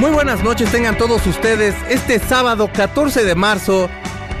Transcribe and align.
Muy 0.00 0.12
buenas 0.12 0.42
noches 0.42 0.72
tengan 0.72 0.96
todos 0.96 1.26
ustedes. 1.26 1.74
Este 1.90 2.18
sábado 2.18 2.70
14 2.72 3.22
de 3.22 3.34
marzo 3.34 3.90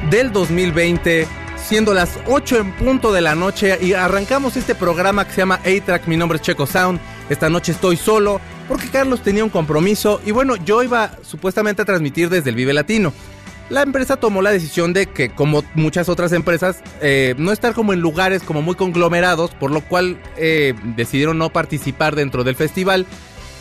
del 0.08 0.32
2020, 0.32 1.26
siendo 1.62 1.92
las 1.92 2.18
8 2.28 2.60
en 2.60 2.72
punto 2.72 3.12
de 3.12 3.20
la 3.20 3.34
noche 3.34 3.76
y 3.78 3.92
arrancamos 3.92 4.56
este 4.56 4.74
programa 4.74 5.26
que 5.26 5.32
se 5.32 5.42
llama 5.42 5.56
A-Track, 5.56 6.06
mi 6.06 6.16
nombre 6.16 6.36
es 6.36 6.42
Checo 6.42 6.66
Sound, 6.66 6.98
esta 7.28 7.50
noche 7.50 7.72
estoy 7.72 7.98
solo 7.98 8.40
porque 8.68 8.88
Carlos 8.88 9.22
tenía 9.22 9.44
un 9.44 9.50
compromiso 9.50 10.22
y 10.24 10.30
bueno, 10.30 10.56
yo 10.56 10.82
iba 10.82 11.10
supuestamente 11.20 11.82
a 11.82 11.84
transmitir 11.84 12.30
desde 12.30 12.48
el 12.48 12.56
Vive 12.56 12.72
Latino. 12.72 13.12
La 13.68 13.82
empresa 13.82 14.16
tomó 14.16 14.40
la 14.40 14.50
decisión 14.50 14.94
de 14.94 15.06
que, 15.06 15.28
como 15.30 15.62
muchas 15.74 16.08
otras 16.08 16.32
empresas, 16.32 16.82
eh, 17.02 17.34
no 17.36 17.52
estar 17.52 17.74
como 17.74 17.92
en 17.92 18.00
lugares 18.00 18.42
como 18.42 18.62
muy 18.62 18.76
conglomerados, 18.76 19.50
por 19.52 19.70
lo 19.70 19.82
cual 19.82 20.18
eh, 20.38 20.74
decidieron 20.96 21.36
no 21.36 21.52
participar 21.52 22.16
dentro 22.16 22.44
del 22.44 22.56
festival 22.56 23.06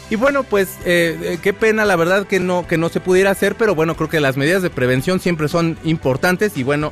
y 0.09 0.16
bueno, 0.16 0.44
pues 0.44 0.77
eh, 0.86 1.18
eh, 1.22 1.40
qué 1.41 1.54
pena 1.54 1.86
la 1.86 1.95
verdad 1.95 2.26
que 2.26 2.40
no, 2.40 2.66
que 2.67 2.77
no 2.77 2.90
se 2.90 3.00
pudiera 3.00 3.30
hacer, 3.30 3.56
pero 3.56 3.75
bueno, 3.75 3.95
creo 3.95 4.09
que 4.09 4.20
las 4.20 4.38
medidas 4.38 4.64
de 4.64 4.72
prevención 4.72 5.20
siempre 5.20 5.47
son 5.47 5.78
importantes 5.84 6.58
y 6.58 6.64
bueno, 6.64 6.92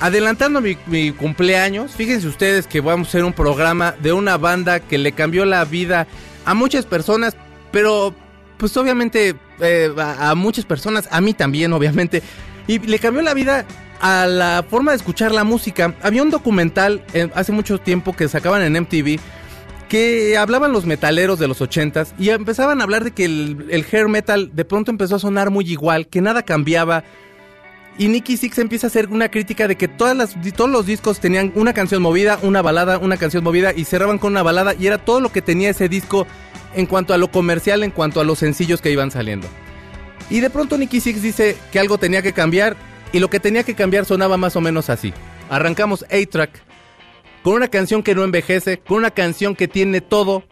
adelantando 0.00 0.62
mi, 0.62 1.12
cumpleaños, 1.12 1.92
fíjense 1.92 2.26
ustedes 2.26 2.66
que 2.66 2.80
vamos 2.80 3.08
a 3.08 3.10
hacer 3.10 3.24
un 3.24 3.34
programa 3.34 3.94
de 4.00 4.14
una 4.14 4.38
banda 4.38 4.80
que 4.80 4.96
le 4.96 5.12
cambió 5.12 5.44
la 5.44 5.64
vida 5.66 6.06
a 6.46 6.54
muchas 6.54 6.86
personas, 6.86 7.36
pero 7.70 8.14
pues 8.56 8.74
obviamente 8.78 9.36
eh, 9.60 9.94
a, 9.98 10.34
muchas 10.34 10.64
personas, 10.64 11.06
a 11.10 11.20
mí 11.20 11.34
también 11.34 11.74
obviamente, 11.74 12.22
y 12.66 12.78
le 12.78 12.98
cambió 12.98 13.20
la 13.20 13.34
vida 13.34 13.66
a 14.00 14.26
la 14.26 14.64
forma 14.68 14.92
de 14.92 14.96
escuchar 14.96 15.32
la 15.32 15.44
música. 15.44 15.94
Había 16.02 16.22
un 16.22 16.30
documental 16.30 17.04
hace 17.34 17.52
mucho 17.52 17.78
tiempo 17.78 18.14
que 18.14 18.28
sacaban 18.28 18.62
en 18.62 18.82
MTV 18.82 19.20
que 19.94 20.36
hablaban 20.36 20.72
los 20.72 20.86
metaleros 20.86 21.38
de 21.38 21.46
los 21.46 21.60
ochentas 21.60 22.16
y 22.18 22.30
empezaban 22.30 22.80
a 22.80 22.82
hablar 22.82 23.04
de 23.04 23.12
que 23.12 23.26
el, 23.26 23.86
hair 23.92 24.08
metal 24.08 24.50
de 24.52 24.64
pronto 24.64 24.90
empezó 24.90 25.14
a 25.14 25.18
sonar 25.20 25.50
muy 25.50 25.70
igual, 25.70 26.08
que 26.08 26.20
nada 26.20 26.42
cambiaba. 26.42 27.04
Y 27.96 28.08
Nicky 28.08 28.36
Six 28.36 28.58
empieza 28.58 28.88
a 28.88 28.88
hacer 28.88 29.06
una 29.10 29.30
crítica 29.30 29.68
de 29.68 29.76
que 29.76 29.86
todas 29.86 30.16
las, 30.16 30.34
todos 30.56 30.68
los 30.68 30.84
discos 30.84 31.20
tenían 31.20 31.52
una 31.54 31.74
canción 31.74 32.02
movida, 32.02 32.40
una 32.42 32.60
balada, 32.60 32.98
una 32.98 33.18
canción 33.18 33.44
movida 33.44 33.72
y 33.72 33.84
cerraban 33.84 34.18
con 34.18 34.32
una 34.32 34.42
balada 34.42 34.74
y 34.74 34.88
era 34.88 34.98
todo 34.98 35.20
lo 35.20 35.30
que 35.30 35.42
tenía 35.42 35.70
ese 35.70 35.88
disco 35.88 36.26
en 36.74 36.86
cuanto 36.86 37.14
a 37.14 37.16
lo 37.16 37.30
comercial, 37.30 37.84
en 37.84 37.92
cuanto 37.92 38.20
a 38.20 38.24
los 38.24 38.40
sencillos 38.40 38.80
que 38.80 38.90
iban 38.90 39.12
saliendo. 39.12 39.46
Y 40.28 40.40
de 40.40 40.50
pronto 40.50 40.76
Nicky 40.76 40.98
Six 40.98 41.22
dice 41.22 41.56
que 41.70 41.78
algo 41.78 41.98
tenía 41.98 42.20
que 42.20 42.32
cambiar 42.32 42.74
y 43.12 43.20
lo 43.20 43.30
que 43.30 43.38
tenía 43.38 43.62
que 43.62 43.76
cambiar 43.76 44.06
sonaba 44.06 44.38
más 44.38 44.56
o 44.56 44.60
menos 44.60 44.90
así. 44.90 45.14
Arrancamos 45.48 46.04
A-Track 46.10 46.64
con 47.44 47.52
una 47.52 47.68
canción 47.68 48.02
que 48.02 48.14
no 48.14 48.24
envejece, 48.24 48.78
con 48.78 48.96
una 48.96 49.10
canción 49.10 49.54
que 49.54 49.68
tiene 49.68 50.00
todo 50.00 50.44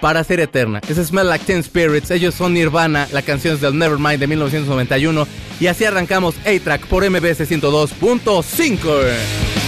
para 0.00 0.24
ser 0.24 0.40
eterna. 0.40 0.80
Es 0.88 0.96
Smell 0.96 1.28
Like 1.28 1.44
Ten 1.44 1.62
Spirits, 1.62 2.10
ellos 2.10 2.34
son 2.34 2.54
Nirvana, 2.54 3.06
la 3.12 3.20
canción 3.20 3.54
es 3.54 3.60
del 3.60 3.78
Nevermind 3.78 4.18
de 4.18 4.26
1991 4.26 5.28
y 5.60 5.66
así 5.66 5.84
arrancamos 5.84 6.34
A-Track 6.46 6.86
por 6.86 7.08
MBS 7.08 7.48
102.5. 7.48 9.59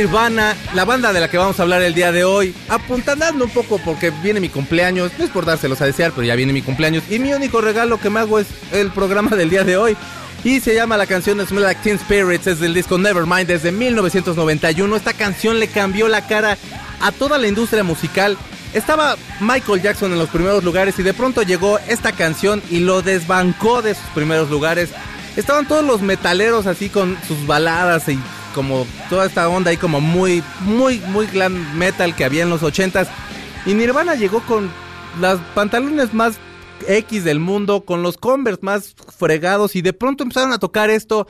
Nirvana, 0.00 0.56
la 0.72 0.86
banda 0.86 1.12
de 1.12 1.20
la 1.20 1.28
que 1.28 1.36
vamos 1.36 1.60
a 1.60 1.62
hablar 1.62 1.82
el 1.82 1.92
día 1.92 2.10
de 2.10 2.24
hoy. 2.24 2.54
Apuntando 2.70 3.44
un 3.44 3.50
poco 3.50 3.78
porque 3.84 4.08
viene 4.08 4.40
mi 4.40 4.48
cumpleaños. 4.48 5.12
No 5.18 5.24
es 5.26 5.30
por 5.30 5.44
dárselos 5.44 5.82
a 5.82 5.84
desear, 5.84 6.12
pero 6.12 6.26
ya 6.26 6.34
viene 6.36 6.54
mi 6.54 6.62
cumpleaños. 6.62 7.04
Y 7.10 7.18
mi 7.18 7.34
único 7.34 7.60
regalo 7.60 8.00
que 8.00 8.08
me 8.08 8.20
hago 8.20 8.38
es 8.38 8.46
el 8.72 8.90
programa 8.92 9.36
del 9.36 9.50
día 9.50 9.62
de 9.62 9.76
hoy. 9.76 9.98
Y 10.42 10.60
se 10.60 10.74
llama 10.74 10.96
la 10.96 11.04
canción 11.04 11.46
Smell 11.46 11.64
Like 11.64 11.82
Teen 11.82 11.98
Spirits. 11.98 12.46
Es 12.46 12.60
del 12.60 12.72
disco 12.72 12.96
Nevermind 12.96 13.46
desde 13.46 13.72
1991. 13.72 14.96
Esta 14.96 15.12
canción 15.12 15.60
le 15.60 15.68
cambió 15.68 16.08
la 16.08 16.26
cara 16.26 16.56
a 17.02 17.12
toda 17.12 17.36
la 17.36 17.46
industria 17.46 17.84
musical. 17.84 18.38
Estaba 18.72 19.18
Michael 19.40 19.82
Jackson 19.82 20.12
en 20.12 20.18
los 20.18 20.30
primeros 20.30 20.64
lugares 20.64 20.98
y 20.98 21.02
de 21.02 21.12
pronto 21.12 21.42
llegó 21.42 21.78
esta 21.88 22.12
canción 22.12 22.62
y 22.70 22.78
lo 22.78 23.02
desbancó 23.02 23.82
de 23.82 23.94
sus 23.94 24.06
primeros 24.14 24.48
lugares. 24.48 24.88
Estaban 25.36 25.68
todos 25.68 25.84
los 25.84 26.00
metaleros 26.00 26.66
así 26.66 26.88
con 26.88 27.18
sus 27.28 27.46
baladas 27.46 28.08
y 28.08 28.18
como 28.54 28.86
toda 29.08 29.26
esta 29.26 29.48
onda 29.48 29.70
ahí 29.70 29.76
como 29.76 30.00
muy, 30.00 30.42
muy, 30.60 30.98
muy 31.08 31.26
glam 31.26 31.76
metal 31.76 32.14
que 32.14 32.24
había 32.24 32.42
en 32.42 32.50
los 32.50 32.62
ochentas. 32.62 33.08
Y 33.66 33.74
Nirvana 33.74 34.14
llegó 34.14 34.40
con 34.40 34.70
las 35.20 35.38
pantalones 35.54 36.14
más 36.14 36.38
X 36.86 37.24
del 37.24 37.40
mundo, 37.40 37.84
con 37.84 38.02
los 38.02 38.16
Converse 38.16 38.60
más 38.62 38.94
fregados 39.16 39.76
y 39.76 39.82
de 39.82 39.92
pronto 39.92 40.22
empezaron 40.22 40.52
a 40.52 40.58
tocar 40.58 40.90
esto 40.90 41.26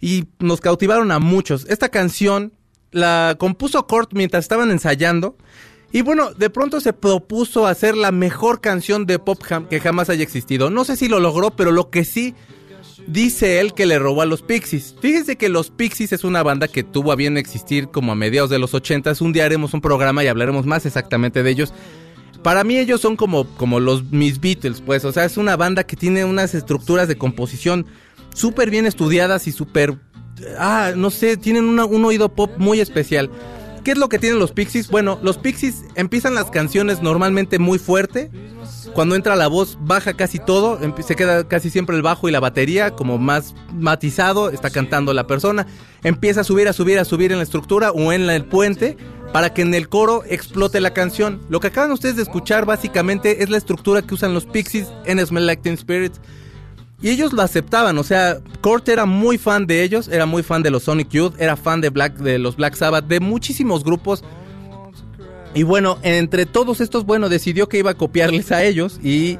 y 0.00 0.26
nos 0.38 0.60
cautivaron 0.60 1.10
a 1.10 1.18
muchos. 1.18 1.66
Esta 1.68 1.88
canción 1.88 2.52
la 2.90 3.36
compuso 3.38 3.86
Kurt 3.86 4.12
mientras 4.12 4.44
estaban 4.44 4.70
ensayando. 4.70 5.36
Y 5.92 6.02
bueno, 6.02 6.32
de 6.32 6.50
pronto 6.50 6.80
se 6.80 6.92
propuso 6.92 7.66
hacer 7.66 7.96
la 7.96 8.12
mejor 8.12 8.60
canción 8.60 9.06
de 9.06 9.18
pop 9.18 9.42
que 9.68 9.80
jamás 9.80 10.08
haya 10.08 10.22
existido. 10.22 10.70
No 10.70 10.84
sé 10.84 10.96
si 10.96 11.08
lo 11.08 11.18
logró, 11.18 11.50
pero 11.50 11.72
lo 11.72 11.90
que 11.90 12.04
sí 12.04 12.34
dice 13.06 13.60
él 13.60 13.74
que 13.74 13.86
le 13.86 13.98
robó 13.98 14.22
a 14.22 14.26
los 14.26 14.42
Pixies. 14.42 14.94
Fíjense 15.00 15.36
que 15.36 15.48
los 15.48 15.70
Pixies 15.70 16.12
es 16.12 16.24
una 16.24 16.42
banda 16.42 16.68
que 16.68 16.82
tuvo 16.82 17.12
a 17.12 17.16
bien 17.16 17.36
existir 17.36 17.88
como 17.88 18.12
a 18.12 18.14
mediados 18.14 18.50
de 18.50 18.58
los 18.58 18.74
80. 18.74 19.12
Un 19.20 19.32
día 19.32 19.44
haremos 19.44 19.74
un 19.74 19.80
programa 19.80 20.24
y 20.24 20.28
hablaremos 20.28 20.66
más 20.66 20.86
exactamente 20.86 21.42
de 21.42 21.50
ellos. 21.50 21.72
Para 22.42 22.64
mí 22.64 22.78
ellos 22.78 23.00
son 23.00 23.16
como, 23.16 23.44
como 23.56 23.80
los 23.80 24.10
Miss 24.10 24.40
Beatles, 24.40 24.80
pues. 24.80 25.04
O 25.04 25.12
sea, 25.12 25.24
es 25.24 25.36
una 25.36 25.56
banda 25.56 25.84
que 25.84 25.96
tiene 25.96 26.24
unas 26.24 26.54
estructuras 26.54 27.08
de 27.08 27.18
composición 27.18 27.86
súper 28.34 28.70
bien 28.70 28.86
estudiadas 28.86 29.46
y 29.46 29.52
súper... 29.52 29.98
Ah, 30.58 30.92
no 30.96 31.10
sé, 31.10 31.36
tienen 31.36 31.64
un 31.64 32.04
oído 32.04 32.34
pop 32.34 32.50
muy 32.56 32.80
especial. 32.80 33.30
¿Qué 33.84 33.92
es 33.92 33.98
lo 33.98 34.08
que 34.08 34.18
tienen 34.18 34.38
los 34.38 34.52
Pixies? 34.52 34.88
Bueno, 34.88 35.18
los 35.22 35.38
Pixies 35.38 35.84
empiezan 35.94 36.34
las 36.34 36.50
canciones 36.50 37.02
normalmente 37.02 37.58
muy 37.58 37.78
fuerte 37.78 38.30
cuando 38.94 39.14
entra 39.14 39.36
la 39.36 39.48
voz 39.48 39.78
baja 39.80 40.14
casi 40.14 40.38
todo, 40.38 40.78
se 41.02 41.16
queda 41.16 41.46
casi 41.46 41.70
siempre 41.70 41.96
el 41.96 42.02
bajo 42.02 42.28
y 42.28 42.32
la 42.32 42.40
batería 42.40 42.90
como 42.90 43.18
más 43.18 43.54
matizado, 43.72 44.50
está 44.50 44.70
cantando 44.70 45.12
la 45.14 45.26
persona, 45.26 45.66
empieza 46.02 46.40
a 46.40 46.44
subir, 46.44 46.68
a 46.68 46.72
subir, 46.72 46.98
a 46.98 47.04
subir 47.04 47.32
en 47.32 47.38
la 47.38 47.44
estructura 47.44 47.92
o 47.92 48.12
en 48.12 48.28
el 48.28 48.44
puente 48.44 48.96
para 49.32 49.54
que 49.54 49.62
en 49.62 49.74
el 49.74 49.88
coro 49.88 50.24
explote 50.26 50.80
la 50.80 50.92
canción. 50.92 51.40
Lo 51.48 51.60
que 51.60 51.68
acaban 51.68 51.92
ustedes 51.92 52.16
de 52.16 52.22
escuchar 52.22 52.66
básicamente 52.66 53.42
es 53.42 53.50
la 53.50 53.56
estructura 53.56 54.02
que 54.02 54.14
usan 54.14 54.34
los 54.34 54.46
Pixies 54.46 54.88
en 55.04 55.24
Smell 55.24 55.46
Like 55.46 55.62
Teen 55.62 55.78
Spirits. 55.78 56.20
Y 57.02 57.08
ellos 57.08 57.32
lo 57.32 57.40
aceptaban, 57.40 57.96
o 57.96 58.02
sea, 58.02 58.40
Kurt 58.60 58.86
era 58.90 59.06
muy 59.06 59.38
fan 59.38 59.66
de 59.66 59.82
ellos, 59.82 60.08
era 60.08 60.26
muy 60.26 60.42
fan 60.42 60.62
de 60.62 60.70
los 60.70 60.82
Sonic 60.82 61.08
Youth, 61.08 61.34
era 61.38 61.56
fan 61.56 61.80
de, 61.80 61.88
Black, 61.88 62.16
de 62.18 62.38
los 62.38 62.56
Black 62.56 62.74
Sabbath, 62.74 63.06
de 63.06 63.20
muchísimos 63.20 63.84
grupos 63.84 64.22
y 65.54 65.62
bueno, 65.64 65.98
entre 66.02 66.46
todos 66.46 66.80
estos, 66.80 67.04
bueno, 67.04 67.28
decidió 67.28 67.68
que 67.68 67.78
iba 67.78 67.90
a 67.90 67.94
copiarles 67.94 68.52
a 68.52 68.64
ellos 68.64 69.00
y 69.02 69.38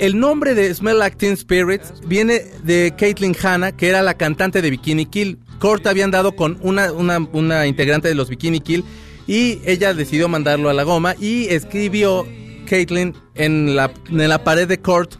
el 0.00 0.18
nombre 0.18 0.54
de 0.54 0.72
Smell 0.74 0.98
Like 0.98 1.16
Teen 1.16 1.36
Spirits 1.36 1.92
viene 2.06 2.44
de 2.62 2.94
Caitlyn 2.96 3.36
Hanna, 3.40 3.72
que 3.72 3.88
era 3.88 4.02
la 4.02 4.14
cantante 4.14 4.62
de 4.62 4.70
Bikini 4.70 5.06
Kill. 5.06 5.38
Kurt 5.58 5.86
había 5.86 6.04
andado 6.04 6.34
con 6.34 6.58
una, 6.62 6.90
una, 6.92 7.66
integrante 7.66 8.08
de 8.08 8.14
los 8.14 8.30
Bikini 8.30 8.60
Kill 8.60 8.84
y 9.26 9.60
ella 9.64 9.92
decidió 9.92 10.28
mandarlo 10.28 10.70
a 10.70 10.74
la 10.74 10.84
goma 10.84 11.14
y 11.20 11.48
escribió 11.48 12.26
Caitlyn 12.66 13.14
en 13.34 13.76
la, 13.76 13.92
en 14.08 14.28
la 14.28 14.42
pared 14.42 14.66
de 14.66 14.78
Kurt. 14.78 15.16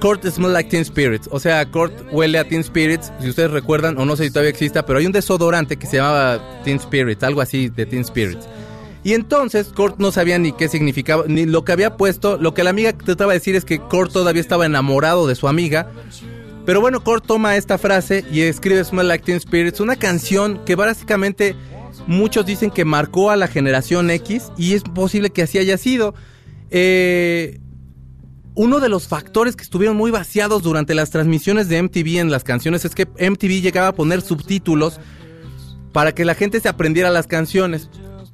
Kurt 0.00 0.26
Smell 0.26 0.52
Like 0.52 0.68
Teen 0.68 0.84
Spirits. 0.84 1.28
O 1.32 1.40
sea, 1.40 1.64
Kurt 1.64 1.92
huele 2.12 2.38
a 2.38 2.44
Teen 2.44 2.62
Spirits. 2.62 3.10
Si 3.20 3.30
ustedes 3.30 3.50
recuerdan, 3.50 3.98
o 3.98 4.04
no 4.04 4.14
sé 4.16 4.24
si 4.24 4.30
todavía 4.30 4.50
exista, 4.50 4.84
pero 4.84 4.98
hay 4.98 5.06
un 5.06 5.12
desodorante 5.12 5.76
que 5.76 5.86
se 5.86 5.96
llamaba 5.96 6.62
Teen 6.64 6.78
Spirits, 6.78 7.22
algo 7.22 7.40
así 7.40 7.68
de 7.68 7.86
Teen 7.86 8.04
Spirits. 8.04 8.46
Y 9.04 9.14
entonces 9.14 9.68
Kurt 9.68 9.98
no 9.98 10.10
sabía 10.12 10.38
ni 10.38 10.52
qué 10.52 10.68
significaba, 10.68 11.24
ni 11.26 11.46
lo 11.46 11.64
que 11.64 11.72
había 11.72 11.96
puesto. 11.96 12.36
Lo 12.36 12.54
que 12.54 12.64
la 12.64 12.70
amiga 12.70 12.92
trataba 12.92 13.32
de 13.32 13.38
decir 13.38 13.54
es 13.56 13.64
que 13.64 13.78
Kurt 13.78 14.12
todavía 14.12 14.42
estaba 14.42 14.66
enamorado 14.66 15.26
de 15.26 15.34
su 15.34 15.48
amiga. 15.48 15.90
Pero 16.66 16.80
bueno, 16.80 17.02
Kurt 17.02 17.24
toma 17.26 17.56
esta 17.56 17.78
frase 17.78 18.24
y 18.30 18.42
escribe 18.42 18.84
Smell 18.84 19.08
Like 19.08 19.24
Teen 19.24 19.40
Spirits, 19.40 19.80
una 19.80 19.96
canción 19.96 20.64
que 20.66 20.74
básicamente 20.74 21.56
muchos 22.06 22.44
dicen 22.44 22.70
que 22.70 22.84
marcó 22.84 23.30
a 23.30 23.36
la 23.36 23.48
generación 23.48 24.10
X 24.10 24.52
y 24.56 24.74
es 24.74 24.82
posible 24.82 25.30
que 25.30 25.42
así 25.42 25.58
haya 25.58 25.78
sido. 25.78 26.14
Eh, 26.70 27.60
uno 28.54 28.80
de 28.80 28.88
los 28.88 29.06
factores 29.06 29.54
que 29.54 29.62
estuvieron 29.62 29.96
muy 29.96 30.10
vaciados 30.10 30.62
durante 30.62 30.94
las 30.94 31.10
transmisiones 31.10 31.68
de 31.68 31.80
MTV 31.80 32.18
en 32.18 32.30
las 32.30 32.44
canciones 32.44 32.84
es 32.84 32.94
que 32.94 33.06
MTV 33.06 33.62
llegaba 33.62 33.88
a 33.88 33.94
poner 33.94 34.20
subtítulos 34.20 34.98
para 35.92 36.12
que 36.12 36.24
la 36.24 36.34
gente 36.34 36.60
se 36.60 36.68
aprendiera 36.68 37.10
las 37.10 37.26
canciones. 37.26 37.88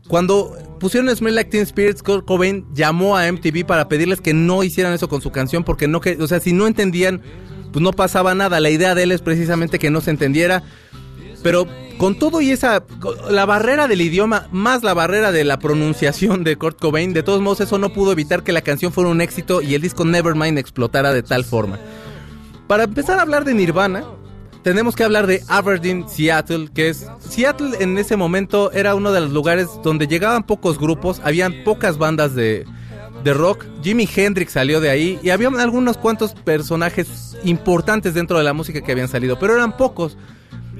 Cuando 0.08 0.54
pusieron 0.80 1.14
Smell 1.14 1.34
Like 1.34 1.50
Teen 1.50 1.66
Spirits, 1.66 2.02
Kurt 2.02 2.26
Cobain 2.26 2.66
llamó 2.74 3.16
a 3.16 3.30
MTV 3.30 3.64
para 3.64 3.88
pedirles 3.88 4.20
que 4.20 4.34
no 4.34 4.62
hicieran 4.62 4.92
eso 4.92 5.08
con 5.08 5.22
su 5.22 5.30
canción 5.30 5.64
porque 5.64 5.88
no 5.88 6.00
o 6.20 6.26
sea, 6.26 6.40
si 6.40 6.52
no 6.52 6.66
entendían, 6.66 7.22
pues 7.72 7.82
no 7.82 7.92
pasaba 7.92 8.34
nada. 8.34 8.60
La 8.60 8.70
idea 8.70 8.94
de 8.94 9.04
él 9.04 9.12
es 9.12 9.22
precisamente 9.22 9.78
que 9.78 9.90
no 9.90 10.00
se 10.00 10.10
entendiera. 10.10 10.62
Pero 11.42 11.66
con 11.98 12.18
todo 12.18 12.40
y 12.40 12.50
esa 12.50 12.84
la 13.30 13.46
barrera 13.46 13.88
del 13.88 14.00
idioma 14.00 14.48
más 14.50 14.82
la 14.82 14.94
barrera 14.94 15.32
de 15.32 15.44
la 15.44 15.58
pronunciación 15.58 16.44
de 16.44 16.56
Kurt 16.56 16.78
Cobain, 16.78 17.12
de 17.12 17.22
todos 17.22 17.40
modos 17.40 17.60
eso 17.60 17.78
no 17.78 17.92
pudo 17.92 18.12
evitar 18.12 18.42
que 18.42 18.52
la 18.52 18.62
canción 18.62 18.92
fuera 18.92 19.10
un 19.10 19.20
éxito 19.20 19.62
y 19.62 19.74
el 19.74 19.82
disco 19.82 20.04
Nevermind 20.04 20.58
explotara 20.58 21.12
de 21.12 21.22
tal 21.22 21.44
forma. 21.44 21.78
Para 22.66 22.84
empezar 22.84 23.18
a 23.18 23.22
hablar 23.22 23.44
de 23.44 23.54
Nirvana, 23.54 24.04
tenemos 24.64 24.96
que 24.96 25.04
hablar 25.04 25.26
de 25.26 25.44
Aberdeen, 25.46 26.08
Seattle, 26.08 26.70
que 26.74 26.88
es 26.88 27.06
Seattle 27.20 27.76
en 27.80 27.98
ese 27.98 28.16
momento 28.16 28.72
era 28.72 28.94
uno 28.94 29.12
de 29.12 29.20
los 29.20 29.30
lugares 29.30 29.68
donde 29.84 30.08
llegaban 30.08 30.42
pocos 30.42 30.78
grupos, 30.78 31.20
habían 31.22 31.62
pocas 31.64 31.98
bandas 31.98 32.34
de, 32.34 32.64
de 33.22 33.34
rock. 33.34 33.66
Jimi 33.82 34.08
Hendrix 34.12 34.52
salió 34.52 34.80
de 34.80 34.88
ahí 34.88 35.20
y 35.22 35.30
había 35.30 35.48
algunos 35.48 35.98
cuantos 35.98 36.32
personajes 36.32 37.36
importantes 37.44 38.14
dentro 38.14 38.38
de 38.38 38.44
la 38.44 38.54
música 38.54 38.80
que 38.80 38.90
habían 38.90 39.08
salido, 39.08 39.38
pero 39.38 39.54
eran 39.54 39.76
pocos. 39.76 40.16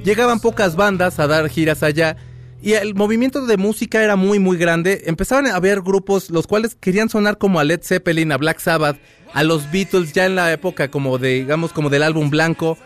Llegaban 0.03 0.41
pocas 0.41 0.77
bandas 0.77 1.21
a 1.21 1.27
dar 1.27 1.49
giras 1.51 1.83
allá 1.83 2.17
y 2.63 2.73
el 2.73 2.95
movimiento 2.95 3.45
de 3.45 3.59
música 3.59 4.03
era 4.03 4.17
muy 4.17 4.39
muy 4.39 4.57
grande. 4.57 5.03
Empezaban 5.05 5.47
a 5.47 5.57
haber 5.57 5.83
grupos 5.83 6.31
los 6.31 6.47
cuales 6.47 6.75
querían 6.75 7.11
sonar 7.11 7.37
como 7.37 7.61
a 7.61 7.65
Led 7.65 7.83
Zeppelin, 7.83 8.33
a 8.33 8.39
Black 8.39 8.61
Sabbath, 8.61 8.97
a 9.35 9.45
los 9.45 9.71
Beatles 9.71 10.15
ya 10.15 10.25
en 10.25 10.37
la 10.37 10.51
época 10.53 10.91
como 10.91 11.19
de 11.19 11.35
digamos 11.35 11.75
como 11.75 11.91
del 11.91 12.03
álbum 12.03 12.31
blanco 12.31 12.79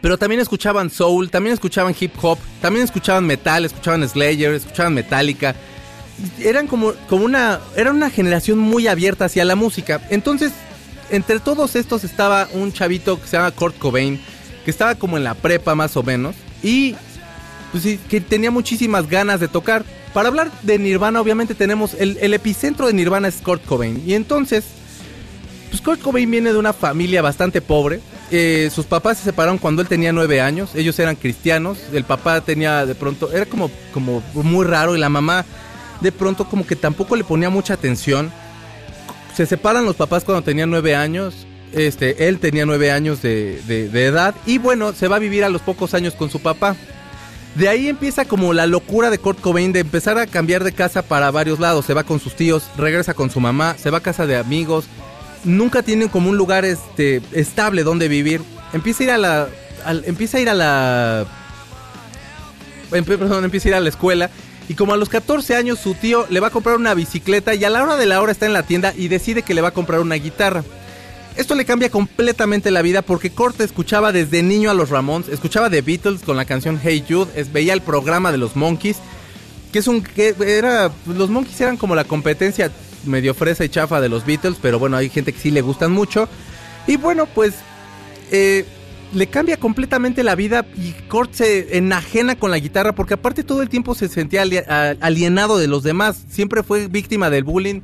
pero 0.00 0.18
también 0.18 0.40
escuchaban 0.40 0.90
soul, 0.90 1.30
también 1.30 1.54
escuchaban 1.54 1.94
hip 1.98 2.12
hop, 2.22 2.38
también 2.60 2.84
escuchaban 2.84 3.26
metal, 3.26 3.64
escuchaban 3.64 4.08
Slayer, 4.08 4.54
escuchaban 4.54 4.94
Metallica. 4.94 5.54
Eran 6.40 6.66
como, 6.66 6.92
como 7.08 7.24
una, 7.24 7.60
era 7.76 7.90
una 7.90 8.10
generación 8.10 8.58
muy 8.58 8.88
abierta 8.88 9.26
hacia 9.26 9.44
la 9.44 9.54
música. 9.54 10.00
Entonces, 10.10 10.52
entre 11.10 11.40
todos 11.40 11.76
estos 11.76 12.04
estaba 12.04 12.48
un 12.52 12.72
chavito 12.72 13.20
que 13.20 13.26
se 13.26 13.36
llama 13.36 13.50
Kurt 13.50 13.78
Cobain, 13.78 14.20
que 14.64 14.70
estaba 14.70 14.94
como 14.94 15.16
en 15.16 15.24
la 15.24 15.34
prepa 15.34 15.74
más 15.74 15.96
o 15.96 16.02
menos, 16.02 16.34
y 16.62 16.94
pues 17.70 17.82
sí, 17.82 18.00
que 18.08 18.20
tenía 18.20 18.50
muchísimas 18.50 19.08
ganas 19.08 19.40
de 19.40 19.48
tocar. 19.48 19.84
Para 20.12 20.28
hablar 20.28 20.50
de 20.62 20.78
Nirvana, 20.78 21.20
obviamente 21.20 21.54
tenemos 21.54 21.94
el, 21.94 22.16
el 22.20 22.32
epicentro 22.32 22.86
de 22.86 22.94
Nirvana 22.94 23.28
es 23.28 23.36
Kurt 23.36 23.64
Cobain. 23.64 24.02
Y 24.06 24.14
entonces, 24.14 24.64
pues 25.70 25.82
Kurt 25.82 26.00
Cobain 26.00 26.30
viene 26.30 26.52
de 26.52 26.58
una 26.58 26.72
familia 26.72 27.20
bastante 27.22 27.60
pobre, 27.60 28.00
sus 28.72 28.86
papás 28.86 29.18
se 29.18 29.24
separaron 29.24 29.58
cuando 29.58 29.82
él 29.82 29.88
tenía 29.88 30.12
nueve 30.12 30.40
años. 30.40 30.70
Ellos 30.74 30.98
eran 30.98 31.16
cristianos. 31.16 31.78
El 31.92 32.04
papá 32.04 32.40
tenía 32.40 32.86
de 32.86 32.94
pronto, 32.94 33.32
era 33.32 33.46
como, 33.46 33.70
como 33.92 34.22
muy 34.34 34.64
raro 34.66 34.96
y 34.96 34.98
la 34.98 35.08
mamá 35.08 35.44
de 36.00 36.12
pronto 36.12 36.48
como 36.48 36.66
que 36.66 36.76
tampoco 36.76 37.16
le 37.16 37.24
ponía 37.24 37.50
mucha 37.50 37.74
atención. 37.74 38.32
Se 39.34 39.46
separan 39.46 39.84
los 39.84 39.96
papás 39.96 40.24
cuando 40.24 40.42
tenían 40.42 40.70
nueve 40.70 40.96
años. 40.96 41.46
Este, 41.72 42.28
él 42.28 42.38
tenía 42.38 42.64
nueve 42.64 42.90
años 42.90 43.22
de, 43.22 43.60
de 43.66 44.04
edad 44.04 44.34
y 44.46 44.58
bueno, 44.58 44.92
se 44.92 45.08
va 45.08 45.16
a 45.16 45.18
vivir 45.18 45.44
a 45.44 45.48
los 45.48 45.62
pocos 45.62 45.94
años 45.94 46.14
con 46.14 46.30
su 46.30 46.40
papá. 46.40 46.76
De 47.56 47.70
ahí 47.70 47.88
empieza 47.88 48.26
como 48.26 48.52
la 48.52 48.66
locura 48.66 49.08
de 49.08 49.18
Kurt 49.18 49.40
Cobain 49.40 49.72
de 49.72 49.80
empezar 49.80 50.18
a 50.18 50.26
cambiar 50.26 50.62
de 50.62 50.72
casa 50.72 51.02
para 51.02 51.30
varios 51.30 51.58
lados. 51.58 51.86
Se 51.86 51.94
va 51.94 52.04
con 52.04 52.20
sus 52.20 52.34
tíos, 52.36 52.64
regresa 52.76 53.14
con 53.14 53.30
su 53.30 53.40
mamá, 53.40 53.76
se 53.78 53.90
va 53.90 53.98
a 53.98 54.02
casa 54.02 54.26
de 54.26 54.36
amigos, 54.36 54.84
nunca 55.46 55.82
tienen 55.82 56.08
como 56.08 56.28
un 56.28 56.36
lugar 56.36 56.64
este 56.64 57.22
estable 57.32 57.82
donde 57.82 58.08
vivir. 58.08 58.42
Empieza 58.72 59.02
a 59.02 59.04
ir 59.04 59.10
a 59.12 59.18
la 59.18 59.48
empieza 60.04 60.38
a 60.38 60.40
ir 60.40 60.48
a 60.48 60.54
la 60.54 61.26
perdón, 62.90 63.44
empieza 63.44 63.68
a 63.68 63.70
ir 63.70 63.74
a 63.76 63.80
la 63.80 63.88
escuela 63.88 64.30
y 64.68 64.74
como 64.74 64.92
a 64.92 64.96
los 64.96 65.08
14 65.08 65.54
años 65.54 65.78
su 65.78 65.94
tío 65.94 66.26
le 66.28 66.40
va 66.40 66.48
a 66.48 66.50
comprar 66.50 66.76
una 66.76 66.94
bicicleta 66.94 67.54
y 67.54 67.64
a 67.64 67.70
la 67.70 67.82
hora 67.82 67.96
de 67.96 68.06
la 68.06 68.20
hora 68.20 68.32
está 68.32 68.46
en 68.46 68.52
la 68.52 68.64
tienda 68.64 68.92
y 68.96 69.08
decide 69.08 69.42
que 69.42 69.54
le 69.54 69.60
va 69.60 69.68
a 69.68 69.72
comprar 69.72 70.00
una 70.00 70.16
guitarra. 70.16 70.64
Esto 71.36 71.54
le 71.54 71.66
cambia 71.66 71.90
completamente 71.90 72.70
la 72.70 72.82
vida 72.82 73.02
porque 73.02 73.30
Kurt 73.30 73.60
escuchaba 73.60 74.10
desde 74.10 74.42
niño 74.42 74.70
a 74.70 74.74
los 74.74 74.88
Ramones, 74.88 75.28
escuchaba 75.28 75.70
The 75.70 75.82
Beatles 75.82 76.22
con 76.22 76.36
la 76.36 76.46
canción 76.46 76.80
Hey 76.82 77.04
Jude, 77.08 77.44
veía 77.52 77.74
el 77.74 77.82
programa 77.82 78.32
de 78.32 78.38
los 78.38 78.56
Monkeys, 78.56 78.96
que 79.70 79.78
es 79.80 79.86
un 79.86 80.02
que 80.02 80.34
era 80.40 80.90
los 81.06 81.28
Monkeys 81.28 81.60
eran 81.60 81.76
como 81.76 81.94
la 81.94 82.04
competencia 82.04 82.72
medio 83.06 83.34
fresa 83.34 83.64
y 83.64 83.68
chafa 83.68 84.00
de 84.00 84.08
los 84.08 84.24
Beatles, 84.24 84.58
pero 84.60 84.78
bueno, 84.78 84.96
hay 84.96 85.08
gente 85.08 85.32
que 85.32 85.38
sí 85.38 85.50
le 85.50 85.60
gustan 85.60 85.92
mucho. 85.92 86.28
Y 86.86 86.96
bueno, 86.96 87.26
pues 87.26 87.54
eh, 88.30 88.64
le 89.12 89.26
cambia 89.28 89.56
completamente 89.56 90.22
la 90.22 90.34
vida 90.34 90.66
y 90.76 90.92
Kurt 91.08 91.32
se 91.32 91.76
enajena 91.76 92.36
con 92.36 92.50
la 92.50 92.58
guitarra 92.58 92.94
porque 92.94 93.14
aparte 93.14 93.44
todo 93.44 93.62
el 93.62 93.68
tiempo 93.68 93.94
se 93.94 94.08
sentía 94.08 94.42
alienado 95.00 95.58
de 95.58 95.68
los 95.68 95.82
demás, 95.82 96.24
siempre 96.28 96.62
fue 96.62 96.88
víctima 96.88 97.30
del 97.30 97.44
bullying 97.44 97.80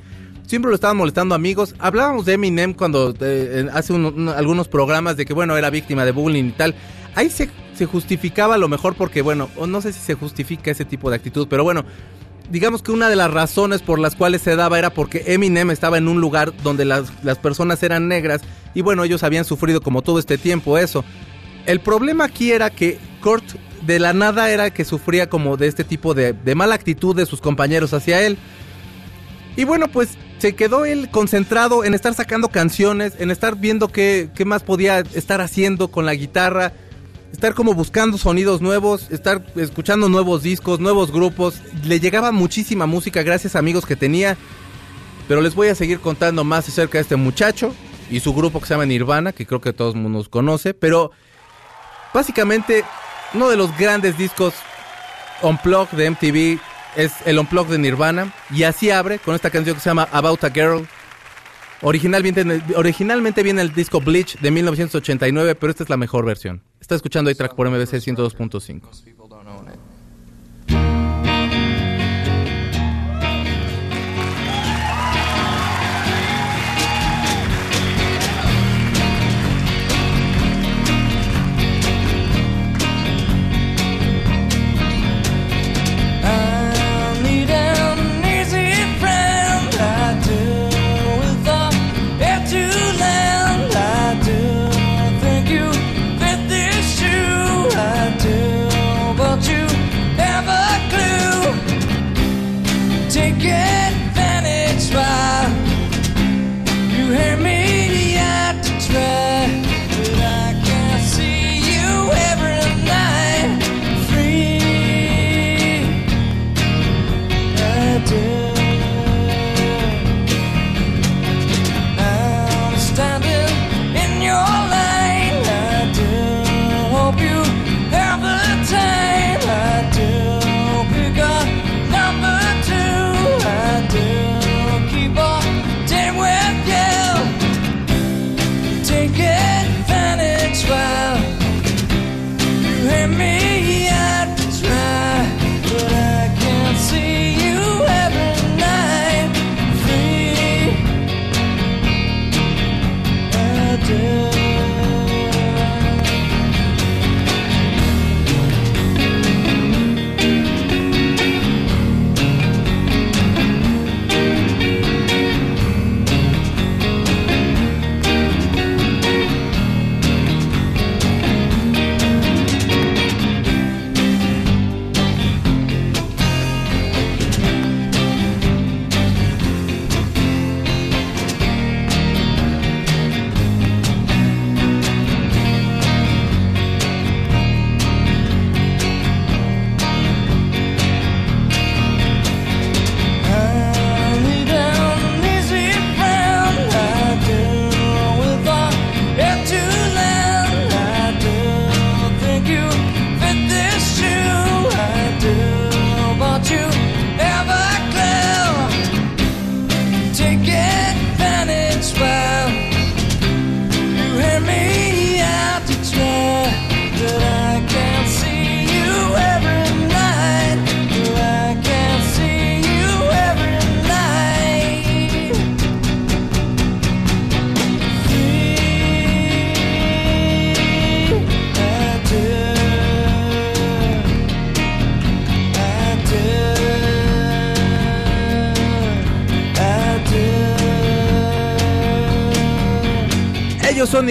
siempre 0.52 0.68
lo 0.68 0.74
estaban 0.74 0.98
molestando 0.98 1.34
amigos. 1.34 1.74
Hablábamos 1.78 2.26
de 2.26 2.34
Eminem 2.34 2.74
cuando 2.74 3.14
eh, 3.20 3.68
hace 3.72 3.94
algunos 3.94 4.68
programas 4.68 5.16
de 5.16 5.24
que, 5.24 5.32
bueno, 5.32 5.56
era 5.56 5.70
víctima 5.70 6.04
de 6.04 6.12
bullying 6.12 6.44
y 6.44 6.52
tal. 6.52 6.74
Ahí 7.14 7.30
se, 7.30 7.48
se 7.74 7.86
justificaba 7.86 8.56
a 8.56 8.58
lo 8.58 8.68
mejor 8.68 8.94
porque, 8.94 9.22
bueno, 9.22 9.48
no 9.66 9.80
sé 9.80 9.94
si 9.94 10.00
se 10.00 10.12
justifica 10.12 10.70
ese 10.70 10.84
tipo 10.84 11.08
de 11.08 11.16
actitud, 11.16 11.46
pero 11.48 11.64
bueno, 11.64 11.86
digamos 12.52 12.82
que 12.82 12.92
una 12.92 13.08
de 13.08 13.16
las 13.16 13.30
razones 13.30 13.80
por 13.80 13.98
las 13.98 14.14
cuales 14.14 14.42
se 14.42 14.54
daba 14.56 14.78
era 14.78 14.90
porque 14.90 15.24
Eminem 15.26 15.70
estaba 15.70 15.96
en 15.96 16.06
un 16.06 16.20
lugar 16.20 16.52
donde 16.62 16.84
las, 16.84 17.10
personas 17.42 17.82
eran 17.82 18.08
negras 18.08 18.42
y 18.74 18.82
bueno, 18.82 19.04
ellos 19.04 19.22
habían 19.22 19.46
sufrido 19.46 19.80
como 19.80 20.02
todo 20.02 20.18
este 20.18 20.36
tiempo 20.36 20.76
eso. 20.76 21.02
El 21.64 21.80
problema 21.80 22.24
aquí 22.24 22.52
era 22.52 22.68
que 22.68 22.98
Kurt 23.22 23.44
de 23.86 23.98
la 23.98 24.12
nada 24.12 24.50
era 24.50 24.70
que 24.70 24.84
sufría 24.84 25.30
como 25.30 25.56
de 25.56 25.66
este 25.66 25.82
tipo 25.82 26.12
de, 26.12 26.34
de 26.34 26.54
mala 26.54 26.74
actitud 26.74 27.16
de 27.16 27.24
sus 27.24 27.40
compañeros 27.40 27.94
hacia 27.94 28.20
él. 28.20 28.36
Y 29.56 29.64
bueno, 29.64 29.88
pues 29.88 30.10
se 30.38 30.54
quedó 30.54 30.84
él 30.84 31.08
concentrado 31.10 31.84
en 31.84 31.94
estar 31.94 32.12
sacando 32.12 32.48
canciones, 32.48 33.14
en 33.18 33.30
estar 33.30 33.56
viendo 33.56 33.88
qué, 33.88 34.28
qué 34.34 34.44
más 34.44 34.62
podía 34.62 35.00
estar 35.14 35.40
haciendo 35.40 35.88
con 35.88 36.04
la 36.04 36.14
guitarra, 36.14 36.72
estar 37.32 37.54
como 37.54 37.74
buscando 37.74 38.18
sonidos 38.18 38.60
nuevos, 38.60 39.10
estar 39.10 39.44
escuchando 39.56 40.08
nuevos 40.08 40.42
discos, 40.42 40.80
nuevos 40.80 41.10
grupos. 41.10 41.60
Le 41.84 41.98
llegaba 41.98 42.30
muchísima 42.30 42.86
música 42.86 43.22
gracias 43.22 43.56
a 43.56 43.58
amigos 43.58 43.86
que 43.86 43.96
tenía. 43.96 44.36
Pero 45.28 45.40
les 45.40 45.54
voy 45.54 45.68
a 45.68 45.74
seguir 45.74 46.00
contando 46.00 46.44
más 46.44 46.68
acerca 46.68 46.98
de 46.98 47.02
este 47.02 47.16
muchacho 47.16 47.74
y 48.10 48.20
su 48.20 48.34
grupo 48.34 48.60
que 48.60 48.66
se 48.66 48.74
llama 48.74 48.86
Nirvana, 48.86 49.32
que 49.32 49.46
creo 49.46 49.60
que 49.60 49.72
todo 49.72 49.90
el 49.90 49.96
mundo 49.96 50.24
conoce. 50.28 50.74
Pero 50.74 51.12
básicamente 52.12 52.84
uno 53.34 53.48
de 53.48 53.56
los 53.56 53.76
grandes 53.78 54.18
discos 54.18 54.54
Unplugged 55.42 55.96
de 55.96 56.10
MTV 56.10 56.60
es 56.96 57.12
el 57.24 57.38
unplug 57.38 57.68
de 57.68 57.78
Nirvana 57.78 58.32
y 58.50 58.64
así 58.64 58.90
abre 58.90 59.18
con 59.18 59.34
esta 59.34 59.50
canción 59.50 59.74
que 59.74 59.82
se 59.82 59.90
llama 59.90 60.08
About 60.12 60.44
a 60.44 60.50
Girl. 60.50 60.86
Originalmente, 61.82 63.42
viene 63.42 63.60
el 63.60 63.74
disco 63.74 64.00
Bleach 64.00 64.38
de 64.38 64.50
1989, 64.50 65.56
pero 65.56 65.70
esta 65.70 65.82
es 65.82 65.90
la 65.90 65.96
mejor 65.96 66.24
versión. 66.24 66.62
Está 66.80 66.94
escuchando 66.94 67.28
ahí 67.28 67.34
track 67.34 67.54
por 67.54 67.68
MBC 67.68 67.94
102.5. 67.94 69.21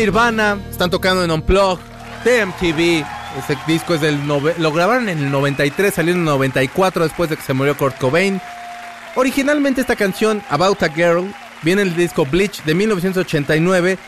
Nirvana, 0.02 0.58
están 0.72 0.90
tocando 0.90 1.24
en 1.24 1.30
Unplugged 1.30 1.84
de 2.26 2.44
MTV. 2.48 3.06
Ese 3.38 3.56
disco 3.68 3.94
es 3.94 4.02
del 4.02 4.18
lo 4.26 4.72
grabaron 4.72 5.08
en 5.10 5.20
el 5.20 5.30
93, 5.30 5.94
salió 5.94 6.14
en 6.14 6.22
el 6.22 6.26
94 6.26 7.04
después 7.04 7.30
de 7.30 7.38
que 7.38 7.44
se 7.44 7.54
murió 7.54 7.78
Kurt 7.78 8.00
Cobain. 8.00 8.42
Originalmente 9.14 9.80
esta 9.80 9.96
canción 9.96 10.42
About 10.50 10.82
a 10.82 10.90
Girl 10.90 11.32
viene 11.62 11.84
en 11.84 11.90
el 11.90 11.96
disco 11.96 12.26
Bleach 12.26 12.64
de 12.64 12.74
1989 12.74 14.00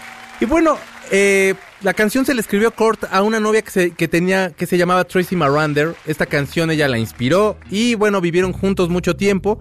y 0.41 0.45
bueno, 0.45 0.79
eh, 1.11 1.53
la 1.83 1.93
canción 1.93 2.25
se 2.25 2.33
le 2.33 2.41
escribió 2.41 2.71
Kurt 2.71 3.03
a 3.11 3.21
una 3.21 3.39
novia 3.39 3.61
que 3.61 3.91
que 3.91 4.07
tenía 4.07 4.49
que 4.49 4.65
se 4.65 4.79
llamaba 4.79 5.03
Tracy 5.03 5.35
Marander. 5.35 5.93
Esta 6.07 6.25
canción 6.25 6.71
ella 6.71 6.87
la 6.87 6.97
inspiró 6.97 7.55
y 7.69 7.93
bueno, 7.93 8.19
vivieron 8.19 8.51
juntos 8.51 8.89
mucho 8.89 9.15
tiempo. 9.15 9.59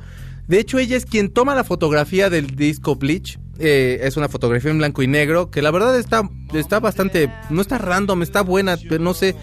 De 0.49 0.59
hecho, 0.59 0.79
ella 0.79 0.97
es 0.97 1.05
quien 1.05 1.31
toma 1.31 1.55
la 1.55 1.63
fotografía 1.63 2.31
del 2.31 2.57
disco 2.57 2.97
Bleach 2.97 3.39
eh, 3.63 4.01
es 4.03 4.17
una 4.17 4.29
fotografía 4.29 4.71
en 4.71 4.79
blanco 4.79 5.03
y 5.03 5.07
negro 5.07 5.51
que 5.51 5.63
la 5.63 5.71
verdad 5.71 5.97
está, 5.99 6.29
está 6.53 6.81
bastante, 6.81 7.31
no 7.49 7.63
está 7.63 7.79
random, 7.79 8.23
está 8.23 8.43
buena, 8.43 8.77
pero 8.77 8.99
no 8.99 9.15
sé 9.15 9.37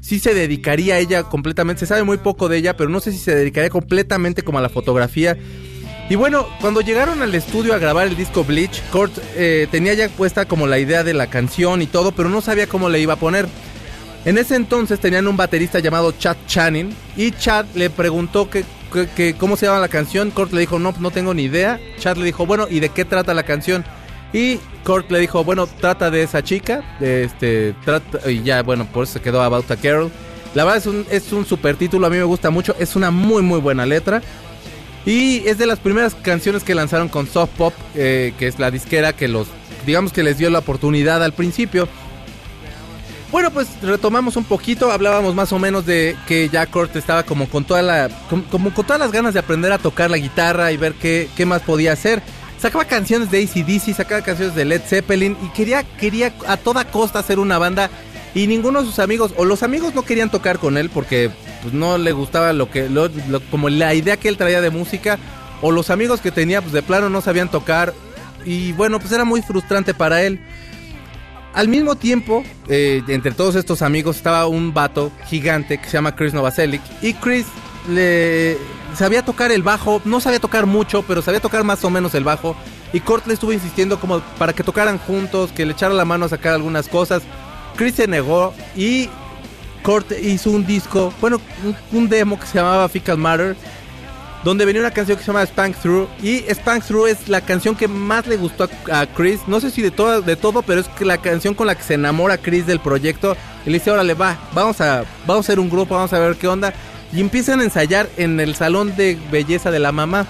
si 0.00 0.18
se 0.18 0.32
dedicaría 0.32 0.94
a 0.94 0.98
ella 0.98 1.24
completamente, 1.24 1.80
se 1.80 1.86
sabe 1.86 2.04
muy 2.04 2.18
poco 2.18 2.48
de 2.48 2.58
ella, 2.58 2.76
pero 2.76 2.88
no 2.88 3.00
sé 3.00 3.10
si 3.10 3.18
se 3.18 3.34
dedicaría 3.34 3.70
completamente 3.70 4.42
como 4.42 4.58
a 4.58 4.62
la 4.62 4.68
fotografía. 4.68 5.36
Y 6.08 6.16
bueno, 6.16 6.46
cuando 6.60 6.82
llegaron 6.82 7.22
al 7.22 7.34
estudio 7.34 7.74
a 7.74 7.78
grabar 7.78 8.06
el 8.06 8.16
disco 8.16 8.44
Bleach, 8.44 8.82
Kurt 8.92 9.16
eh, 9.36 9.66
tenía 9.70 9.94
ya 9.94 10.08
puesta 10.10 10.46
como 10.46 10.66
la 10.66 10.78
idea 10.78 11.02
de 11.02 11.14
la 11.14 11.28
canción 11.28 11.80
y 11.80 11.86
todo, 11.86 12.12
pero 12.12 12.28
no 12.28 12.42
sabía 12.42 12.66
cómo 12.66 12.90
le 12.90 13.00
iba 13.00 13.14
a 13.14 13.18
poner. 13.18 13.46
En 14.26 14.38
ese 14.38 14.56
entonces 14.56 15.00
tenían 15.00 15.26
un 15.26 15.36
baterista 15.36 15.80
llamado 15.80 16.12
Chad 16.12 16.36
Channing 16.46 16.94
y 17.16 17.32
Chad 17.32 17.66
le 17.74 17.90
preguntó 17.90 18.48
que, 18.48 18.64
cómo 19.38 19.56
se 19.56 19.66
llama 19.66 19.80
la 19.80 19.88
canción. 19.88 20.30
Kurt 20.30 20.52
le 20.52 20.60
dijo, 20.60 20.78
no, 20.78 20.94
no 20.98 21.10
tengo 21.10 21.34
ni 21.34 21.44
idea. 21.44 21.80
Chad 21.98 22.16
le 22.16 22.24
dijo, 22.24 22.46
bueno, 22.46 22.66
¿y 22.68 22.80
de 22.80 22.88
qué 22.88 23.04
trata 23.04 23.34
la 23.34 23.42
canción? 23.42 23.84
Y 24.32 24.58
Kurt 24.84 25.10
le 25.10 25.20
dijo, 25.20 25.44
bueno, 25.44 25.66
trata 25.66 26.10
de 26.10 26.22
esa 26.22 26.42
chica. 26.42 26.82
este, 27.00 27.74
trata, 27.84 28.30
y 28.30 28.42
ya, 28.42 28.62
bueno, 28.62 28.86
por 28.86 29.04
eso 29.04 29.14
se 29.14 29.20
quedó 29.20 29.42
About 29.42 29.70
a 29.70 29.76
Carol. 29.76 30.10
La 30.54 30.64
verdad 30.64 30.78
es 30.78 30.86
un, 30.86 31.06
es 31.10 31.32
un 31.32 31.44
super 31.44 31.76
título, 31.76 32.06
a 32.06 32.10
mí 32.10 32.16
me 32.16 32.24
gusta 32.24 32.50
mucho. 32.50 32.74
Es 32.78 32.96
una 32.96 33.10
muy, 33.10 33.42
muy 33.42 33.60
buena 33.60 33.86
letra. 33.86 34.22
Y 35.06 35.46
es 35.46 35.58
de 35.58 35.66
las 35.66 35.78
primeras 35.80 36.14
canciones 36.14 36.64
que 36.64 36.74
lanzaron 36.74 37.08
con 37.08 37.26
Soft 37.26 37.50
Pop, 37.56 37.74
eh, 37.94 38.32
que 38.38 38.46
es 38.46 38.58
la 38.58 38.70
disquera 38.70 39.12
que 39.12 39.28
los, 39.28 39.48
digamos 39.84 40.12
que 40.12 40.22
les 40.22 40.38
dio 40.38 40.48
la 40.50 40.60
oportunidad 40.60 41.22
al 41.22 41.32
principio. 41.32 41.88
Bueno, 43.34 43.50
pues 43.50 43.66
retomamos 43.82 44.36
un 44.36 44.44
poquito, 44.44 44.92
hablábamos 44.92 45.34
más 45.34 45.52
o 45.52 45.58
menos 45.58 45.84
de 45.84 46.16
que 46.28 46.48
Jack 46.48 46.70
Kurt 46.70 46.94
estaba 46.94 47.24
como 47.24 47.48
con 47.48 47.64
toda 47.64 47.82
la 47.82 48.08
todas 48.86 49.00
las 49.00 49.10
ganas 49.10 49.34
de 49.34 49.40
aprender 49.40 49.72
a 49.72 49.78
tocar 49.78 50.08
la 50.08 50.18
guitarra 50.18 50.70
y 50.70 50.76
ver 50.76 50.94
qué, 50.94 51.28
qué 51.34 51.44
más 51.44 51.60
podía 51.62 51.94
hacer. 51.94 52.22
Sacaba 52.60 52.84
canciones 52.84 53.32
de 53.32 53.42
ACDC, 53.42 53.92
sacaba 53.92 54.22
canciones 54.22 54.54
de 54.54 54.64
Led 54.64 54.82
Zeppelin 54.82 55.36
y 55.42 55.48
quería, 55.48 55.82
quería 55.82 56.32
a 56.46 56.56
toda 56.56 56.84
costa 56.84 57.18
hacer 57.18 57.40
una 57.40 57.58
banda 57.58 57.90
y 58.36 58.46
ninguno 58.46 58.82
de 58.82 58.86
sus 58.86 59.00
amigos 59.00 59.34
o 59.36 59.44
los 59.44 59.64
amigos 59.64 59.96
no 59.96 60.02
querían 60.02 60.30
tocar 60.30 60.60
con 60.60 60.78
él 60.78 60.88
porque 60.88 61.28
pues, 61.62 61.74
no 61.74 61.98
le 61.98 62.12
gustaba 62.12 62.52
lo 62.52 62.70
que 62.70 62.88
como 63.50 63.68
la 63.68 63.94
idea 63.94 64.16
que 64.16 64.28
él 64.28 64.36
traía 64.36 64.60
de 64.60 64.70
música 64.70 65.18
o 65.60 65.72
los 65.72 65.90
amigos 65.90 66.20
que 66.20 66.30
tenía 66.30 66.60
pues 66.60 66.72
de 66.72 66.82
plano 66.82 67.10
no 67.10 67.20
sabían 67.20 67.50
tocar 67.50 67.94
y 68.44 68.70
bueno 68.74 69.00
pues 69.00 69.10
era 69.10 69.24
muy 69.24 69.42
frustrante 69.42 69.92
para 69.92 70.22
él. 70.22 70.38
Al 71.54 71.68
mismo 71.68 71.94
tiempo, 71.94 72.42
eh, 72.68 73.02
entre 73.06 73.30
todos 73.30 73.54
estos 73.54 73.80
amigos 73.82 74.16
estaba 74.16 74.46
un 74.46 74.74
vato 74.74 75.12
gigante 75.28 75.78
que 75.78 75.86
se 75.86 75.92
llama 75.92 76.16
Chris 76.16 76.34
Novoselic. 76.34 76.82
Y 77.00 77.14
Chris 77.14 77.46
le 77.88 78.58
sabía 78.96 79.24
tocar 79.24 79.52
el 79.52 79.62
bajo, 79.62 80.02
no 80.04 80.20
sabía 80.20 80.40
tocar 80.40 80.66
mucho, 80.66 81.02
pero 81.02 81.22
sabía 81.22 81.38
tocar 81.40 81.62
más 81.62 81.84
o 81.84 81.90
menos 81.90 82.14
el 82.16 82.24
bajo. 82.24 82.56
Y 82.92 83.00
Kurt 83.00 83.26
le 83.28 83.34
estuvo 83.34 83.52
insistiendo 83.52 84.00
como 84.00 84.20
para 84.38 84.52
que 84.52 84.64
tocaran 84.64 84.98
juntos, 84.98 85.52
que 85.52 85.64
le 85.64 85.72
echara 85.72 85.94
la 85.94 86.04
mano 86.04 86.26
a 86.26 86.28
sacar 86.28 86.54
algunas 86.54 86.88
cosas. 86.88 87.22
Chris 87.76 87.94
se 87.94 88.08
negó 88.08 88.52
y 88.76 89.08
Kurt 89.84 90.10
hizo 90.12 90.50
un 90.50 90.66
disco, 90.66 91.12
bueno, 91.20 91.40
un 91.92 92.08
demo 92.08 92.38
que 92.38 92.46
se 92.46 92.58
llamaba 92.58 92.88
Fecal 92.88 93.18
Matter 93.18 93.56
donde 94.44 94.66
venía 94.66 94.82
una 94.82 94.90
canción 94.90 95.16
que 95.16 95.24
se 95.24 95.32
llama 95.32 95.42
Spank 95.42 95.76
Through. 95.76 96.08
Y 96.22 96.44
Spank 96.50 96.84
Through 96.84 97.08
es 97.08 97.28
la 97.28 97.40
canción 97.40 97.74
que 97.74 97.88
más 97.88 98.26
le 98.26 98.36
gustó 98.36 98.68
a, 98.92 99.06
Chris. 99.06 99.40
No 99.46 99.58
sé 99.58 99.70
si 99.70 99.82
de 99.82 99.90
todo, 99.90 100.20
de 100.20 100.36
todo, 100.36 100.62
pero 100.62 100.82
es 100.82 100.88
la 101.00 101.18
canción 101.18 101.54
con 101.54 101.66
la 101.66 101.74
que 101.74 101.82
se 101.82 101.94
enamora 101.94 102.38
Chris 102.38 102.66
del 102.66 102.78
proyecto. 102.78 103.36
Y 103.64 103.70
le 103.70 103.78
dice, 103.78 103.90
órale, 103.90 104.14
va, 104.14 104.38
vamos 104.52 104.80
a, 104.80 105.04
vamos 105.26 105.44
a 105.44 105.46
hacer 105.46 105.58
un 105.58 105.70
grupo, 105.70 105.94
vamos 105.94 106.12
a 106.12 106.18
ver 106.18 106.36
qué 106.36 106.46
onda. 106.46 106.74
Y 107.12 107.20
empiezan 107.20 107.60
a 107.60 107.64
ensayar 107.64 108.08
en 108.16 108.38
el 108.38 108.54
salón 108.54 108.94
de 108.96 109.18
belleza 109.30 109.70
de 109.70 109.78
la 109.78 109.92
mamá. 109.92 110.26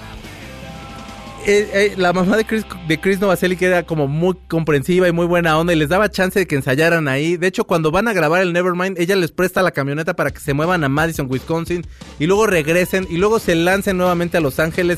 Eh, 1.47 1.69
eh, 1.73 1.93
la 1.95 2.11
mamá 2.11 2.37
de 2.37 2.43
Chris, 2.43 2.65
de 2.87 2.99
Chris 2.99 3.19
Novoselic 3.19 3.61
era 3.61 3.83
como 3.83 4.07
muy 4.07 4.35
comprensiva 4.47 5.07
y 5.07 5.11
muy 5.11 5.27
buena 5.27 5.59
onda 5.59 5.73
y 5.73 5.75
les 5.75 5.89
daba 5.89 6.09
chance 6.09 6.39
de 6.39 6.47
que 6.47 6.55
ensayaran 6.55 7.07
ahí. 7.07 7.37
De 7.37 7.45
hecho, 7.45 7.65
cuando 7.65 7.91
van 7.91 8.07
a 8.07 8.13
grabar 8.13 8.41
el 8.41 8.51
Nevermind, 8.51 8.97
ella 8.97 9.15
les 9.15 9.31
presta 9.31 9.61
la 9.61 9.69
camioneta 9.69 10.15
para 10.15 10.31
que 10.31 10.39
se 10.39 10.55
muevan 10.55 10.83
a 10.83 10.89
Madison, 10.89 11.27
Wisconsin 11.29 11.85
y 12.17 12.25
luego 12.25 12.47
regresen 12.47 13.05
y 13.11 13.17
luego 13.17 13.37
se 13.37 13.53
lancen 13.53 13.97
nuevamente 13.97 14.37
a 14.37 14.41
Los 14.41 14.59
Ángeles. 14.59 14.97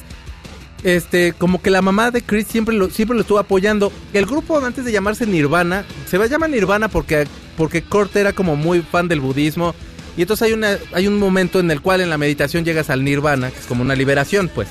Este, 0.84 1.34
como 1.34 1.62
que 1.62 1.70
la 1.70 1.82
mamá 1.82 2.12
de 2.12 2.22
Chris 2.22 2.48
siempre 2.48 2.74
lo, 2.76 2.90
siempre 2.90 3.20
estuvo 3.20 3.40
apoyando. 3.40 3.92
El 4.14 4.26
grupo 4.26 4.58
antes 4.58 4.86
de 4.86 4.94
llamarse 4.94 5.26
Nirvana, 5.26 5.84
se 6.06 6.18
va 6.18 6.26
a 6.26 6.28
llamar 6.28 6.50
Nirvana 6.50 6.88
porque, 6.88 7.28
porque 7.58 7.82
Kurt 7.82 8.16
era 8.16 8.32
como 8.32 8.56
muy 8.56 8.82
fan 8.84 9.10
del 9.10 9.20
budismo. 9.20 9.76
Y 10.16 10.22
entonces 10.22 10.48
hay, 10.48 10.54
una, 10.54 10.78
hay 10.94 11.08
un 11.08 11.20
momento 11.20 11.60
en 11.60 11.70
el 11.72 11.82
cual 11.82 12.00
en 12.00 12.10
la 12.10 12.18
meditación 12.18 12.64
llegas 12.64 12.90
al 12.90 13.04
Nirvana, 13.04 13.52
que 13.52 13.60
es 13.60 13.66
como 13.66 13.82
una 13.82 13.96
liberación, 13.96 14.50
pues. 14.56 14.70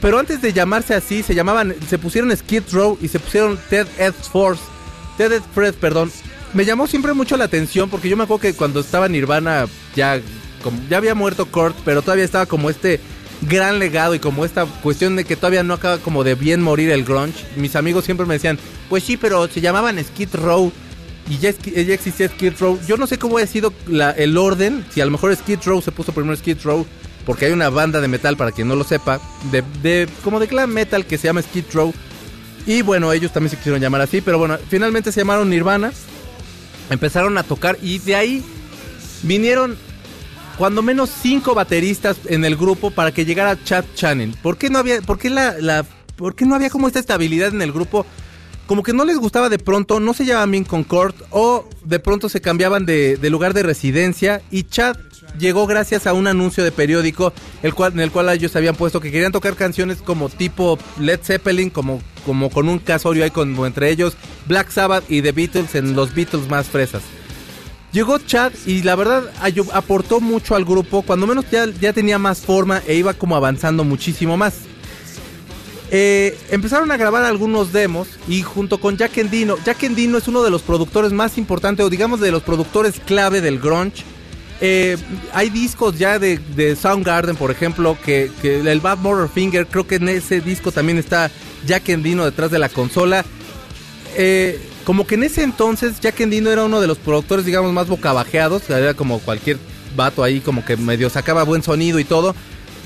Pero 0.00 0.18
antes 0.18 0.40
de 0.40 0.52
llamarse 0.52 0.94
así, 0.94 1.22
se 1.22 1.34
llamaban, 1.34 1.74
se 1.88 1.98
pusieron 1.98 2.36
Skid 2.36 2.62
Row 2.72 2.98
y 3.00 3.08
se 3.08 3.18
pusieron 3.18 3.58
Ted 3.68 3.86
Ed 3.98 4.14
Force. 4.14 4.62
Ted 5.16 5.32
Ed 5.32 5.42
Fred, 5.54 5.74
perdón. 5.74 6.12
Me 6.54 6.64
llamó 6.64 6.86
siempre 6.86 7.12
mucho 7.12 7.36
la 7.36 7.44
atención 7.44 7.90
porque 7.90 8.08
yo 8.08 8.16
me 8.16 8.24
acuerdo 8.24 8.42
que 8.42 8.54
cuando 8.54 8.80
estaba 8.80 9.08
Nirvana 9.08 9.66
ya, 9.94 10.20
como, 10.62 10.80
ya 10.88 10.96
había 10.96 11.14
muerto 11.14 11.46
Kurt, 11.46 11.76
pero 11.84 12.00
todavía 12.00 12.24
estaba 12.24 12.46
como 12.46 12.70
este 12.70 13.00
gran 13.42 13.78
legado 13.78 14.14
y 14.14 14.18
como 14.18 14.44
esta 14.44 14.64
cuestión 14.64 15.14
de 15.16 15.24
que 15.24 15.36
todavía 15.36 15.62
no 15.62 15.74
acaba 15.74 15.98
como 15.98 16.24
de 16.24 16.34
bien 16.34 16.62
morir 16.62 16.90
el 16.90 17.04
grunge. 17.04 17.44
Mis 17.56 17.76
amigos 17.76 18.04
siempre 18.04 18.26
me 18.26 18.34
decían, 18.34 18.58
pues 18.88 19.04
sí, 19.04 19.16
pero 19.16 19.48
se 19.48 19.60
llamaban 19.60 20.02
Skid 20.02 20.34
Row 20.34 20.72
y 21.28 21.38
ya, 21.38 21.50
ya 21.50 21.94
existía 21.94 22.28
Skid 22.28 22.54
Row. 22.58 22.78
Yo 22.86 22.96
no 22.96 23.06
sé 23.06 23.18
cómo 23.18 23.38
ha 23.38 23.46
sido 23.46 23.72
el 24.16 24.38
orden, 24.38 24.84
si 24.90 25.00
a 25.00 25.04
lo 25.04 25.10
mejor 25.10 25.34
Skid 25.36 25.58
Row 25.64 25.82
se 25.82 25.92
puso 25.92 26.12
primero 26.12 26.36
Skid 26.36 26.58
Row 26.62 26.86
porque 27.28 27.44
hay 27.44 27.52
una 27.52 27.68
banda 27.68 28.00
de 28.00 28.08
metal, 28.08 28.38
para 28.38 28.52
quien 28.52 28.68
no 28.68 28.74
lo 28.74 28.84
sepa, 28.84 29.20
de, 29.52 30.08
como 30.24 30.40
de 30.40 30.46
glam 30.46 30.72
metal 30.72 31.04
que 31.04 31.18
se 31.18 31.26
llama 31.26 31.42
Skid 31.42 31.66
Row. 31.74 31.92
Y 32.64 32.80
bueno, 32.80 33.12
ellos 33.12 33.34
también 33.34 33.50
se 33.50 33.58
quisieron 33.58 33.82
llamar 33.82 34.00
así, 34.00 34.22
pero 34.22 34.38
bueno, 34.38 34.56
finalmente 34.70 35.12
se 35.12 35.20
llamaron 35.20 35.50
Nirvana. 35.50 35.92
Empezaron 36.88 37.36
a 37.36 37.42
tocar 37.42 37.76
y 37.82 37.98
de 37.98 38.16
ahí 38.16 38.42
vinieron 39.24 39.76
cuando 40.56 40.80
menos 40.80 41.10
cinco 41.20 41.54
bateristas 41.54 42.16
en 42.28 42.46
el 42.46 42.56
grupo 42.56 42.92
para 42.92 43.12
que 43.12 43.26
llegara 43.26 43.62
Chad 43.62 43.84
Channing. 43.94 44.32
¿Por 44.40 44.56
qué 44.56 44.70
no 44.70 44.78
había, 44.78 45.02
por 45.02 45.18
qué 45.18 45.28
la, 45.28 45.84
por 46.16 46.34
qué 46.34 46.46
no 46.46 46.54
había 46.54 46.70
como 46.70 46.86
esta 46.86 46.98
estabilidad 46.98 47.48
en 47.48 47.60
el 47.60 47.72
grupo? 47.72 48.06
Como 48.68 48.82
que 48.82 48.92
no 48.92 49.06
les 49.06 49.16
gustaba 49.16 49.48
de 49.48 49.58
pronto, 49.58 49.98
no 49.98 50.12
se 50.12 50.26
llevaban 50.26 50.50
bien 50.50 50.64
con 50.64 50.86
o 51.30 51.66
de 51.84 51.98
pronto 52.00 52.28
se 52.28 52.42
cambiaban 52.42 52.84
de, 52.84 53.18
lugar 53.30 53.54
de 53.54 53.62
residencia 53.62 54.42
y 54.50 54.64
Chad 54.64 54.94
llegó 55.38 55.66
gracias 55.66 56.06
a 56.06 56.12
un 56.12 56.26
anuncio 56.26 56.62
de 56.62 56.70
periódico 56.70 57.32
el 57.62 57.72
cual, 57.72 57.94
en 57.94 58.00
el 58.00 58.10
cual 58.10 58.28
ellos 58.28 58.54
habían 58.56 58.76
puesto 58.76 59.00
que 59.00 59.10
querían 59.10 59.32
tocar 59.32 59.54
canciones 59.54 60.02
como 60.02 60.28
tipo 60.28 60.78
Led 61.00 61.20
Zeppelin, 61.22 61.70
como, 61.70 62.02
como 62.26 62.50
con 62.50 62.68
un 62.68 62.78
casorio 62.78 63.24
ahí 63.24 63.30
como 63.30 63.64
entre 63.64 63.88
ellos, 63.88 64.18
Black 64.46 64.70
Sabbath 64.70 65.10
y 65.10 65.22
The 65.22 65.32
Beatles 65.32 65.74
en 65.74 65.96
los 65.96 66.14
Beatles 66.14 66.46
más 66.50 66.66
fresas. 66.66 67.00
Llegó 67.92 68.18
Chad 68.18 68.52
y 68.66 68.82
la 68.82 68.96
verdad 68.96 69.32
aportó 69.72 70.20
mucho 70.20 70.54
al 70.54 70.66
grupo, 70.66 71.00
cuando 71.00 71.26
menos 71.26 71.46
ya 71.50 71.92
tenía 71.94 72.18
más 72.18 72.40
forma 72.40 72.82
e 72.86 72.96
iba 72.96 73.14
como 73.14 73.34
avanzando 73.34 73.82
muchísimo 73.82 74.36
más. 74.36 74.68
Eh, 75.90 76.38
empezaron 76.50 76.90
a 76.92 76.96
grabar 76.98 77.24
algunos 77.24 77.72
demos 77.72 78.08
y 78.28 78.42
junto 78.42 78.78
con 78.78 78.98
Jack 78.98 79.16
Endino, 79.16 79.56
Jack 79.64 79.84
Endino 79.84 80.18
es 80.18 80.28
uno 80.28 80.42
de 80.42 80.50
los 80.50 80.60
productores 80.60 81.12
más 81.12 81.38
importantes 81.38 81.86
o 81.86 81.88
digamos 81.88 82.20
de 82.20 82.30
los 82.30 82.42
productores 82.42 83.00
clave 83.06 83.40
del 83.40 83.58
grunge 83.58 84.04
eh, 84.60 84.96
hay 85.32 85.50
discos 85.50 85.98
ya 85.98 86.18
de, 86.18 86.76
Soundgarden, 86.76 87.36
por 87.36 87.50
ejemplo, 87.50 87.96
que, 88.04 88.30
el 88.42 88.80
Bad 88.80 88.98
Motor 88.98 89.28
Finger, 89.28 89.66
creo 89.66 89.86
que 89.86 89.96
en 89.96 90.08
ese 90.08 90.40
disco 90.40 90.72
también 90.72 90.98
está 90.98 91.30
Jack 91.66 91.88
Endino 91.90 92.24
detrás 92.24 92.50
de 92.50 92.58
la 92.58 92.68
consola. 92.68 93.24
Eh, 94.16 94.60
como 94.84 95.06
que 95.06 95.14
en 95.14 95.22
ese 95.22 95.42
entonces 95.42 96.00
Jack 96.00 96.20
Endino 96.20 96.50
era 96.50 96.64
uno 96.64 96.80
de 96.80 96.86
los 96.86 96.98
productores, 96.98 97.44
digamos, 97.44 97.72
más 97.72 97.88
bocabajeados, 97.88 98.68
era 98.68 98.94
como 98.94 99.20
cualquier 99.20 99.58
vato 99.94 100.24
ahí, 100.24 100.40
como 100.40 100.64
que 100.64 100.76
medio 100.76 101.08
sacaba 101.08 101.44
buen 101.44 101.62
sonido 101.62 101.98
y 101.98 102.04
todo, 102.04 102.34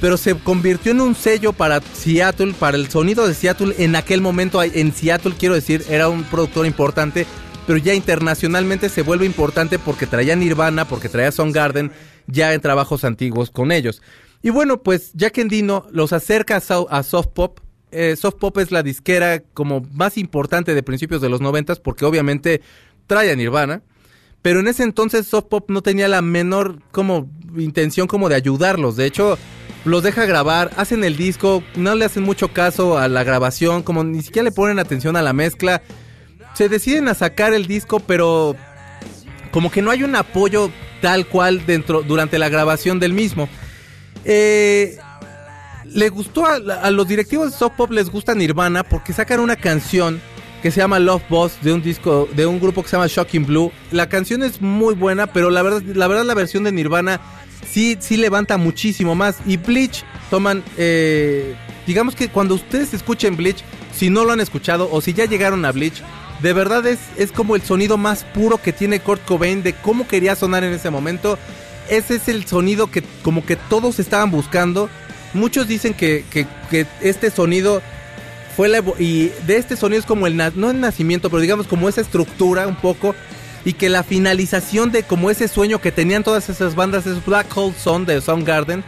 pero 0.02 0.18
se 0.18 0.34
convirtió 0.34 0.92
en 0.92 1.00
un 1.00 1.14
sello 1.14 1.54
para 1.54 1.80
Seattle, 1.80 2.52
para 2.58 2.76
el 2.76 2.90
sonido 2.90 3.26
de 3.26 3.32
Seattle 3.32 3.74
en 3.78 3.96
aquel 3.96 4.20
momento, 4.20 4.62
en 4.62 4.92
Seattle 4.92 5.32
quiero 5.38 5.54
decir, 5.54 5.84
era 5.88 6.08
un 6.08 6.24
productor 6.24 6.66
importante 6.66 7.24
pero 7.66 7.78
ya 7.78 7.94
internacionalmente 7.94 8.88
se 8.88 9.02
vuelve 9.02 9.26
importante 9.26 9.78
porque 9.78 10.06
traía 10.06 10.36
Nirvana, 10.36 10.86
porque 10.86 11.08
traía 11.08 11.30
Garden 11.30 11.92
ya 12.26 12.52
en 12.52 12.60
trabajos 12.60 13.04
antiguos 13.04 13.50
con 13.50 13.72
ellos. 13.72 14.02
Y 14.42 14.50
bueno, 14.50 14.82
pues 14.82 15.12
Jack 15.14 15.38
Endino 15.38 15.86
los 15.92 16.12
acerca 16.12 16.56
a, 16.56 17.02
Soft 17.02 17.28
Pop. 17.28 17.60
Eh, 17.92 18.16
Soft 18.16 18.36
Pop 18.36 18.58
es 18.58 18.72
la 18.72 18.82
disquera 18.82 19.40
como 19.54 19.86
más 19.92 20.18
importante 20.18 20.74
de 20.74 20.82
principios 20.82 21.20
de 21.20 21.28
los 21.28 21.40
noventas 21.40 21.78
porque 21.78 22.04
obviamente 22.04 22.62
trae 23.06 23.34
Nirvana. 23.36 23.82
Pero 24.40 24.58
en 24.58 24.66
ese 24.66 24.82
entonces 24.82 25.28
Soft 25.28 25.46
Pop 25.46 25.70
no 25.70 25.82
tenía 25.82 26.08
la 26.08 26.20
menor 26.20 26.80
como 26.90 27.30
intención 27.56 28.08
como 28.08 28.28
de 28.28 28.34
ayudarlos. 28.34 28.96
De 28.96 29.06
hecho, 29.06 29.38
los 29.84 30.02
deja 30.02 30.26
grabar, 30.26 30.70
hacen 30.76 31.04
el 31.04 31.16
disco, 31.16 31.62
no 31.76 31.94
le 31.94 32.04
hacen 32.04 32.22
mucho 32.22 32.52
caso 32.52 32.98
a 32.98 33.08
la 33.08 33.24
grabación, 33.24 33.82
como 33.82 34.04
ni 34.04 34.22
siquiera 34.22 34.44
le 34.44 34.52
ponen 34.52 34.78
atención 34.78 35.16
a 35.16 35.22
la 35.22 35.32
mezcla 35.32 35.82
se 36.54 36.68
deciden 36.68 37.08
a 37.08 37.14
sacar 37.14 37.54
el 37.54 37.66
disco, 37.66 38.00
pero 38.00 38.56
como 39.50 39.70
que 39.70 39.82
no 39.82 39.90
hay 39.90 40.02
un 40.02 40.16
apoyo 40.16 40.70
tal 41.00 41.26
cual 41.26 41.66
dentro 41.66 42.02
durante 42.02 42.38
la 42.38 42.48
grabación 42.48 43.00
del 43.00 43.12
mismo. 43.12 43.48
Eh, 44.24 44.96
le 45.84 46.08
gustó 46.08 46.46
a, 46.46 46.90
los 46.90 47.08
directivos 47.08 47.50
de 47.50 47.58
Soft 47.58 47.74
Pop 47.76 47.90
les 47.90 48.08
gusta 48.08 48.34
Nirvana 48.34 48.84
porque 48.84 49.12
sacan 49.12 49.40
una 49.40 49.56
canción 49.56 50.20
que 50.62 50.70
se 50.70 50.80
llama 50.80 51.00
Love 51.00 51.24
Boss 51.28 51.58
de 51.60 51.72
un 51.72 51.82
disco 51.82 52.28
de 52.36 52.46
un 52.46 52.60
grupo 52.60 52.82
que 52.82 52.88
se 52.88 52.96
llama 52.96 53.08
Shocking 53.08 53.46
Blue. 53.46 53.72
La 53.90 54.08
canción 54.08 54.42
es 54.42 54.60
muy 54.60 54.94
buena, 54.94 55.26
pero 55.26 55.50
la 55.50 55.62
verdad 55.62 55.82
la 55.82 56.06
verdad 56.06 56.24
la 56.24 56.34
versión 56.34 56.64
de 56.64 56.72
Nirvana 56.72 57.20
sí 57.72 57.96
sí 58.00 58.16
levanta 58.16 58.56
muchísimo 58.56 59.14
más 59.14 59.36
y 59.46 59.56
Bleach 59.56 60.04
toman 60.30 60.62
eh, 60.76 61.54
digamos 61.86 62.14
que 62.14 62.28
cuando 62.28 62.54
ustedes 62.54 62.94
escuchen 62.94 63.36
Bleach, 63.36 63.62
si 63.94 64.10
no 64.10 64.24
lo 64.24 64.32
han 64.32 64.40
escuchado 64.40 64.88
o 64.90 65.00
si 65.00 65.12
ya 65.12 65.24
llegaron 65.26 65.64
a 65.64 65.72
Bleach, 65.72 66.02
de 66.40 66.52
verdad 66.52 66.86
es, 66.86 66.98
es 67.16 67.32
como 67.32 67.56
el 67.56 67.62
sonido 67.62 67.96
más 67.96 68.24
puro 68.24 68.58
que 68.58 68.72
tiene 68.72 69.00
Kurt 69.00 69.24
Cobain 69.24 69.62
de 69.62 69.74
cómo 69.74 70.06
quería 70.06 70.34
sonar 70.34 70.64
en 70.64 70.72
ese 70.72 70.90
momento. 70.90 71.38
Ese 71.88 72.16
es 72.16 72.28
el 72.28 72.46
sonido 72.46 72.90
que 72.90 73.02
como 73.22 73.44
que 73.44 73.56
todos 73.56 73.98
estaban 73.98 74.30
buscando. 74.30 74.88
Muchos 75.34 75.68
dicen 75.68 75.94
que, 75.94 76.24
que, 76.30 76.46
que 76.70 76.86
este 77.00 77.30
sonido 77.30 77.82
fue 78.56 78.68
la 78.68 78.82
y 78.98 79.30
de 79.46 79.56
este 79.56 79.76
sonido 79.76 80.00
es 80.00 80.06
como 80.06 80.26
el 80.26 80.36
no 80.36 80.70
el 80.70 80.80
nacimiento, 80.80 81.30
pero 81.30 81.40
digamos 81.40 81.66
como 81.66 81.88
esa 81.88 82.00
estructura 82.00 82.66
un 82.66 82.76
poco 82.76 83.14
y 83.64 83.74
que 83.74 83.88
la 83.88 84.02
finalización 84.02 84.90
de 84.92 85.02
como 85.02 85.30
ese 85.30 85.48
sueño 85.48 85.80
que 85.80 85.92
tenían 85.92 86.24
todas 86.24 86.48
esas 86.48 86.74
bandas 86.74 87.06
es 87.06 87.24
Black 87.24 87.56
Hole 87.56 87.74
Sun 87.76 88.06
de 88.06 88.20
Soundgarden, 88.20 88.84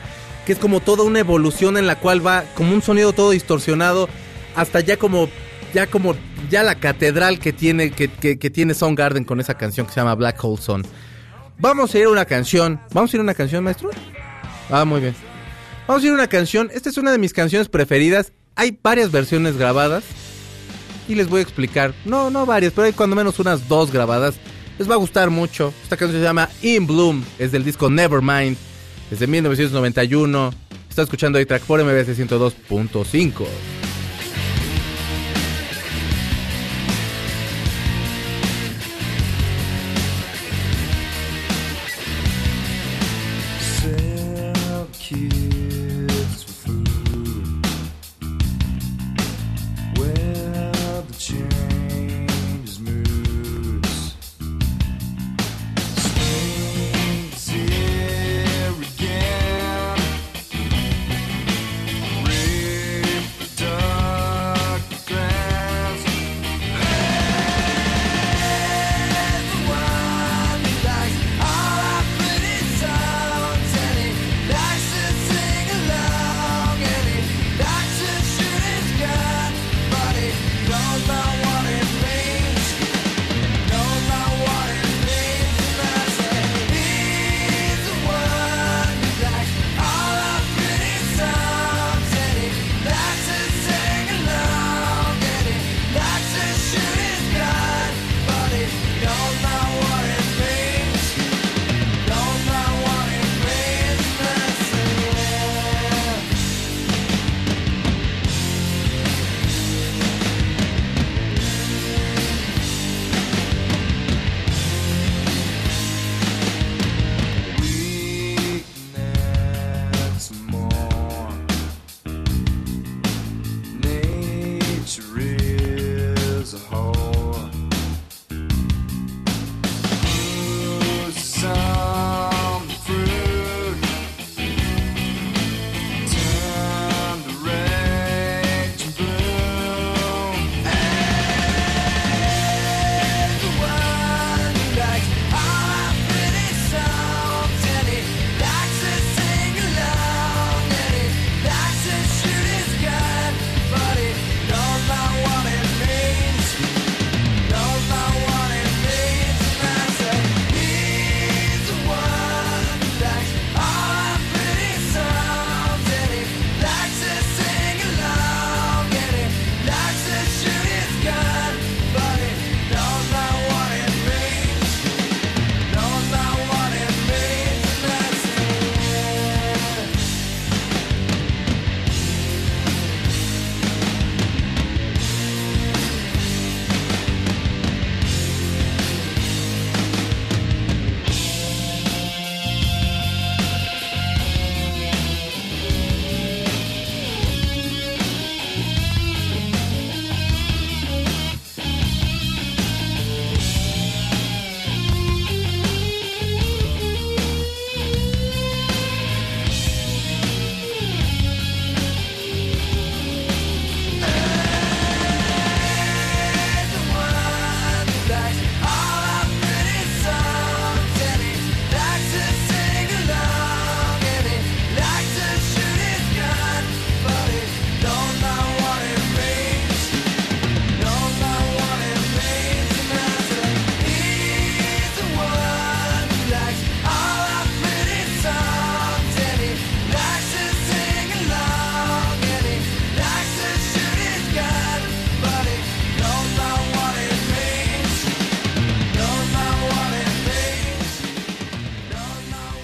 que 0.47 0.53
es 0.53 0.59
como 0.59 0.81
toda 0.81 1.05
una 1.05 1.21
evolución 1.21 1.77
en 1.77 1.87
la 1.87 1.97
cual 1.97 2.27
va 2.27 2.45
como 2.55 2.75
un 2.75 2.83
sonido 2.83 3.13
todo 3.13 3.31
distorsionado 3.31 4.09
hasta 4.57 4.81
ya 4.81 4.97
como 4.97 5.29
ya 5.73 5.87
como 5.87 6.15
ya 6.51 6.63
la 6.63 6.77
catedral 6.77 7.39
que 7.39 7.53
tiene 7.53 7.91
que, 7.91 8.09
que, 8.09 8.39
que 8.39 8.51
tiene 8.51 8.75
Soundgarden 8.75 9.25
con 9.25 9.41
esa 9.41 9.55
canción 9.55 9.87
que 9.87 9.93
se 9.93 10.01
llama 10.01 10.15
Black 10.15 10.43
Hole 10.43 10.61
Sun. 10.61 10.85
Vamos 11.59 11.95
a 11.95 11.99
ir 11.99 12.07
a 12.07 12.11
una 12.11 12.25
canción. 12.25 12.81
¿Vamos 12.93 13.13
a 13.13 13.17
ir 13.17 13.21
a 13.21 13.23
una 13.23 13.35
canción, 13.35 13.63
maestro? 13.63 13.91
Ah, 14.71 14.85
muy 14.85 15.01
bien. 15.01 15.15
Vamos 15.87 16.03
a 16.03 16.07
ir 16.07 16.13
a 16.13 16.15
una 16.15 16.27
canción. 16.27 16.71
Esta 16.73 16.89
es 16.89 16.97
una 16.97 17.13
de 17.13 17.19
mis 17.19 17.33
canciones 17.33 17.69
preferidas. 17.69 18.33
Hay 18.57 18.79
varias 18.83 19.11
versiones 19.11 19.57
grabadas. 19.57 20.05
Y 21.09 21.15
les 21.15 21.29
voy 21.29 21.41
a 21.41 21.43
explicar. 21.43 21.95
No, 22.05 22.31
no 22.31 22.47
varias, 22.47 22.73
pero 22.73 22.87
hay 22.87 22.93
cuando 22.93 23.15
menos 23.15 23.39
unas 23.39 23.69
dos 23.69 23.93
grabadas. 23.93 24.37
Les 24.79 24.91
va 24.91 24.95
a 24.95 24.99
gustar 24.99 25.31
mucho. 25.31 25.73
Esta 25.83 25.97
canción 25.97 26.21
se 26.21 26.25
llama 26.25 26.49
In 26.63 26.87
Bloom. 26.87 27.25
Es 27.39 27.53
del 27.53 27.65
disco 27.65 27.91
Nevermind. 27.91 28.57
Desde 29.11 29.27
1991. 29.27 30.53
Está 30.89 31.03
escuchando 31.03 31.39
A-Track 31.39 31.63
por 31.63 31.83
MBS 31.83 32.17
102.5. 32.19 33.84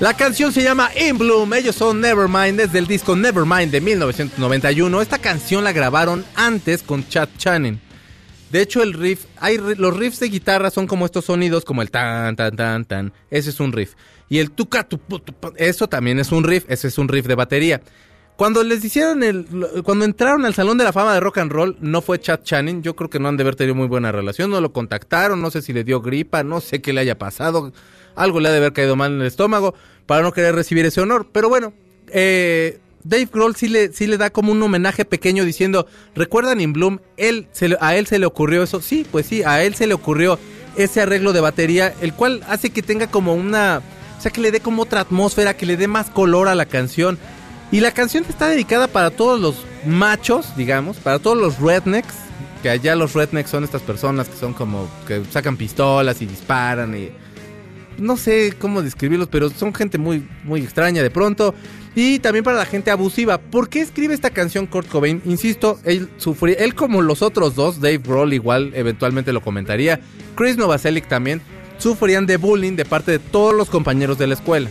La 0.01 0.15
canción 0.15 0.51
se 0.51 0.63
llama 0.63 0.89
In 0.99 1.19
Bloom, 1.19 1.53
ellos 1.53 1.77
son 1.77 2.01
Nevermind, 2.01 2.59
desde 2.59 2.79
el 2.79 2.87
disco 2.87 3.15
Nevermind 3.15 3.71
de 3.71 3.83
1991. 3.83 5.03
Esta 5.03 5.19
canción 5.19 5.63
la 5.63 5.73
grabaron 5.73 6.25
antes 6.37 6.83
con 6.83 7.07
Chad 7.07 7.29
Channing. 7.37 7.79
De 8.51 8.63
hecho, 8.63 8.83
el 8.83 8.95
riff, 8.95 9.27
hay 9.37 9.59
los 9.59 9.95
riffs 9.95 10.19
de 10.21 10.31
guitarra 10.31 10.71
son 10.71 10.87
como 10.87 11.05
estos 11.05 11.27
sonidos, 11.27 11.67
como 11.67 11.83
el 11.83 11.91
tan, 11.91 12.35
tan, 12.35 12.57
tan, 12.57 12.87
tan. 12.87 13.13
Ese 13.31 13.51
es 13.51 13.61
un 13.61 13.73
riff. 13.73 13.93
Y 14.31 14.39
el 14.39 14.53
tuca, 14.53 14.89
tu, 14.89 14.97
tu, 14.97 15.35
pu, 15.35 15.53
eso 15.57 15.87
también 15.87 16.19
es 16.19 16.33
un 16.33 16.45
riff, 16.45 16.65
ese 16.69 16.89
es 16.89 16.97
un 16.97 17.07
riff 17.07 17.27
de 17.27 17.35
batería. 17.35 17.83
Cuando 18.37 18.65
les 18.65 18.83
hicieron 18.83 19.23
el, 19.23 19.45
cuando 19.85 20.07
entraron 20.07 20.47
al 20.47 20.55
Salón 20.55 20.79
de 20.79 20.85
la 20.85 20.95
Fama 20.95 21.13
de 21.13 21.21
Rock 21.21 21.37
and 21.37 21.53
Roll, 21.53 21.77
no 21.83 22.01
fue 22.01 22.19
Chad 22.19 22.41
Channing, 22.43 22.83
yo 22.83 22.97
creo 22.97 23.11
que 23.11 23.19
no 23.19 23.29
han 23.29 23.37
de 23.37 23.43
haber 23.43 23.55
tenido 23.55 23.75
muy 23.75 23.87
buena 23.87 24.11
relación, 24.13 24.51
no 24.51 24.63
lo 24.63 24.73
contactaron, 24.73 25.43
no 25.43 25.51
sé 25.51 25.61
si 25.61 25.75
le 25.75 25.85
dio 25.85 26.01
gripa, 26.01 26.43
no 26.43 26.63
sé 26.63 26.81
qué 26.81 26.95
le 26.95 27.03
haya 27.03 27.19
pasado, 27.19 27.75
algo 28.23 28.41
le 28.41 28.49
ha 28.49 28.53
de 28.53 28.59
haber 28.59 28.73
caído 28.73 28.97
mal 28.97 29.13
en 29.13 29.21
el 29.21 29.27
estómago 29.27 29.75
para 30.07 30.23
no 30.23 30.33
querer 30.33 30.55
recibir 30.55 30.85
ese 30.87 31.01
honor. 31.01 31.29
Pero 31.33 31.49
bueno, 31.49 31.73
eh, 32.09 32.79
Dave 33.05 33.29
Grohl 33.33 33.57
sí 33.57 33.69
le, 33.69 33.93
sí 33.93 34.07
le 34.07 34.19
da 34.19 34.31
como 34.31 34.53
un 34.53 34.63
homenaje 34.63 35.05
pequeño 35.05 35.45
diciendo, 35.45 35.87
¿recuerdan 36.15 36.61
In 36.61 36.73
Bloom? 36.73 37.01
Él, 37.17 37.49
a 37.81 37.97
él 37.97 38.07
se 38.07 38.19
le 38.19 38.27
ocurrió 38.27 38.63
eso. 38.63 38.81
Sí, 38.81 39.07
pues 39.11 39.27
sí, 39.27 39.43
a 39.43 39.63
él 39.63 39.75
se 39.75 39.87
le 39.87 39.95
ocurrió 39.95 40.39
ese 40.77 41.01
arreglo 41.01 41.33
de 41.33 41.41
batería, 41.41 41.95
el 42.01 42.13
cual 42.15 42.45
hace 42.49 42.71
que 42.71 42.83
tenga 42.83 43.07
como 43.09 43.35
una... 43.35 43.83
O 44.19 44.23
sea, 44.23 44.31
que 44.31 44.43
le 44.43 44.51
dé 44.51 44.61
como 44.61 44.83
otra 44.83 45.01
atmósfera, 45.01 45.57
que 45.57 45.65
le 45.65 45.79
dé 45.79 45.89
más 45.89 46.11
color 46.11 46.49
a 46.49 46.55
la 46.55 46.67
canción. 46.67 47.19
Y 47.73 47.81
la 47.81 47.93
canción 47.93 48.25
está 48.29 48.49
dedicada 48.49 48.87
para 48.87 49.11
todos 49.11 49.41
los 49.41 49.65
machos, 49.87 50.55
digamos, 50.57 50.99
para 50.99 51.19
todos 51.19 51.39
los 51.39 51.59
rednecks, 51.59 52.15
que 52.63 52.69
allá 52.69 52.95
los 52.97 53.15
rednecks 53.15 53.49
son 53.49 53.65
estas 53.65 53.81
personas 53.81 54.29
que 54.29 54.37
son 54.37 54.53
como 54.53 54.91
que 55.07 55.23
sacan 55.31 55.57
pistolas 55.57 56.21
y 56.21 56.27
disparan 56.27 56.95
y 56.95 57.11
no 58.01 58.17
sé 58.17 58.55
cómo 58.59 58.83
describirlos, 58.83 59.29
pero 59.29 59.51
son 59.51 59.75
gente 59.75 59.99
muy 59.99 60.27
muy 60.45 60.63
extraña 60.63 61.03
de 61.03 61.11
pronto 61.11 61.55
y 61.95 62.19
también 62.21 62.45
para 62.45 62.57
la 62.57 62.67
gente 62.67 62.91
abusiva. 62.91 63.39
¿Por 63.39 63.69
qué 63.69 63.81
escribe 63.81 64.15
esta 64.15 64.31
canción 64.31 64.67
Kurt 64.67 64.89
Cobain? 64.89 65.23
Insisto, 65.25 65.79
él 65.85 66.09
sufría, 66.17 66.57
él 66.57 66.75
como 66.75 67.03
los 67.03 67.23
otros 67.23 67.55
dos, 67.55 67.81
Dave 67.81 67.99
Grohl 67.99 68.33
igual 68.33 68.73
eventualmente 68.75 69.33
lo 69.33 69.41
comentaría, 69.41 70.01
Chris 70.37 70.57
Novoselic 70.57 71.09
también 71.09 71.41
sufrían 71.79 72.27
de 72.27 72.37
bullying 72.37 72.77
de 72.77 72.85
parte 72.85 73.13
de 73.13 73.19
todos 73.19 73.55
los 73.55 73.71
compañeros 73.71 74.19
de 74.19 74.27
la 74.27 74.35
escuela. 74.35 74.71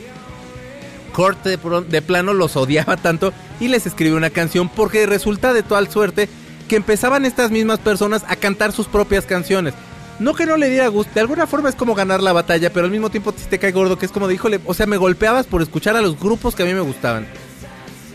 Kurt 1.13 1.43
de, 1.43 1.57
de 1.89 2.01
plano 2.01 2.33
los 2.33 2.55
odiaba 2.55 2.95
tanto 2.97 3.33
y 3.59 3.67
les 3.67 3.85
escribió 3.87 4.15
una 4.15 4.29
canción 4.29 4.69
porque 4.69 5.05
resulta 5.05 5.53
de 5.53 5.63
tal 5.63 5.89
suerte 5.89 6.29
que 6.67 6.75
empezaban 6.75 7.25
estas 7.25 7.51
mismas 7.51 7.79
personas 7.79 8.23
a 8.27 8.35
cantar 8.35 8.71
sus 8.71 8.87
propias 8.87 9.25
canciones. 9.25 9.73
No 10.19 10.33
que 10.33 10.45
no 10.45 10.57
le 10.57 10.69
diera 10.69 10.87
gusto, 10.89 11.13
de 11.13 11.21
alguna 11.21 11.47
forma 11.47 11.69
es 11.69 11.75
como 11.75 11.95
ganar 11.95 12.21
la 12.21 12.33
batalla, 12.33 12.71
pero 12.73 12.85
al 12.85 12.91
mismo 12.91 13.09
tiempo 13.09 13.31
te 13.31 13.57
cae 13.57 13.71
gordo, 13.71 13.97
que 13.97 14.05
es 14.05 14.11
como 14.11 14.27
de, 14.27 14.33
híjole, 14.33 14.59
o 14.65 14.73
sea, 14.73 14.85
me 14.85 14.97
golpeabas 14.97 15.47
por 15.47 15.61
escuchar 15.61 15.95
a 15.95 16.01
los 16.01 16.19
grupos 16.19 16.55
que 16.55 16.63
a 16.63 16.65
mí 16.65 16.73
me 16.73 16.81
gustaban. 16.81 17.25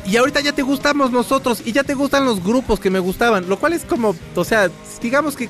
Y 0.06 0.18
ahorita 0.18 0.40
ya 0.40 0.52
te 0.52 0.60
gustamos 0.60 1.10
nosotros 1.10 1.62
y 1.64 1.72
ya 1.72 1.82
te 1.82 1.94
gustan 1.94 2.26
los 2.26 2.44
grupos 2.44 2.78
que 2.78 2.90
me 2.90 2.98
gustaban, 2.98 3.48
lo 3.48 3.58
cual 3.58 3.72
es 3.72 3.86
como, 3.86 4.14
o 4.34 4.44
sea, 4.44 4.70
digamos 5.00 5.34
que, 5.34 5.48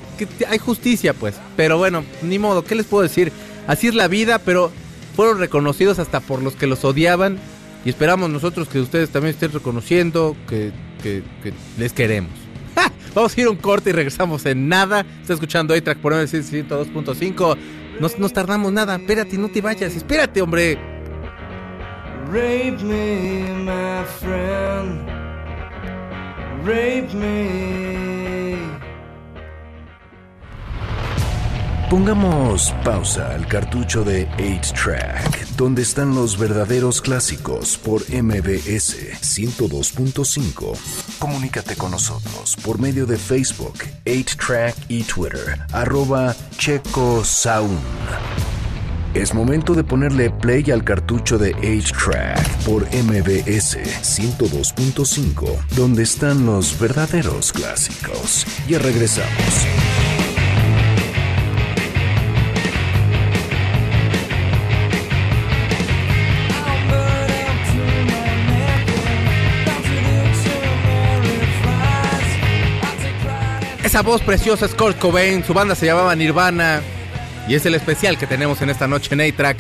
hay 0.49 0.59
justicia 0.59 1.13
pues, 1.13 1.35
pero 1.57 1.77
bueno, 1.77 2.05
ni 2.23 2.39
modo, 2.39 2.63
¿qué 2.65 2.77
les 2.77 2.87
puedo 2.87 3.03
decir? 3.03 3.33
Así 3.67 3.89
es 3.89 3.97
la 3.97 4.07
vida, 4.07 4.39
pero 4.39 4.71
fueron 5.17 5.41
reconocidos 5.41 5.99
hasta 5.99 6.21
por 6.21 6.41
los 6.41 6.55
que 6.55 6.69
los 6.69 6.85
odiaban 6.85 7.39
y 7.85 7.91
esperamos 7.91 8.31
nosotros 8.31 8.69
que 8.69 8.79
ustedes 8.79 9.11
también 9.11 9.35
estén 9.35 9.51
reconociendo 9.51 10.37
que 10.49 10.73
les 11.77 11.93
queremos. 11.93 12.44
Vamos 13.15 13.37
a 13.37 13.41
ir 13.41 13.47
a 13.47 13.51
un 13.51 13.57
corte 13.57 13.91
y 13.91 13.93
regresamos 13.93 14.45
en 14.47 14.69
nada. 14.69 15.05
Está 15.21 15.35
escuchando 15.35 15.75
A-Track 15.75 15.99
por 15.99 16.15
MSC 16.15 16.67
102.5. 16.69 17.57
Nos, 18.01 18.19
nos 18.19 18.33
tardamos 18.33 18.73
nada. 18.73 18.97
Espérate, 18.97 19.39
no 19.39 19.49
te 19.49 19.61
vayas. 19.61 19.95
Espérate, 19.95 20.43
hombre. 20.43 20.79
Rape 22.27 22.83
me, 22.83 23.47
my 23.65 24.05
friend. 24.19 25.07
Rape 26.65 27.15
me. 27.15 28.84
Pongamos 31.91 32.75
pausa 32.83 33.35
al 33.35 33.47
cartucho 33.47 34.05
de 34.05 34.27
8-Track, 34.39 35.49
donde 35.57 35.83
están 35.83 36.15
los 36.15 36.39
verdaderos 36.39 37.03
clásicos 37.03 37.77
por 37.77 38.01
MBS 38.11 38.97
102.5. 39.21 40.77
Comunícate 41.19 41.77
con 41.77 41.91
nosotros 41.91 42.57
por 42.65 42.81
medio 42.81 43.05
de 43.07 43.19
Facebook, 43.19 43.75
8-Track 44.07 44.75
y 44.89 45.03
Twitter, 45.03 45.59
arroba 45.73 46.35
Checo 46.57 47.23
Sound. 47.23 47.79
Es 49.13 49.35
momento 49.35 49.75
de 49.75 49.85
ponerle 49.85 50.31
play 50.31 50.71
al 50.73 50.83
cartucho 50.83 51.39
de 51.39 51.55
8-Track 51.55 52.65
por 52.65 52.83
MBS 52.87 53.77
102.5, 54.03 55.67
donde 55.77 56.03
están 56.03 56.47
los 56.47 56.79
verdaderos 56.81 57.53
clásicos. 57.53 58.47
Ya 58.67 58.79
regresamos. 58.79 59.67
Esa 73.95 74.03
voz 74.03 74.23
preciosa 74.23 74.67
es 74.67 74.75
Kurt 74.75 74.99
Cobain. 74.99 75.45
Su 75.45 75.55
banda 75.55 75.77
se 75.77 75.87
llamaba 75.87 76.17
Nirvana. 76.17 76.83
Y 77.47 77.55
es 77.55 77.65
el 77.65 77.77
especial 77.77 78.19
que 78.19 78.27
tenemos 78.27 78.61
en 78.61 78.69
esta 78.69 78.89
noche 78.89 79.15
en 79.15 79.21
A-Track. 79.21 79.59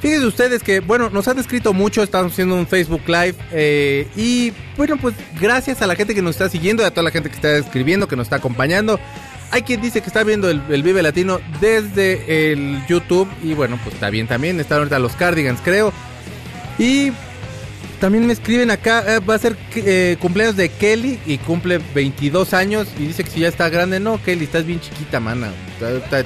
Fíjense 0.00 0.24
ustedes 0.24 0.62
que, 0.62 0.80
bueno, 0.80 1.10
nos 1.10 1.28
han 1.28 1.38
escrito 1.38 1.74
mucho, 1.74 2.02
estamos 2.02 2.32
haciendo 2.32 2.54
un 2.54 2.66
Facebook 2.66 3.02
Live 3.06 3.34
eh, 3.52 4.08
y 4.16 4.54
bueno, 4.78 4.96
pues 4.96 5.14
gracias 5.38 5.82
a 5.82 5.86
la 5.86 5.96
gente 5.96 6.14
que 6.14 6.22
nos 6.22 6.36
está 6.36 6.48
siguiendo 6.48 6.82
y 6.82 6.86
a 6.86 6.90
toda 6.92 7.02
la 7.02 7.10
gente 7.10 7.28
que 7.28 7.34
está 7.34 7.58
escribiendo, 7.58 8.08
que 8.08 8.16
nos 8.16 8.28
está 8.28 8.36
acompañando. 8.36 8.98
Hay 9.50 9.60
quien 9.60 9.82
dice 9.82 10.00
que 10.00 10.06
está 10.06 10.24
viendo 10.24 10.48
el, 10.48 10.82
Vive 10.82 11.02
Latino 11.02 11.38
desde 11.60 12.52
el 12.52 12.80
YouTube 12.86 13.28
y 13.44 13.52
bueno, 13.52 13.78
pues 13.84 13.96
está 13.96 14.08
bien 14.08 14.26
también, 14.26 14.58
están 14.60 14.78
ahorita 14.78 14.98
los 14.98 15.12
Cardigans 15.12 15.60
creo. 15.62 15.92
Y 16.78 17.12
también 18.00 18.26
me 18.26 18.32
escriben 18.32 18.70
acá, 18.70 19.04
eh, 19.06 19.20
va 19.20 19.34
a 19.34 19.38
ser 19.38 19.56
eh, 19.74 20.16
cumpleaños 20.20 20.56
de 20.56 20.68
Kelly 20.68 21.18
y 21.26 21.38
cumple 21.38 21.80
22 21.94 22.54
años 22.54 22.88
y 22.98 23.06
dice 23.06 23.24
que 23.24 23.30
si 23.30 23.40
ya 23.40 23.48
está 23.48 23.68
grande, 23.68 24.00
no, 24.00 24.22
Kelly, 24.22 24.44
estás 24.44 24.64
bien 24.64 24.80
chiquita, 24.80 25.20
mana. 25.20 25.50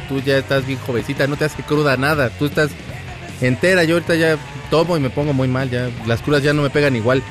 Tú 0.09 0.21
ya 0.21 0.39
estás 0.39 0.67
bien 0.67 0.79
jovencita, 0.87 1.27
no 1.27 1.37
te 1.37 1.47
hace 1.47 1.63
cruda 1.63 1.97
nada, 1.97 2.31
tú 2.31 2.47
estás 2.47 2.71
entera, 3.41 3.85
yo 3.85 3.95
ahorita 3.97 4.15
ya 4.15 4.39
tomo 4.71 4.97
y 4.97 5.01
me 5.01 5.11
pongo 5.11 5.33
muy 5.33 5.49
mal, 5.49 5.71
ya 5.71 5.91
las 6.07 6.23
crudas 6.23 6.43
ya 6.43 6.53
no 6.53 6.63
me 6.63 6.71
pegan 6.71 6.97
igual. 6.97 7.23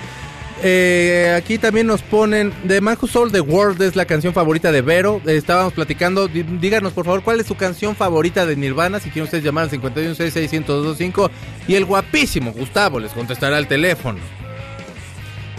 Eh, 0.63 1.33
aquí 1.35 1.57
también 1.57 1.87
nos 1.87 2.03
ponen 2.03 2.53
The 2.67 2.81
Man 2.81 2.95
Who 3.01 3.07
Sold 3.07 3.31
the 3.31 3.41
World 3.41 3.81
es 3.81 3.95
la 3.95 4.05
canción 4.05 4.33
favorita 4.33 4.71
de 4.71 4.81
Vero. 4.81 5.19
Eh, 5.25 5.35
estábamos 5.35 5.73
platicando. 5.73 6.27
Dí- 6.29 6.43
Díganos 6.59 6.93
por 6.93 7.05
favor 7.05 7.23
cuál 7.23 7.39
es 7.39 7.47
su 7.47 7.55
canción 7.55 7.95
favorita 7.95 8.45
de 8.45 8.55
Nirvana. 8.55 8.99
Si 8.99 9.09
quieren 9.09 9.23
ustedes 9.25 9.43
llamar 9.43 9.63
al 9.63 9.69
5166125 9.71 11.31
y 11.67 11.75
el 11.75 11.85
guapísimo 11.85 12.51
Gustavo 12.51 12.99
les 12.99 13.11
contestará 13.11 13.57
al 13.57 13.67
teléfono. 13.67 14.19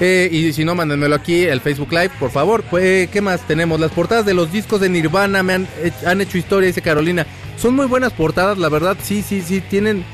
Eh, 0.00 0.28
y 0.32 0.52
si 0.52 0.64
no, 0.64 0.74
mándenmelo 0.74 1.14
aquí 1.14 1.48
al 1.48 1.60
Facebook 1.60 1.90
Live, 1.92 2.10
por 2.18 2.30
favor. 2.30 2.62
¿qué 2.70 3.20
más 3.22 3.40
tenemos? 3.46 3.78
Las 3.80 3.90
portadas 3.92 4.24
de 4.24 4.34
los 4.34 4.50
discos 4.52 4.80
de 4.80 4.88
Nirvana 4.88 5.42
me 5.42 5.52
han, 5.54 5.68
han 6.06 6.20
hecho 6.20 6.38
historia, 6.38 6.68
dice 6.68 6.80
Carolina. 6.82 7.26
Son 7.56 7.74
muy 7.76 7.86
buenas 7.86 8.12
portadas, 8.12 8.56
la 8.58 8.68
verdad. 8.68 8.96
Sí, 9.02 9.22
sí, 9.22 9.42
sí, 9.42 9.60
tienen 9.60 10.04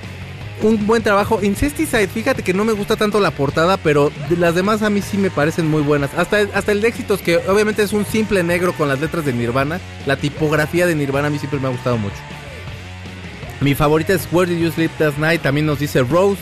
un 0.62 0.87
buen 0.87 1.03
trabajo. 1.03 1.40
Incesticide, 1.42 2.09
fíjate 2.09 2.42
que 2.42 2.55
no 2.55 2.64
me 2.64 2.73
gusta 2.73 2.97
tanto 2.97 3.21
la 3.21 3.31
portada, 3.31 3.77
pero 3.77 4.11
las 4.37 4.55
demás 4.55 4.83
a 4.83 4.90
mí 4.90 5.03
sí 5.03 5.18
me 5.18 5.31
parecen 5.31 5.68
muy 5.68 5.83
buenas. 5.83 6.11
Hasta, 6.16 6.38
hasta 6.55 6.73
el 6.73 6.81
de 6.81 6.88
éxitos, 6.88 7.21
que 7.21 7.37
obviamente 7.49 7.83
es 7.83 7.92
un 7.92 8.05
simple 8.05 8.42
negro 8.42 8.73
con 8.73 8.88
las 8.88 9.01
letras 9.01 9.25
de 9.25 9.33
Nirvana. 9.33 9.81
La 10.07 10.16
tipografía 10.16 10.87
de 10.87 10.94
Nirvana 10.94 11.29
a 11.29 11.31
mí 11.31 11.38
siempre 11.38 11.61
me 11.61 11.68
ha 11.68 11.71
gustado 11.71 11.99
mucho. 11.99 12.16
Mi 13.61 13.75
favorita 13.75 14.12
es 14.12 14.29
Where 14.31 14.53
Did 14.53 14.62
You 14.62 14.71
Sleep 14.71 14.90
Last 14.99 15.18
Night, 15.18 15.42
también 15.42 15.66
nos 15.66 15.81
dice 15.81 16.03
Rose. 16.03 16.40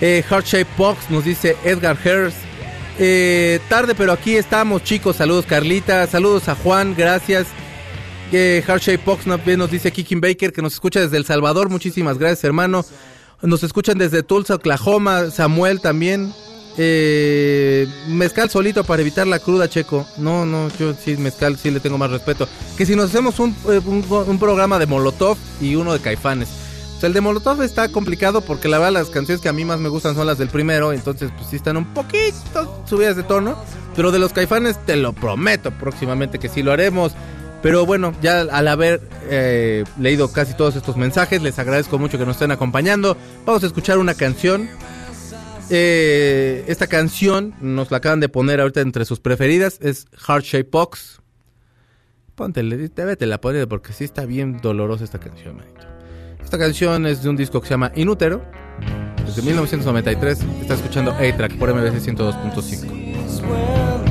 Eh, 0.00 0.22
Heart 0.28 0.46
Shape 0.46 0.70
Box 0.76 1.10
nos 1.10 1.24
dice 1.24 1.56
Edgar 1.64 1.96
Hers. 2.04 2.34
Eh, 2.98 3.60
tarde, 3.68 3.94
pero 3.94 4.12
aquí 4.12 4.36
estamos, 4.36 4.82
chicos. 4.82 5.16
Saludos, 5.16 5.46
Carlita. 5.46 6.06
Saludos 6.06 6.48
a 6.48 6.54
Juan, 6.54 6.94
gracias. 6.96 7.46
Eh, 8.32 8.64
Heart 8.66 9.04
Box 9.04 9.26
nos 9.26 9.70
dice 9.70 9.92
Kikin 9.92 10.20
Baker, 10.20 10.52
que 10.52 10.62
nos 10.62 10.74
escucha 10.74 11.00
desde 11.00 11.16
El 11.16 11.24
Salvador. 11.24 11.68
Muchísimas 11.68 12.18
gracias, 12.18 12.44
hermano. 12.44 12.84
Nos 13.42 13.62
escuchan 13.62 13.98
desde 13.98 14.22
Tulsa, 14.22 14.56
Oklahoma. 14.56 15.30
Samuel 15.30 15.80
también. 15.80 16.32
Eh, 16.78 17.88
mezcal 18.08 18.50
solito 18.50 18.84
para 18.84 19.00
evitar 19.00 19.26
la 19.26 19.38
cruda, 19.38 19.68
Checo. 19.68 20.06
No, 20.18 20.44
no, 20.44 20.68
yo 20.78 20.94
sí, 20.94 21.16
mezcal 21.16 21.56
sí 21.56 21.70
le 21.70 21.80
tengo 21.80 21.98
más 21.98 22.10
respeto. 22.10 22.48
Que 22.76 22.84
si 22.84 22.94
nos 22.96 23.06
hacemos 23.10 23.38
un, 23.40 23.56
eh, 23.68 23.80
programa 24.38 24.78
de 24.78 24.86
Molotov 24.86 25.38
y 25.60 25.74
uno 25.76 25.92
de 25.92 26.00
Caifanes. 26.00 26.48
El 27.02 27.12
de 27.12 27.20
Molotov 27.20 27.62
está 27.62 27.88
complicado 27.88 28.40
porque 28.40 28.68
la 28.68 28.78
verdad 28.78 28.94
las 28.94 29.10
canciones 29.10 29.40
que 29.40 29.48
a 29.48 29.52
mí 29.52 29.64
más 29.64 29.78
me 29.78 29.88
gustan 29.88 30.16
son 30.16 30.26
las 30.26 30.38
del 30.38 30.48
primero, 30.48 30.92
entonces 30.92 31.30
pues 31.36 31.50
sí 31.50 31.56
están 31.56 31.76
un 31.76 31.94
poquito 31.94 32.82
subidas 32.88 33.14
de 33.14 33.22
tono. 33.22 33.56
Pero 33.94 34.10
de 34.10 34.18
los 34.18 34.32
Caifanes 34.32 34.84
te 34.84 34.96
lo 34.96 35.12
prometo 35.12 35.70
próximamente 35.70 36.38
que 36.38 36.48
sí 36.48 36.62
lo 36.62 36.72
haremos. 36.72 37.12
Pero 37.62 37.84
bueno, 37.86 38.12
ya 38.22 38.42
al 38.42 38.68
haber 38.68 39.00
eh, 39.28 39.84
leído 39.98 40.30
casi 40.32 40.54
todos 40.54 40.76
estos 40.76 40.96
mensajes, 40.96 41.42
les 41.42 41.58
agradezco 41.58 41.98
mucho 41.98 42.18
que 42.18 42.26
nos 42.26 42.36
estén 42.36 42.52
acompañando. 42.52 43.16
Vamos 43.44 43.62
a 43.64 43.66
escuchar 43.66 43.98
una 43.98 44.14
canción 44.14 44.68
Eh, 45.68 46.64
esta 46.68 46.86
canción 46.86 47.54
nos 47.60 47.90
la 47.90 47.96
acaban 47.96 48.20
de 48.20 48.28
poner 48.28 48.60
ahorita 48.60 48.80
entre 48.80 49.04
sus 49.04 49.18
preferidas. 49.20 49.78
Es 49.82 50.06
Heart 50.26 50.44
Shape 50.44 50.68
Box. 50.70 51.20
Póntele, 52.36 52.76
débete 52.88 53.26
la 53.26 53.40
poner 53.40 53.66
porque 53.66 53.92
sí 53.92 54.04
está 54.04 54.26
bien 54.26 54.58
dolorosa 54.62 55.04
esta 55.04 55.18
canción, 55.18 55.56
manito. 55.56 55.80
Esta 56.42 56.58
canción 56.58 57.06
es 57.06 57.22
de 57.22 57.30
un 57.30 57.36
disco 57.36 57.60
que 57.60 57.66
se 57.66 57.74
llama 57.74 57.90
Inútero. 57.96 58.44
Desde 59.24 59.42
1993. 59.42 60.38
Está 60.60 60.74
escuchando 60.74 61.10
A-Track 61.12 61.56
por 61.58 61.74
MBC 61.74 62.00
102.5. 62.00 64.05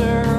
answer. 0.00 0.29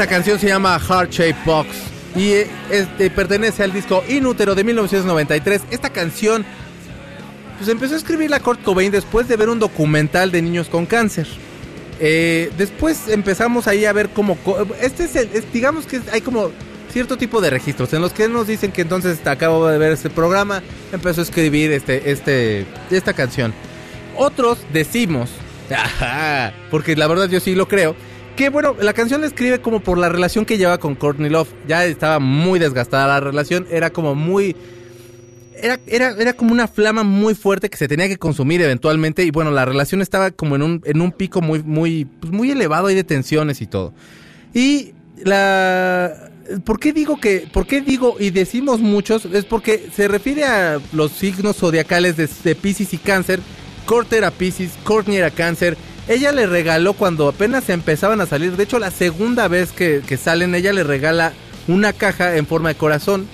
Esa 0.00 0.08
canción 0.08 0.38
se 0.38 0.48
llama 0.48 0.78
Heart 0.80 1.10
Shape 1.12 1.36
Box 1.44 1.68
y 2.16 2.30
eh, 2.30 2.46
este, 2.70 3.10
pertenece 3.10 3.62
al 3.62 3.70
disco 3.70 4.02
Inútero 4.08 4.54
de 4.54 4.64
1993. 4.64 5.60
Esta 5.70 5.90
canción 5.90 6.42
pues 7.58 7.68
empezó 7.68 7.92
a 7.92 7.98
escribirla 7.98 8.40
Kurt 8.40 8.62
Cobain 8.62 8.90
después 8.90 9.28
de 9.28 9.36
ver 9.36 9.50
un 9.50 9.58
documental 9.58 10.32
de 10.32 10.40
niños 10.40 10.70
con 10.70 10.86
cáncer. 10.86 11.26
Eh, 12.00 12.50
después 12.56 13.08
empezamos 13.08 13.66
ahí 13.66 13.84
a 13.84 13.92
ver 13.92 14.08
cómo... 14.08 14.38
Este 14.80 15.04
es 15.04 15.16
el... 15.16 15.28
es- 15.34 15.52
digamos 15.52 15.84
que 15.84 16.00
hay 16.10 16.22
como 16.22 16.50
cierto 16.90 17.18
tipo 17.18 17.42
de 17.42 17.50
registros 17.50 17.92
en 17.92 18.00
los 18.00 18.14
que 18.14 18.26
nos 18.26 18.46
dicen 18.46 18.72
que 18.72 18.80
entonces 18.80 19.18
acabo 19.26 19.68
de 19.68 19.76
ver 19.76 19.92
este 19.92 20.08
programa, 20.08 20.62
empezó 20.94 21.20
a 21.20 21.24
escribir 21.24 21.72
este, 21.72 22.10
este, 22.10 22.64
esta 22.90 23.12
canción. 23.12 23.52
Otros 24.16 24.60
decimos, 24.72 25.28
ajá, 25.70 26.54
porque 26.70 26.96
la 26.96 27.06
verdad 27.06 27.28
yo 27.28 27.38
sí 27.38 27.54
lo 27.54 27.68
creo, 27.68 27.94
que 28.36 28.48
bueno, 28.48 28.74
la 28.80 28.92
canción 28.92 29.20
la 29.20 29.26
escribe 29.26 29.60
como 29.60 29.80
por 29.80 29.98
la 29.98 30.08
relación 30.08 30.44
que 30.44 30.58
lleva 30.58 30.78
con 30.78 30.94
Courtney 30.94 31.30
Love. 31.30 31.48
Ya 31.68 31.84
estaba 31.84 32.18
muy 32.18 32.58
desgastada 32.58 33.06
la 33.06 33.20
relación, 33.20 33.66
era 33.70 33.90
como 33.90 34.14
muy... 34.14 34.56
Era, 35.62 35.78
era, 35.86 36.14
era 36.18 36.32
como 36.32 36.52
una 36.52 36.66
flama 36.68 37.02
muy 37.02 37.34
fuerte 37.34 37.68
que 37.68 37.76
se 37.76 37.86
tenía 37.86 38.08
que 38.08 38.16
consumir 38.16 38.62
eventualmente 38.62 39.24
y 39.24 39.30
bueno, 39.30 39.50
la 39.50 39.66
relación 39.66 40.00
estaba 40.00 40.30
como 40.30 40.56
en 40.56 40.62
un, 40.62 40.82
en 40.86 41.02
un 41.02 41.12
pico 41.12 41.42
muy, 41.42 41.62
muy, 41.62 42.06
pues 42.06 42.32
muy 42.32 42.50
elevado 42.50 42.86
ahí 42.86 42.94
de 42.94 43.04
tensiones 43.04 43.60
y 43.60 43.66
todo. 43.66 43.92
Y 44.54 44.94
la... 45.22 46.30
¿Por 46.64 46.80
qué 46.80 46.92
digo 46.92 47.20
que, 47.20 47.46
por 47.52 47.66
qué 47.66 47.80
digo 47.80 48.16
y 48.18 48.30
decimos 48.30 48.80
muchos? 48.80 49.24
Es 49.26 49.44
porque 49.44 49.88
se 49.94 50.08
refiere 50.08 50.44
a 50.44 50.80
los 50.92 51.12
signos 51.12 51.58
zodiacales 51.58 52.16
de, 52.16 52.28
de 52.42 52.54
Pisces 52.56 52.92
y 52.92 52.98
Cáncer. 52.98 53.38
Kurt 53.86 54.12
era 54.12 54.30
Pisces, 54.30 54.72
Courtney 54.82 55.18
era 55.18 55.30
Cáncer. 55.30 55.76
Ella 56.10 56.32
le 56.32 56.44
regaló 56.46 56.94
cuando 56.94 57.28
apenas 57.28 57.68
empezaban 57.68 58.20
a 58.20 58.26
salir, 58.26 58.56
de 58.56 58.64
hecho 58.64 58.80
la 58.80 58.90
segunda 58.90 59.46
vez 59.46 59.70
que, 59.70 60.02
que 60.04 60.16
salen, 60.16 60.56
ella 60.56 60.72
le 60.72 60.82
regala 60.82 61.32
una 61.68 61.92
caja 61.92 62.36
en 62.36 62.48
forma 62.48 62.70
de 62.70 62.74
corazón 62.74 63.28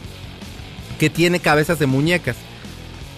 que 0.99 1.09
tiene 1.09 1.41
cabezas 1.41 1.79
de 1.79 1.87
muñecas. 1.87 2.37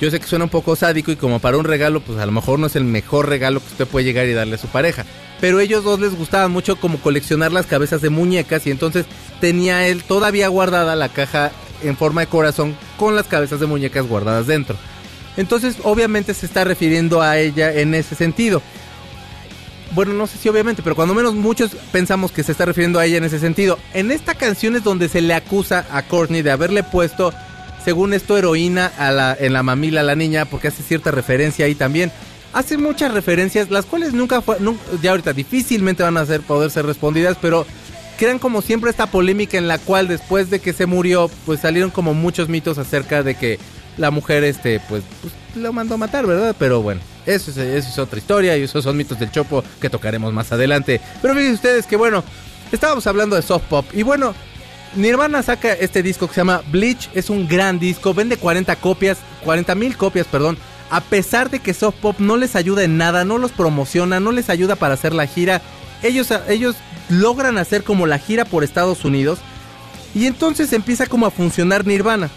Yo 0.00 0.12
sé 0.12 0.20
que 0.20 0.28
suena 0.28 0.44
un 0.44 0.50
poco 0.50 0.76
sádico 0.76 1.11
y 1.11 1.16
como 1.16 1.40
para 1.40 1.56
un 1.56 1.64
regalo, 1.64 1.98
pues 1.98 2.20
a 2.20 2.26
lo 2.26 2.30
mejor 2.30 2.61
no 2.61 2.68
es 2.68 2.76
el 2.76 2.84
mejor 2.84 3.28
regalo 3.28 3.59
que 3.59 3.66
usted 3.66 3.88
puede 3.88 4.04
llegar 4.04 4.28
y 4.28 4.32
darle 4.32 4.54
a 4.54 4.59
su 4.59 4.68
pareja. 4.68 5.04
Pero 5.40 5.59
ellos 5.59 5.82
dos 5.82 5.98
les 5.98 6.14
gustaba 6.14 6.46
mucho 6.46 6.76
como 6.76 6.98
coleccionar 6.98 7.50
las 7.50 7.66
cabezas 7.66 8.00
de 8.00 8.11
muñecas 8.11 8.64
y 8.64 8.70
entonces 8.70 9.06
tenía 9.40 9.88
él 9.88 10.04
todavía 10.04 10.46
guardada 10.46 10.94
la 10.94 11.09
caja 11.09 11.50
en 11.82 11.96
forma 11.96 12.20
de 12.20 12.28
corazón 12.28 12.76
con 12.96 13.16
las 13.16 13.26
cabezas 13.26 13.59
de 13.59 13.66
muñecas 13.66 14.06
guardadas 14.06 14.46
dentro. 14.46 14.76
Entonces 15.36 15.78
obviamente 15.82 16.32
se 16.32 16.46
está 16.46 16.62
refiriendo 16.62 17.22
a 17.22 17.38
ella 17.38 17.72
en 17.72 17.96
ese 17.96 18.14
sentido. 18.14 18.62
Bueno, 19.93 20.12
no 20.12 20.26
sé 20.26 20.36
si 20.39 20.49
obviamente, 20.49 20.82
pero 20.82 20.95
cuando 20.95 21.14
menos 21.14 21.34
muchos 21.34 21.70
pensamos 21.93 22.30
que 22.30 22.43
se 22.43 22.53
está 22.53 22.64
refiriendo 22.66 22.99
a 22.99 23.07
ella 23.07 23.16
en 23.16 23.24
ese 23.24 23.39
sentido. 23.39 23.78
En 23.95 24.11
esta 24.11 24.34
canción 24.34 24.76
es 24.76 24.84
donde 24.84 25.09
se 25.09 25.20
le 25.22 25.34
acusa 25.34 25.86
a 25.91 26.03
Courtney 26.03 26.43
de 26.43 26.51
haberle 26.51 26.82
puesto, 26.82 27.32
según 27.84 28.12
esto, 28.12 28.36
heroína 28.36 28.93
a 28.99 29.11
la, 29.12 29.36
en 29.39 29.53
la 29.55 29.62
mamila 29.62 30.01
a 30.01 30.05
la 30.05 30.14
niña, 30.14 30.45
porque 30.45 30.68
hace 30.68 30.82
cierta 30.82 31.11
referencia 31.11 31.64
ahí 31.64 31.74
también. 31.74 32.12
Hace 32.53 32.76
muchas 32.76 33.12
referencias, 33.14 33.70
las 33.70 33.86
cuales 33.86 34.12
nunca 34.12 34.43
fue, 34.43 34.59
nun- 34.61 34.78
ya 35.03 35.11
ahorita 35.12 35.32
difícilmente 35.32 36.03
van 36.03 36.16
a 36.18 36.26
ser, 36.26 36.43
poder 36.43 36.70
ser 36.70 36.84
respondidas, 36.86 37.36
pero 37.41 37.66
crean 38.18 38.39
como 38.39 38.62
siempre 38.62 38.91
esta 38.91 39.07
polémica 39.07 39.57
en 39.59 39.68
la 39.68 39.78
cual 39.78 40.07
después 40.09 40.51
de 40.51 40.59
que 40.61 40.72
se 40.74 40.86
murió, 40.86 41.30
pues 41.47 41.61
salieron 41.61 41.91
como 41.91 42.12
muchos 42.14 42.49
mitos 42.49 42.76
acerca 42.78 43.22
de 43.22 43.36
que 43.36 43.59
la 43.97 44.11
mujer, 44.11 44.45
este, 44.45 44.80
pues, 44.89 45.03
pues 45.22 45.32
lo 45.57 45.72
mandó 45.72 45.95
a 45.95 45.99
matar, 45.99 46.26
¿verdad? 46.26 46.55
Pero 46.59 46.82
bueno, 46.82 47.01
eso 47.29 47.51
es, 47.61 47.99
otra 47.99 48.18
historia 48.18 48.57
y 48.57 48.62
esos 48.62 48.83
son 48.83 48.97
mitos 48.97 49.18
del 49.18 49.31
Chopo 49.31 49.62
que 49.81 49.91
tocaremos 49.91 50.33
más 50.33 50.51
adelante. 50.51 51.01
Pero 51.20 51.35
fíjense 51.35 51.55
ustedes 51.55 51.87
que 51.87 51.97
bueno, 51.97 52.24
estábamos 52.72 53.07
hablando 53.07 53.37
de 53.37 53.43
soft 53.43 53.64
pop 53.68 53.85
y 53.93 54.03
bueno, 54.03 54.35
Nirvana 54.97 55.43
saca 55.43 55.74
este 55.74 56.03
disco 56.03 56.26
que 56.26 56.35
se 56.35 56.41
llama 56.41 56.62
Bleach, 56.70 57.11
es 57.14 57.29
un 57.29 57.47
gran 57.47 57.79
disco, 57.79 58.14
vende 58.14 58.39
40 58.39 58.74
copias, 58.76 59.18
40 59.45 59.74
mil 59.74 59.97
copias, 59.97 60.26
perdón. 60.26 60.57
A 60.91 61.03
pesar 61.03 61.51
de 61.51 61.61
que 61.61 61.74
Soft 61.74 61.97
Pop 61.97 62.16
no 62.18 62.39
les 62.39 62.57
ayuda 62.57 62.83
en 62.83 62.97
nada, 62.97 63.22
no 63.22 63.37
los 63.37 63.53
promociona, 63.53 64.20
no 64.20 64.33
les 64.33 64.49
ayuda 64.49 64.74
para 64.74 64.95
hacer 64.95 65.12
la 65.12 65.26
gira, 65.26 65.61
ellos, 66.03 66.33
ellos 66.49 66.76
logran 67.11 67.59
hacer 67.59 67.85
como 67.85 68.07
la 68.07 68.18
gira 68.18 68.47
por 68.47 68.64
Estados 68.64 69.05
Unidos 69.05 69.39
y 70.14 70.26
entonces 70.26 70.72
empieza 70.72 71.07
como 71.07 71.26
a 71.26 71.31
funcionar 71.31 71.87
Nirvana. 71.87 72.31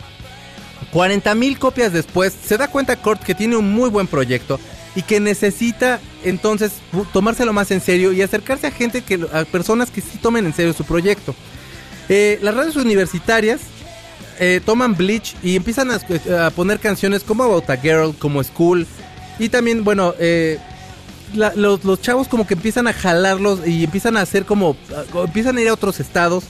40 0.91 1.33
mil 1.35 1.57
copias 1.57 1.93
después, 1.93 2.33
se 2.45 2.57
da 2.57 2.69
cuenta 2.69 2.97
Kurt 2.97 3.23
que 3.23 3.35
tiene 3.35 3.55
un 3.55 3.71
muy 3.71 3.89
buen 3.89 4.07
proyecto 4.07 4.59
y 4.95 5.03
que 5.03 5.19
necesita 5.19 5.99
entonces 6.23 6.73
tomárselo 7.13 7.53
más 7.53 7.71
en 7.71 7.81
serio 7.81 8.11
y 8.11 8.21
acercarse 8.21 8.67
a 8.67 8.71
gente 8.71 9.01
que, 9.01 9.25
a 9.31 9.45
personas 9.45 9.89
que 9.89 10.01
sí 10.01 10.17
tomen 10.21 10.45
en 10.45 10.53
serio 10.53 10.73
su 10.73 10.83
proyecto. 10.83 11.33
Eh, 12.09 12.39
las 12.41 12.55
radios 12.55 12.75
universitarias 12.75 13.61
eh, 14.39 14.59
toman 14.65 14.95
Bleach 14.95 15.35
y 15.43 15.55
empiezan 15.55 15.91
a, 15.91 16.49
poner 16.51 16.79
canciones 16.79 17.23
como 17.23 17.43
About 17.43 17.69
a 17.69 17.77
Girl, 17.77 18.13
como 18.17 18.43
School. 18.43 18.85
Y 19.39 19.49
también, 19.49 19.83
bueno, 19.83 20.13
eh, 20.19 20.59
los, 21.33 21.85
los 21.85 22.01
chavos 22.01 22.27
como 22.27 22.45
que 22.45 22.55
empiezan 22.55 22.87
a 22.87 22.93
jalarlos 22.93 23.65
y 23.65 23.83
empiezan 23.85 24.17
a 24.17 24.21
hacer 24.21 24.45
como... 24.45 24.75
empiezan 25.13 25.57
a 25.57 25.61
ir 25.61 25.69
a 25.69 25.73
otros 25.73 25.99
estados, 25.99 26.43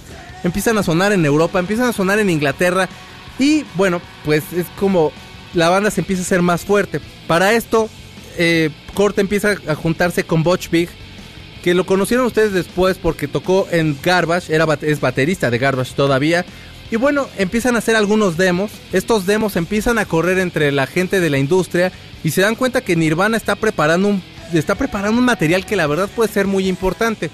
empiezan 0.44 0.78
a 0.78 0.84
sonar 0.84 1.12
en 1.12 1.26
Europa, 1.26 1.60
empiezan 1.60 1.88
a 1.90 1.94
sonar 1.94 2.18
en 2.18 2.30
Inglaterra. 2.30 2.90
Y 3.38 3.66
bueno, 3.76 4.02
pues 4.26 4.44
es 4.54 4.66
como 4.80 5.12
la 5.54 5.70
banda 5.70 5.92
se 5.92 6.02
empieza 6.02 6.24
a 6.24 6.26
hacer 6.26 6.42
más 6.42 6.66
fuerte. 6.66 7.02
Para 7.28 7.54
esto, 7.54 7.90
eh, 8.44 8.72
Kurt 8.96 9.20
empieza 9.20 9.56
a 9.68 9.76
juntarse 9.76 10.24
con 10.24 10.42
Butch 10.42 10.72
Vig, 10.72 10.90
que 11.62 11.76
lo 11.76 11.86
conocieron 11.86 12.26
ustedes 12.26 12.54
después 12.54 12.98
porque 12.98 13.28
tocó 13.28 13.68
en 13.70 13.96
Garbage, 14.02 14.52
era, 14.52 14.66
es 14.82 15.00
baterista 15.00 15.52
de 15.52 15.60
Garbage 15.60 15.94
todavía. 15.94 16.44
Y 16.90 16.96
bueno, 16.96 17.28
empiezan 17.38 17.76
a 17.76 17.78
hacer 17.78 17.96
algunos 17.96 18.38
demos. 18.38 18.72
Estos 18.94 19.28
demos 19.28 19.56
empiezan 19.58 20.00
a 20.00 20.06
correr 20.06 20.40
entre 20.40 20.72
la 20.72 20.88
gente 20.88 21.20
de 21.20 21.30
la 21.30 21.38
industria 21.38 21.92
y 22.24 22.32
se 22.32 22.42
dan 22.42 22.56
cuenta 22.56 22.82
que 22.82 22.96
Nirvana 22.96 23.38
está 23.38 23.56
preparando 23.56 24.08
un, 24.08 24.24
está 24.54 24.74
preparando 24.74 25.20
un 25.20 25.26
material 25.26 25.64
que 25.64 25.76
la 25.76 25.86
verdad 25.86 26.10
puede 26.10 26.34
ser 26.34 26.48
muy 26.48 26.68
importante. 26.68 27.30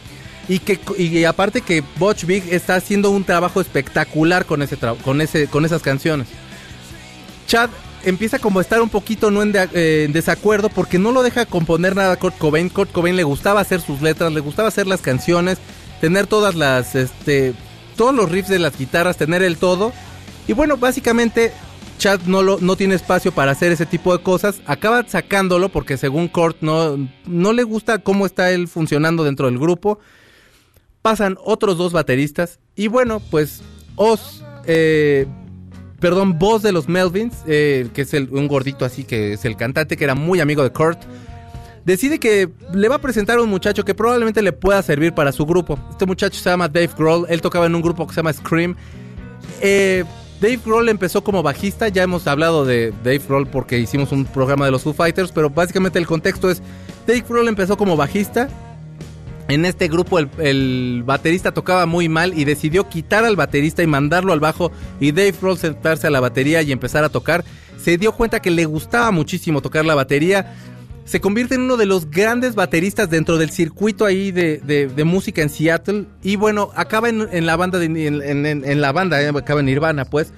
Y 0.49 0.59
que 0.59 0.77
y 0.97 1.23
aparte 1.23 1.61
que 1.61 1.83
Butch 1.95 2.25
Vig 2.25 2.43
está 2.53 2.75
haciendo 2.75 3.11
un 3.11 3.23
trabajo 3.23 3.61
espectacular 3.61 4.45
con 4.45 4.61
ese 4.61 4.77
con 5.03 5.21
ese 5.21 5.47
con 5.47 5.63
esas 5.63 5.81
canciones. 5.81 6.27
Chad 7.47 7.69
empieza 8.07 8.39
como 8.39 8.59
a 8.59 8.61
estar 8.61 8.81
un 8.81 8.89
poquito 8.89 9.31
no 9.31 9.41
en, 9.41 9.53
eh, 9.55 10.07
desacuerdo 10.11 10.69
porque 10.69 10.97
no 10.97 11.11
lo 11.11 11.23
deja 11.23 11.45
componer 11.45 11.95
nada 11.95 12.13
a 12.13 12.15
Kurt 12.15 12.37
Cobain. 12.37 12.69
Kurt 12.69 12.91
Cobain 12.91 13.15
le 13.15 13.23
gustaba 13.23 13.59
hacer 13.59 13.81
sus 13.81 14.01
letras, 14.01 14.31
le 14.31 14.39
gustaba 14.39 14.69
hacer 14.69 14.87
las 14.87 15.01
canciones, 15.01 15.57
tener 15.99 16.25
todas 16.25 16.55
las, 16.55 16.95
este, 16.95 17.53
todos 17.97 18.15
los 18.15 18.31
riffs 18.31 18.49
de 18.49 18.59
las 18.59 18.77
guitarras, 18.77 19.17
tener 19.17 19.43
el 19.43 19.57
todo. 19.57 19.91
Y 20.47 20.53
bueno, 20.53 20.77
básicamente 20.77 21.51
Chad 21.97 22.21
no, 22.27 22.43
lo, 22.43 22.59
no 22.59 22.77
tiene 22.77 22.95
espacio 22.95 23.33
para 23.33 23.51
hacer 23.51 23.73
ese 23.73 23.85
tipo 23.85 24.15
de 24.15 24.23
cosas. 24.23 24.61
Acaba 24.65 25.05
sacándolo 25.05 25.67
porque 25.69 25.97
según 25.97 26.29
Kurt 26.29 26.57
no, 26.61 26.97
no 27.25 27.51
le 27.51 27.63
gusta 27.63 27.99
cómo 27.99 28.25
está 28.25 28.51
él 28.51 28.69
funcionando 28.69 29.25
dentro 29.25 29.47
del 29.47 29.59
grupo. 29.59 29.99
Pasan 31.01 31.37
otros 31.43 31.77
dos 31.77 31.91
bateristas. 31.91 32.59
Y 32.75 32.87
bueno, 32.87 33.21
pues 33.31 33.61
Oz, 33.95 34.43
eh, 34.65 35.27
perdón, 35.99 36.37
voz 36.37 36.61
de 36.61 36.71
los 36.71 36.87
Melvins, 36.87 37.35
eh, 37.47 37.87
que 37.93 38.01
es 38.01 38.13
un 38.13 38.47
gordito 38.47 38.85
así 38.85 39.03
que 39.03 39.33
es 39.33 39.45
el 39.45 39.55
cantante, 39.55 39.97
que 39.97 40.03
era 40.03 40.15
muy 40.15 40.39
amigo 40.39 40.63
de 40.63 40.71
Kurt, 40.71 40.99
decide 41.85 42.19
que 42.19 42.49
le 42.73 42.89
va 42.89 42.95
a 42.95 43.01
presentar 43.01 43.39
a 43.39 43.41
un 43.41 43.49
muchacho 43.49 43.85
que 43.85 43.95
probablemente 43.95 44.41
le 44.41 44.51
pueda 44.51 44.81
servir 44.83 45.13
para 45.13 45.31
su 45.31 45.45
grupo. 45.45 45.79
Este 45.89 46.05
muchacho 46.05 46.39
se 46.39 46.49
llama 46.49 46.67
Dave 46.67 46.89
Grohl, 46.97 47.25
él 47.29 47.41
tocaba 47.41 47.65
en 47.65 47.75
un 47.75 47.81
grupo 47.81 48.05
que 48.05 48.13
se 48.13 48.19
llama 48.19 48.33
Scream. 48.33 48.75
Eh, 49.61 50.03
Dave 50.39 50.59
Grohl 50.63 50.89
empezó 50.89 51.23
como 51.23 51.41
bajista, 51.41 51.87
ya 51.87 52.03
hemos 52.03 52.27
hablado 52.27 52.63
de 52.63 52.93
Dave 53.03 53.21
Grohl 53.27 53.47
porque 53.47 53.79
hicimos 53.79 54.11
un 54.11 54.25
programa 54.25 54.65
de 54.65 54.71
los 54.71 54.83
Foo 54.83 54.93
Fighters, 54.93 55.31
pero 55.31 55.49
básicamente 55.49 55.97
el 55.97 56.05
contexto 56.05 56.51
es, 56.51 56.61
Dave 57.07 57.23
Grohl 57.27 57.47
empezó 57.47 57.75
como 57.75 57.97
bajista, 57.97 58.49
en 59.47 59.65
este 59.65 59.87
grupo 59.87 60.19
el, 60.19 61.03
baterista 61.05 61.53
tocaba 61.53 61.85
muy 61.85 62.09
mal 62.09 62.37
y 62.37 62.45
decidió 62.45 62.89
quitar 62.89 63.23
al 63.25 63.35
baterista 63.35 63.83
y 63.83 63.87
mandarlo 63.87 64.33
al 64.33 64.39
bajo 64.39 64.71
y 64.99 65.11
Dave 65.11 65.33
Grohl 65.39 65.57
sentarse 65.57 66.07
a 66.07 66.09
la 66.09 66.19
batería 66.19 66.61
y 66.61 66.71
empezar 66.71 67.03
a 67.03 67.09
tocar. 67.09 67.43
Se 67.81 67.97
dio 67.97 68.11
cuenta 68.11 68.41
que 68.41 68.51
le 68.51 68.65
gustaba 68.65 69.11
muchísimo 69.11 69.61
tocar 69.61 69.85
la 69.85 69.95
batería. 69.95 70.55
Se 71.05 71.21
convierte 71.21 71.55
en 71.55 71.61
uno 71.61 71.77
de 71.77 71.85
los 71.85 72.11
grandes 72.11 72.55
bateristas 72.55 73.09
dentro 73.09 73.37
del 73.37 73.49
circuito 73.49 74.03
ahí 74.05 74.31
de, 74.31 74.91
música 75.05 75.41
en 75.41 75.49
Seattle. 75.49 76.05
Y 76.21 76.35
bueno, 76.35 76.71
acaba 76.75 77.07
en, 77.07 77.45
la 77.45 77.55
banda, 77.55 77.79
de, 77.79 77.85
en- 77.85 78.45
en 78.45 78.81
la 78.81 78.91
banda, 78.91 79.21
eh, 79.21 79.29
acaba 79.29 79.61
en 79.61 79.67
Nirvana 79.67 80.03
pues. 80.03 80.33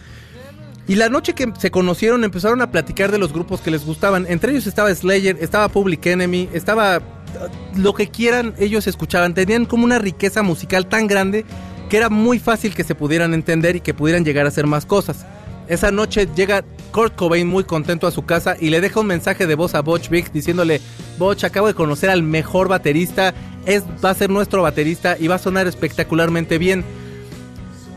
Y 0.90 0.96
la 0.96 1.08
noche 1.08 1.36
que 1.36 1.54
se 1.60 1.70
conocieron 1.70 2.24
empezaron 2.24 2.64
a 2.64 2.72
platicar 2.72 3.12
de 3.12 3.20
los 3.20 3.32
grupos 3.32 3.62
que 3.62 3.70
les 3.70 3.86
gustaban. 3.86 4.26
Entre 4.28 4.52
ellos 4.52 4.66
estaba 4.66 4.94
Slayer, 4.94 5.38
estaba 5.40 5.70
Public 5.70 6.04
Enemy, 6.08 6.50
estaba 6.52 6.98
uh, 6.98 7.80
lo 7.80 7.94
que 7.94 8.08
quieran 8.08 8.56
ellos 8.58 8.88
escuchaban. 8.88 9.36
Tenían 9.36 9.68
como 9.68 9.86
una 9.86 10.00
riqueza 10.00 10.42
musical 10.42 10.88
tan 10.88 11.06
grande 11.06 11.46
que 11.92 11.98
era 11.98 12.10
muy 12.10 12.40
fácil 12.40 12.74
que 12.74 12.84
se 12.84 12.96
pudieran 12.96 13.36
entender 13.36 13.76
y 13.76 13.82
que 13.82 13.94
pudieran 13.94 14.26
llegar 14.26 14.48
a 14.48 14.50
hacer 14.50 14.66
más 14.66 14.88
cosas. 14.88 15.28
Esa 15.68 15.92
noche 15.92 16.28
llega 16.36 16.66
Kurt 16.92 17.16
Cobain 17.16 17.48
muy 17.48 17.66
contento 17.66 18.08
a 18.08 18.12
su 18.12 18.26
casa 18.26 18.58
y 18.60 18.72
le 18.72 18.82
deja 18.82 19.00
un 19.00 19.06
mensaje 19.06 19.46
de 19.46 19.54
voz 19.54 19.76
a 19.76 19.82
Butch 19.82 20.10
Vig 20.10 20.32
diciéndole, 20.32 20.82
Butch, 21.20 21.44
acabo 21.44 21.68
de 21.68 21.76
conocer 21.76 22.10
al 22.10 22.24
mejor 22.24 22.68
baterista, 22.68 23.36
es, 23.68 23.84
va 24.04 24.10
a 24.10 24.16
ser 24.16 24.32
nuestro 24.32 24.64
baterista 24.64 25.18
y 25.20 25.28
va 25.28 25.36
a 25.36 25.40
sonar 25.40 25.68
espectacularmente 25.68 26.58
bien. 26.58 26.84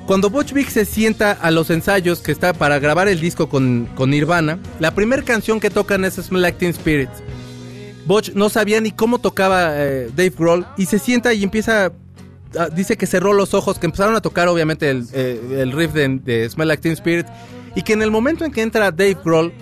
Cuando 0.06 0.30
Butch 0.30 0.52
Vig 0.52 0.68
se 0.68 0.84
sienta 0.84 1.32
a 1.32 1.50
los 1.50 1.70
ensayos 1.70 2.20
que 2.20 2.32
está 2.32 2.52
para 2.52 2.78
grabar 2.78 3.08
el 3.08 3.20
disco 3.20 3.48
con, 3.48 3.88
con 3.94 4.10
Nirvana, 4.10 4.58
la 4.80 4.94
primera 4.94 5.22
canción 5.22 5.60
que 5.60 5.70
tocan 5.70 6.04
es 6.04 6.14
Smell 6.14 6.42
Like 6.42 6.58
Teen 6.58 6.70
Spirit. 6.72 7.08
Butch 8.04 8.32
no 8.34 8.48
sabía 8.48 8.80
ni 8.80 8.90
cómo 8.90 9.20
tocaba 9.20 9.70
eh, 9.76 10.10
Dave 10.14 10.34
Grohl 10.36 10.66
y 10.76 10.86
se 10.86 10.98
sienta 10.98 11.32
y 11.32 11.44
empieza, 11.44 11.92
dice 12.74 12.96
que 12.96 13.06
cerró 13.06 13.32
los 13.32 13.54
ojos, 13.54 13.78
que 13.78 13.86
empezaron 13.86 14.16
a 14.16 14.20
tocar 14.20 14.48
obviamente 14.48 14.90
el, 14.90 15.06
eh, 15.12 15.40
el 15.60 15.70
riff 15.70 15.92
de, 15.92 16.08
de 16.08 16.50
Smell 16.50 16.66
Like 16.68 16.82
Teen 16.82 16.94
Spirit 16.94 17.26
y 17.76 17.82
que 17.82 17.92
en 17.92 18.02
el 18.02 18.10
momento 18.10 18.44
en 18.44 18.50
que 18.50 18.62
entra 18.62 18.90
Dave 18.90 19.16
Grohl 19.24 19.52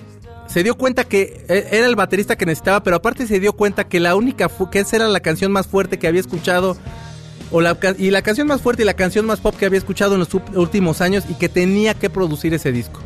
se 0.49 0.65
dio 0.65 0.75
cuenta 0.75 1.05
que 1.05 1.45
eh, 1.49 1.69
era 1.71 1.87
el 1.87 1.97
baterista 1.97 2.37
que 2.37 2.47
necesitaba, 2.47 2.83
pero 2.83 2.97
aparte 2.97 3.27
se 3.27 3.39
dio 3.41 3.53
cuenta 3.53 3.87
que 3.89 4.01
la 4.01 4.17
única, 4.17 4.51
que 4.73 4.81
esa 4.81 4.97
era 4.97 5.09
la 5.09 5.21
canción 5.21 5.53
más 5.53 5.67
fuerte 5.67 5.99
que 5.99 6.09
había 6.09 6.21
escuchado 6.21 6.79
la, 7.61 7.77
y 7.99 8.11
la 8.11 8.23
canción 8.23 8.47
más 8.47 8.61
fuerte 8.61 8.83
y 8.83 8.87
la 8.87 8.95
canción 8.95 9.27
más 9.27 9.41
pop 9.41 9.57
que 9.57 9.67
había 9.67 9.79
escuchado 9.79 10.15
en 10.15 10.21
los 10.21 10.29
últimos 10.55 11.01
años 11.01 11.25
y 11.29 11.35
que 11.35 11.49
tenía 11.49 11.95
que 11.95 12.09
producir 12.11 12.55
ese 12.55 12.71
disco. 12.71 13.01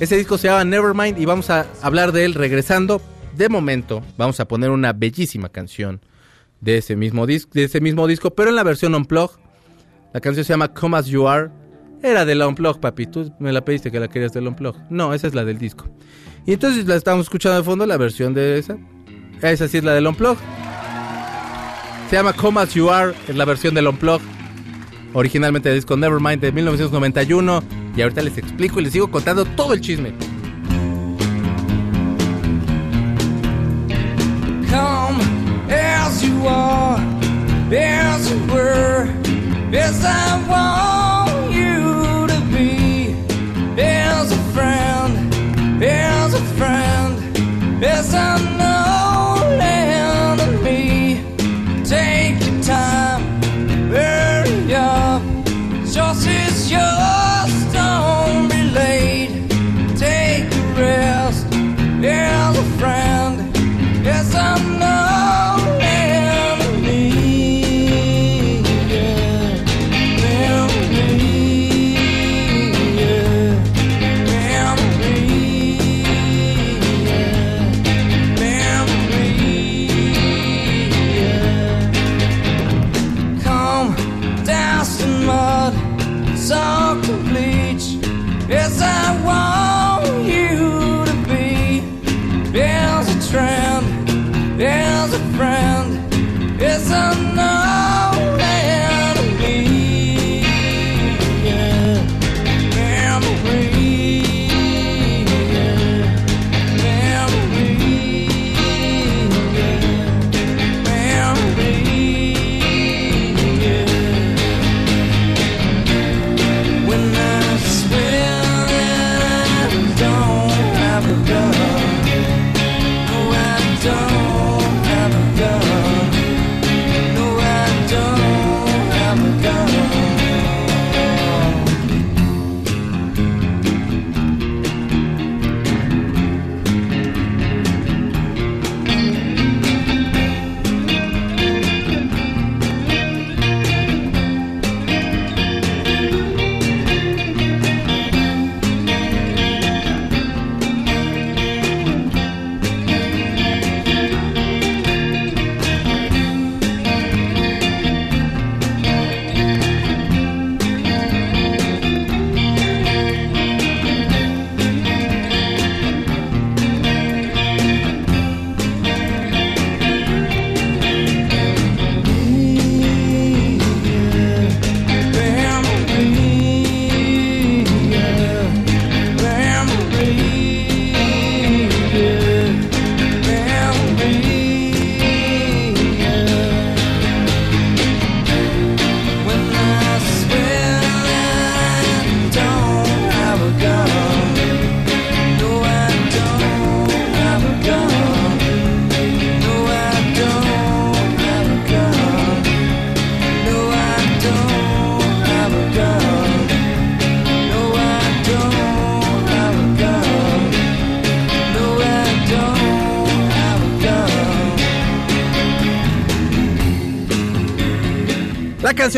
Ese 0.00 0.16
disco 0.16 0.38
se 0.38 0.48
llama 0.48 0.64
Nevermind 0.64 1.18
y 1.18 1.26
vamos 1.26 1.50
a 1.50 1.66
hablar 1.82 2.12
de 2.12 2.24
él 2.24 2.32
regresando. 2.34 3.02
De 3.36 3.48
momento, 3.50 4.02
vamos 4.16 4.40
a 4.40 4.48
poner 4.48 4.70
una 4.70 4.92
bellísima 4.94 5.50
canción 5.50 6.00
de 6.62 6.78
ese 6.78 6.96
mismo, 6.96 7.26
dis- 7.26 7.48
de 7.50 7.64
ese 7.64 7.80
mismo 7.82 8.06
disco, 8.06 8.30
pero 8.30 8.48
en 8.48 8.56
la 8.56 8.62
versión 8.62 8.94
Unplugged. 8.94 9.36
La 10.14 10.20
canción 10.20 10.44
se 10.44 10.52
llama 10.54 10.72
Come 10.72 10.96
As 10.96 11.06
You 11.06 11.28
Are. 11.28 11.50
Era 12.02 12.24
del 12.24 12.40
Unplugged, 12.42 12.80
papi. 12.80 13.06
Tú 13.06 13.32
me 13.38 13.52
la 13.52 13.62
pediste 13.64 13.90
que 13.90 14.00
la 14.00 14.08
querías 14.08 14.32
del 14.32 14.48
Unplugged. 14.48 14.80
No, 14.88 15.12
esa 15.12 15.26
es 15.26 15.34
la 15.34 15.44
del 15.44 15.58
disco. 15.58 15.86
Y 16.46 16.54
entonces 16.54 16.86
la 16.86 16.96
estamos 16.96 17.26
escuchando 17.26 17.58
de 17.58 17.64
fondo, 17.64 17.84
la 17.84 17.98
versión 17.98 18.32
de 18.32 18.58
esa. 18.58 18.78
Esa 19.42 19.68
sí 19.68 19.76
es 19.78 19.84
la 19.84 19.92
del 19.92 20.06
Unplugged. 20.06 20.40
Se 22.10 22.16
llama 22.16 22.32
Come 22.32 22.60
As 22.60 22.74
You 22.74 22.90
Are, 22.90 23.14
es 23.28 23.36
la 23.36 23.44
versión 23.44 23.72
del 23.72 23.86
Unplug. 23.86 24.20
Originalmente 25.14 25.68
del 25.68 25.78
disco 25.78 25.96
Nevermind 25.96 26.42
de 26.42 26.50
1991. 26.50 27.62
Y 27.96 28.02
ahorita 28.02 28.20
les 28.22 28.36
explico 28.36 28.80
y 28.80 28.82
les 28.82 28.92
sigo 28.92 29.08
contando 29.12 29.44
todo 29.44 29.74
el 29.74 29.80
chisme. 29.80 30.12
Come 34.68 35.22
as 35.72 36.20
you 36.20 36.48
are, 36.48 37.00
as 37.70 38.28
you 38.28 38.52
were, 38.52 39.08
as 39.78 40.39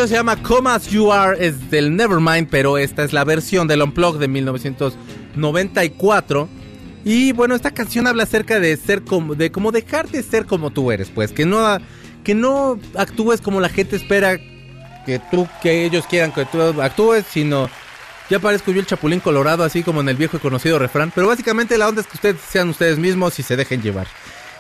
se 0.07 0.15
llama 0.15 0.41
Come 0.43 0.71
As 0.71 0.87
You 0.89 1.13
Are, 1.13 1.45
es 1.45 1.69
del 1.71 1.97
Nevermind, 1.97 2.49
pero 2.51 2.79
esta 2.79 3.03
es 3.05 3.13
la 3.13 3.25
versión 3.25 3.69
del 3.69 3.83
Unplugged 3.83 4.21
de 4.21 4.29
1994. 4.29 6.49
Y 7.05 7.33
bueno, 7.33 7.55
esta 7.55 7.73
canción 7.73 8.07
habla 8.07 8.23
acerca 8.23 8.61
de 8.61 8.77
ser 8.77 9.03
como, 9.03 9.35
de 9.35 9.53
como 9.53 9.73
dejar 9.73 10.09
de 10.09 10.23
ser 10.23 10.47
como 10.47 10.71
tú 10.71 10.93
eres, 10.93 11.11
pues, 11.11 11.33
que 11.33 11.47
no, 11.47 11.79
que 12.25 12.35
no 12.35 12.79
actúes 12.97 13.41
como 13.41 13.61
la 13.61 13.69
gente 13.69 13.97
espera 13.97 14.39
que 15.05 15.21
tú, 15.31 15.49
que 15.63 15.85
ellos 15.85 16.07
quieran 16.09 16.33
que 16.33 16.45
tú 16.47 16.61
actúes, 16.81 17.25
sino 17.31 17.69
ya 18.31 18.39
parezco 18.39 18.73
yo 18.73 18.81
el 18.81 18.87
chapulín 18.87 19.21
colorado, 19.21 19.65
así 19.65 19.83
como 19.83 20.01
en 20.01 20.09
el 20.09 20.17
viejo 20.17 20.37
y 20.37 20.41
conocido 20.41 20.79
refrán. 20.79 21.13
Pero 21.15 21.29
básicamente 21.29 21.77
la 21.77 21.89
onda 21.89 22.01
es 22.01 22.07
que 22.07 22.17
ustedes 22.17 22.41
sean 22.41 22.69
ustedes 22.69 22.99
mismos 22.99 23.39
y 23.39 23.43
se 23.43 23.57
dejen 23.57 23.83
llevar. 23.83 24.07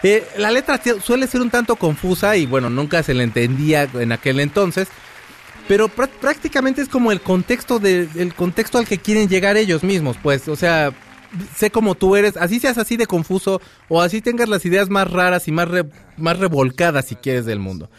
Eh, 0.03 0.27
la 0.37 0.51
letra 0.51 0.81
suele 1.03 1.27
ser 1.27 1.41
un 1.41 1.51
tanto 1.51 1.77
confusa 1.77 2.37
y 2.37 2.47
bueno, 2.47 2.71
nunca 2.71 3.03
se 3.03 3.15
le 3.15 3.25
entendía 3.25 3.89
en 3.95 4.13
aquel 4.13 4.41
entonces. 4.41 4.89
Pero 5.69 5.89
prá- 5.89 6.09
prácticamente 6.09 6.83
es 6.83 6.89
como 6.89 7.13
el 7.13 7.21
contexto 7.21 7.79
de, 7.79 8.09
el 8.17 8.35
contexto 8.35 8.79
al 8.79 8.87
que 8.87 8.99
quieren 8.99 9.29
llegar 9.29 9.57
ellos 9.57 9.83
mismos, 9.83 10.17
pues, 10.23 10.49
o 10.49 10.57
sea, 10.57 10.93
sé 11.57 11.71
como 11.71 11.95
tú 11.95 12.17
eres, 12.17 12.37
así 12.37 12.61
seas 12.61 12.79
así 12.79 12.97
de 12.97 13.07
confuso 13.07 13.61
o 13.89 14.03
así 14.03 14.21
tengas 14.21 14.49
las 14.49 14.65
ideas 14.67 14.91
más 14.91 15.11
raras 15.11 15.49
y 15.49 15.53
más 15.53 15.69
más 16.19 16.39
revolcadas 16.39 17.07
si 17.07 17.15
quieres 17.17 17.47
del 17.47 17.59
mundo. 17.59 17.91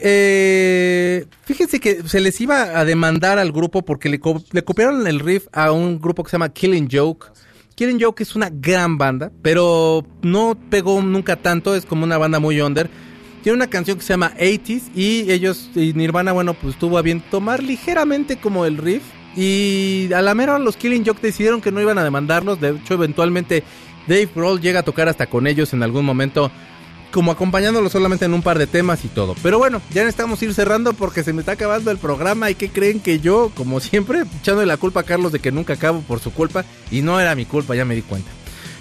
Eh, 0.00 1.26
fíjense 1.44 1.80
que 1.80 2.02
se 2.06 2.20
les 2.20 2.40
iba 2.40 2.78
a 2.78 2.84
demandar 2.84 3.38
al 3.38 3.52
grupo 3.52 3.82
porque 3.84 4.08
le 4.08 4.18
copiaron 4.64 5.06
el 5.06 5.20
riff 5.20 5.46
a 5.52 5.72
un 5.72 6.00
grupo 6.00 6.22
que 6.24 6.30
se 6.30 6.34
llama 6.34 6.48
Killing 6.50 6.88
Joke. 6.90 7.28
Killing 7.74 8.00
Joke 8.00 8.22
es 8.22 8.36
una 8.36 8.50
gran 8.52 8.98
banda, 8.98 9.32
pero 9.42 10.04
no 10.22 10.56
pegó 10.70 11.00
nunca 11.02 11.36
tanto, 11.36 11.74
es 11.74 11.86
como 11.86 12.04
una 12.04 12.18
banda 12.18 12.38
muy 12.38 12.60
under. 12.60 12.88
Tiene 13.44 13.56
una 13.56 13.66
canción 13.66 13.98
que 13.98 14.02
se 14.02 14.14
llama 14.14 14.32
80s 14.38 14.84
y 14.96 15.30
ellos, 15.30 15.68
y 15.74 15.92
Nirvana, 15.92 16.32
bueno, 16.32 16.54
pues 16.54 16.76
tuvo 16.76 16.96
a 16.96 17.02
bien 17.02 17.20
tomar 17.30 17.62
ligeramente 17.62 18.38
como 18.38 18.64
el 18.64 18.78
riff. 18.78 19.02
Y 19.36 20.10
a 20.14 20.22
la 20.22 20.34
mera 20.34 20.58
los 20.58 20.78
Killing 20.78 21.04
Joke 21.04 21.20
decidieron 21.20 21.60
que 21.60 21.70
no 21.70 21.78
iban 21.78 21.98
a 21.98 22.04
demandarlos. 22.04 22.58
De 22.58 22.70
hecho, 22.70 22.94
eventualmente 22.94 23.62
Dave 24.08 24.30
Grohl 24.34 24.62
llega 24.62 24.80
a 24.80 24.82
tocar 24.82 25.10
hasta 25.10 25.26
con 25.26 25.46
ellos 25.46 25.74
en 25.74 25.82
algún 25.82 26.06
momento 26.06 26.50
como 27.12 27.32
acompañándolo 27.32 27.90
solamente 27.90 28.24
en 28.24 28.32
un 28.32 28.40
par 28.40 28.58
de 28.58 28.66
temas 28.66 29.04
y 29.04 29.08
todo. 29.08 29.36
Pero 29.42 29.58
bueno, 29.58 29.82
ya 29.92 30.04
necesitamos 30.04 30.42
ir 30.42 30.54
cerrando 30.54 30.94
porque 30.94 31.22
se 31.22 31.34
me 31.34 31.40
está 31.40 31.52
acabando 31.52 31.90
el 31.90 31.98
programa 31.98 32.50
y 32.50 32.54
que 32.54 32.70
creen 32.70 32.98
que 32.98 33.20
yo, 33.20 33.52
como 33.54 33.78
siempre, 33.78 34.22
echándole 34.40 34.66
la 34.66 34.78
culpa 34.78 35.00
a 35.00 35.04
Carlos 35.04 35.32
de 35.32 35.40
que 35.40 35.52
nunca 35.52 35.74
acabo 35.74 36.00
por 36.00 36.18
su 36.18 36.32
culpa 36.32 36.64
y 36.90 37.02
no 37.02 37.20
era 37.20 37.34
mi 37.34 37.44
culpa, 37.44 37.74
ya 37.74 37.84
me 37.84 37.94
di 37.94 38.00
cuenta. 38.00 38.30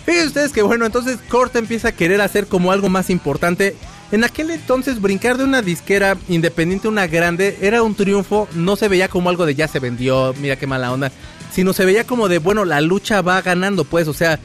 Fíjense 0.05 0.28
ustedes 0.28 0.51
que 0.53 0.61
bueno, 0.61 0.86
entonces 0.86 1.20
Kurt 1.30 1.53
empieza 1.57 1.89
a 1.89 1.91
querer 1.91 2.22
hacer 2.22 2.47
como 2.47 2.72
algo 2.72 2.88
más 2.88 3.09
importante. 3.09 3.76
En 4.14 4.24
aquel 4.24 4.51
entonces 4.51 5.01
brincar 5.01 5.39
de 5.39 5.43
una 5.43 5.64
disquera 5.64 6.16
independiente 6.30 6.88
a 6.88 6.91
una 6.91 7.07
grande 7.07 7.57
era 7.61 7.82
un 7.82 7.95
triunfo, 7.95 8.47
no 8.53 8.76
se 8.76 8.88
veía 8.88 9.07
como 9.07 9.28
algo 9.28 9.47
de 9.47 9.55
ya 9.55 9.68
se 9.68 9.80
vendió, 9.80 10.36
mira 10.39 10.55
qué 10.55 10.68
mala 10.68 10.93
onda, 10.93 11.11
sino 11.51 11.74
se 11.74 11.84
veía 11.84 12.05
como 12.05 12.30
de 12.30 12.38
bueno, 12.38 12.64
la 12.64 12.80
lucha 12.80 13.24
va 13.24 13.41
ganando 13.41 13.86
pues, 13.86 14.07
o 14.07 14.14
sea, 14.14 14.39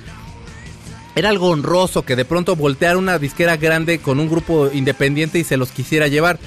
era 1.15 1.29
algo 1.29 1.51
honroso 1.51 2.01
que 2.01 2.17
de 2.17 2.25
pronto 2.25 2.57
volteara 2.57 2.97
una 2.97 3.19
disquera 3.19 3.59
grande 3.59 3.99
con 3.99 4.21
un 4.21 4.31
grupo 4.31 4.71
independiente 4.73 5.39
y 5.39 5.45
se 5.45 5.59
los 5.59 5.71
quisiera 5.71 6.09
llevar. 6.09 6.39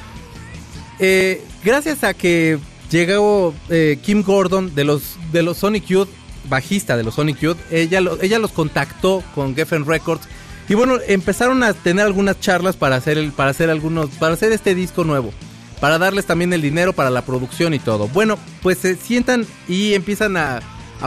Eh, 0.98 1.44
gracias 1.64 2.04
a 2.04 2.16
que 2.16 2.58
llegó 2.90 3.54
eh, 3.70 4.00
Kim 4.02 4.24
Gordon 4.24 4.74
de 4.74 4.84
los, 4.84 5.18
de 5.32 5.44
los 5.44 5.58
Sonic 5.58 5.86
Youth, 5.86 6.10
bajista 6.50 6.98
de 6.98 7.04
los 7.04 7.14
Sonic 7.14 7.38
Youth, 7.38 7.58
ella, 7.70 8.02
ella 8.20 8.40
los 8.40 8.52
contactó 8.52 9.24
con 9.36 9.56
Geffen 9.56 9.86
Records 9.86 10.28
y 10.72 10.74
bueno, 10.74 11.00
empezaron 11.06 11.64
a 11.64 11.74
tener 11.74 12.06
algunas 12.06 12.40
charlas 12.40 12.78
para 12.78 12.96
hacer, 12.96 13.18
el, 13.18 13.34
para 13.34 13.52
hacer 13.52 13.70
algunos, 13.70 14.10
para 14.12 14.36
hacer 14.36 14.54
este 14.54 14.74
disco 14.74 15.04
nuevo. 15.04 15.34
Para 15.82 15.98
darles 15.98 16.26
también 16.26 16.54
el 16.54 16.62
dinero 16.62 16.94
para 16.94 17.10
la 17.10 17.24
producción 17.26 17.74
y 17.74 17.80
todo. 17.80 18.08
Bueno, 18.08 18.38
pues 18.62 18.78
se 18.78 18.96
sientan 18.96 19.46
y 19.68 19.96
empiezan 19.96 20.38
a, 20.38 20.62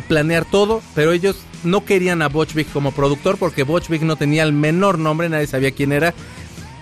planear 0.07 0.45
todo, 0.45 0.83
pero 0.95 1.13
ellos 1.13 1.37
no 1.63 1.83
querían 1.87 2.21
a 2.21 2.29
Butch 2.29 2.53
Vig 2.53 2.67
como 2.75 2.93
productor 2.93 3.39
porque 3.39 3.63
Butch 3.63 3.89
Vig 3.89 4.03
no 4.03 4.17
tenía 4.17 4.43
el 4.43 4.53
menor 4.53 4.99
nombre, 4.99 5.31
nadie 5.31 5.47
sabía 5.47 5.71
quién 5.71 5.93
era. 5.93 6.13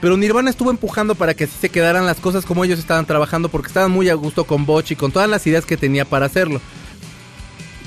Pero 0.00 0.16
Nirvana 0.16 0.50
estuvo 0.50 0.72
empujando 0.72 1.14
para 1.14 1.34
que 1.34 1.44
así 1.44 1.54
se 1.60 1.68
quedaran 1.68 2.04
las 2.04 2.18
cosas 2.18 2.44
como 2.44 2.64
ellos 2.64 2.80
estaban 2.80 3.06
trabajando 3.06 3.48
porque 3.48 3.68
estaban 3.68 3.92
muy 3.92 4.08
a 4.08 4.14
gusto 4.14 4.42
con 4.42 4.66
Butch 4.66 4.90
y 4.90 4.96
con 4.96 5.12
todas 5.12 5.30
las 5.30 5.46
ideas 5.46 5.66
que 5.66 5.76
tenía 5.76 6.04
para 6.04 6.26
hacerlo. 6.26 6.60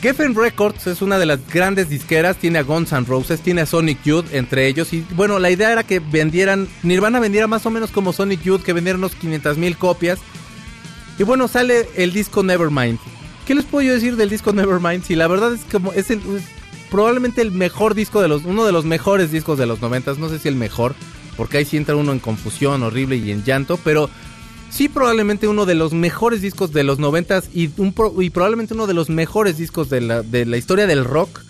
Geffen 0.05 0.35
Records 0.35 0.85
es 0.85 1.01
una 1.01 1.17
de 1.17 1.25
las 1.25 1.39
grandes 1.51 1.89
disqueras, 1.89 2.37
tiene 2.37 2.59
a 2.59 2.61
Guns 2.61 2.91
N' 2.91 3.07
Roses, 3.07 3.41
tiene 3.41 3.61
a 3.61 3.65
Sonic 3.65 4.03
Youth 4.03 4.25
entre 4.33 4.67
ellos 4.67 4.93
y 4.93 5.03
bueno, 5.15 5.39
la 5.39 5.49
idea 5.49 5.71
era 5.71 5.81
que 5.81 5.97
vendieran, 5.97 6.67
Nirvana 6.83 7.19
vendiera 7.19 7.47
más 7.47 7.65
o 7.65 7.71
menos 7.71 7.89
como 7.89 8.13
Sonic 8.13 8.43
Youth, 8.43 8.61
que 8.61 8.73
vendieran 8.73 8.99
unos 8.99 9.15
500 9.15 9.57
mil 9.57 9.75
copias. 9.75 10.19
Y 11.17 11.23
bueno, 11.23 11.47
sale 11.47 11.89
el 11.95 12.13
disco 12.13 12.43
Nevermind. 12.43 12.99
¿Qué 13.47 13.55
les 13.55 13.65
puedo 13.65 13.87
yo 13.87 13.93
decir 13.93 14.15
del 14.15 14.29
disco 14.29 14.53
Nevermind? 14.53 15.03
Si 15.03 15.15
la 15.15 15.25
verdad 15.25 15.53
es 15.53 15.61
como 15.71 15.91
es, 15.91 16.11
es 16.11 16.19
probablemente 16.91 17.41
el 17.41 17.51
mejor 17.51 17.95
disco 17.95 18.21
de 18.21 18.27
los, 18.27 18.45
uno 18.45 18.63
de 18.63 18.73
los 18.73 18.85
mejores 18.85 19.31
discos 19.31 19.57
de 19.57 19.65
los 19.65 19.81
90, 19.81 20.13
no 20.19 20.29
sé 20.29 20.37
si 20.37 20.47
el 20.47 20.55
mejor, 20.55 20.93
porque 21.35 21.57
ahí 21.57 21.65
sí 21.65 21.77
entra 21.77 21.95
uno 21.95 22.11
en 22.11 22.19
confusión 22.19 22.83
horrible 22.83 23.15
y 23.15 23.31
en 23.31 23.43
llanto, 23.43 23.79
pero 23.83 24.11
sí 24.75 24.89
probablemente 24.89 25.47
uno 25.47 25.65
de 25.65 25.73
los 25.75 25.93
mejores 25.93 26.41
discos 26.41 26.73
de 26.73 26.83
los 26.83 26.99
90 26.99 27.43
y, 27.53 27.69
un 27.77 27.93
pro- 27.93 28.21
y 28.21 28.29
probablemente 28.29 28.73
uno 28.73 28.87
de 28.87 28.93
los 28.93 29.09
mejores 29.09 29.57
discos 29.57 29.89
de 29.89 30.01
la, 30.01 30.57
historia 30.57 30.85
del 30.85 31.05
rock. 31.05 31.41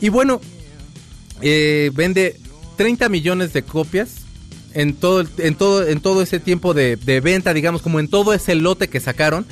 Y 0.00 0.08
bueno, 0.08 0.40
eh, 1.42 1.90
vende 1.94 2.40
30 2.76 3.08
millones 3.10 3.52
de 3.52 3.62
copias 3.62 4.16
en 4.72 4.94
todo, 4.94 5.24
en 5.36 5.54
todo, 5.56 5.86
en 5.86 6.00
todo 6.00 6.22
ese 6.22 6.40
tiempo 6.40 6.72
de, 6.72 6.96
de 6.96 7.20
venta, 7.20 7.52
digamos, 7.52 7.82
como 7.82 8.00
en 8.00 8.08
todo 8.08 8.32
ese 8.32 8.54
lote 8.54 8.88
que 8.88 9.00
sacaron. 9.00 9.44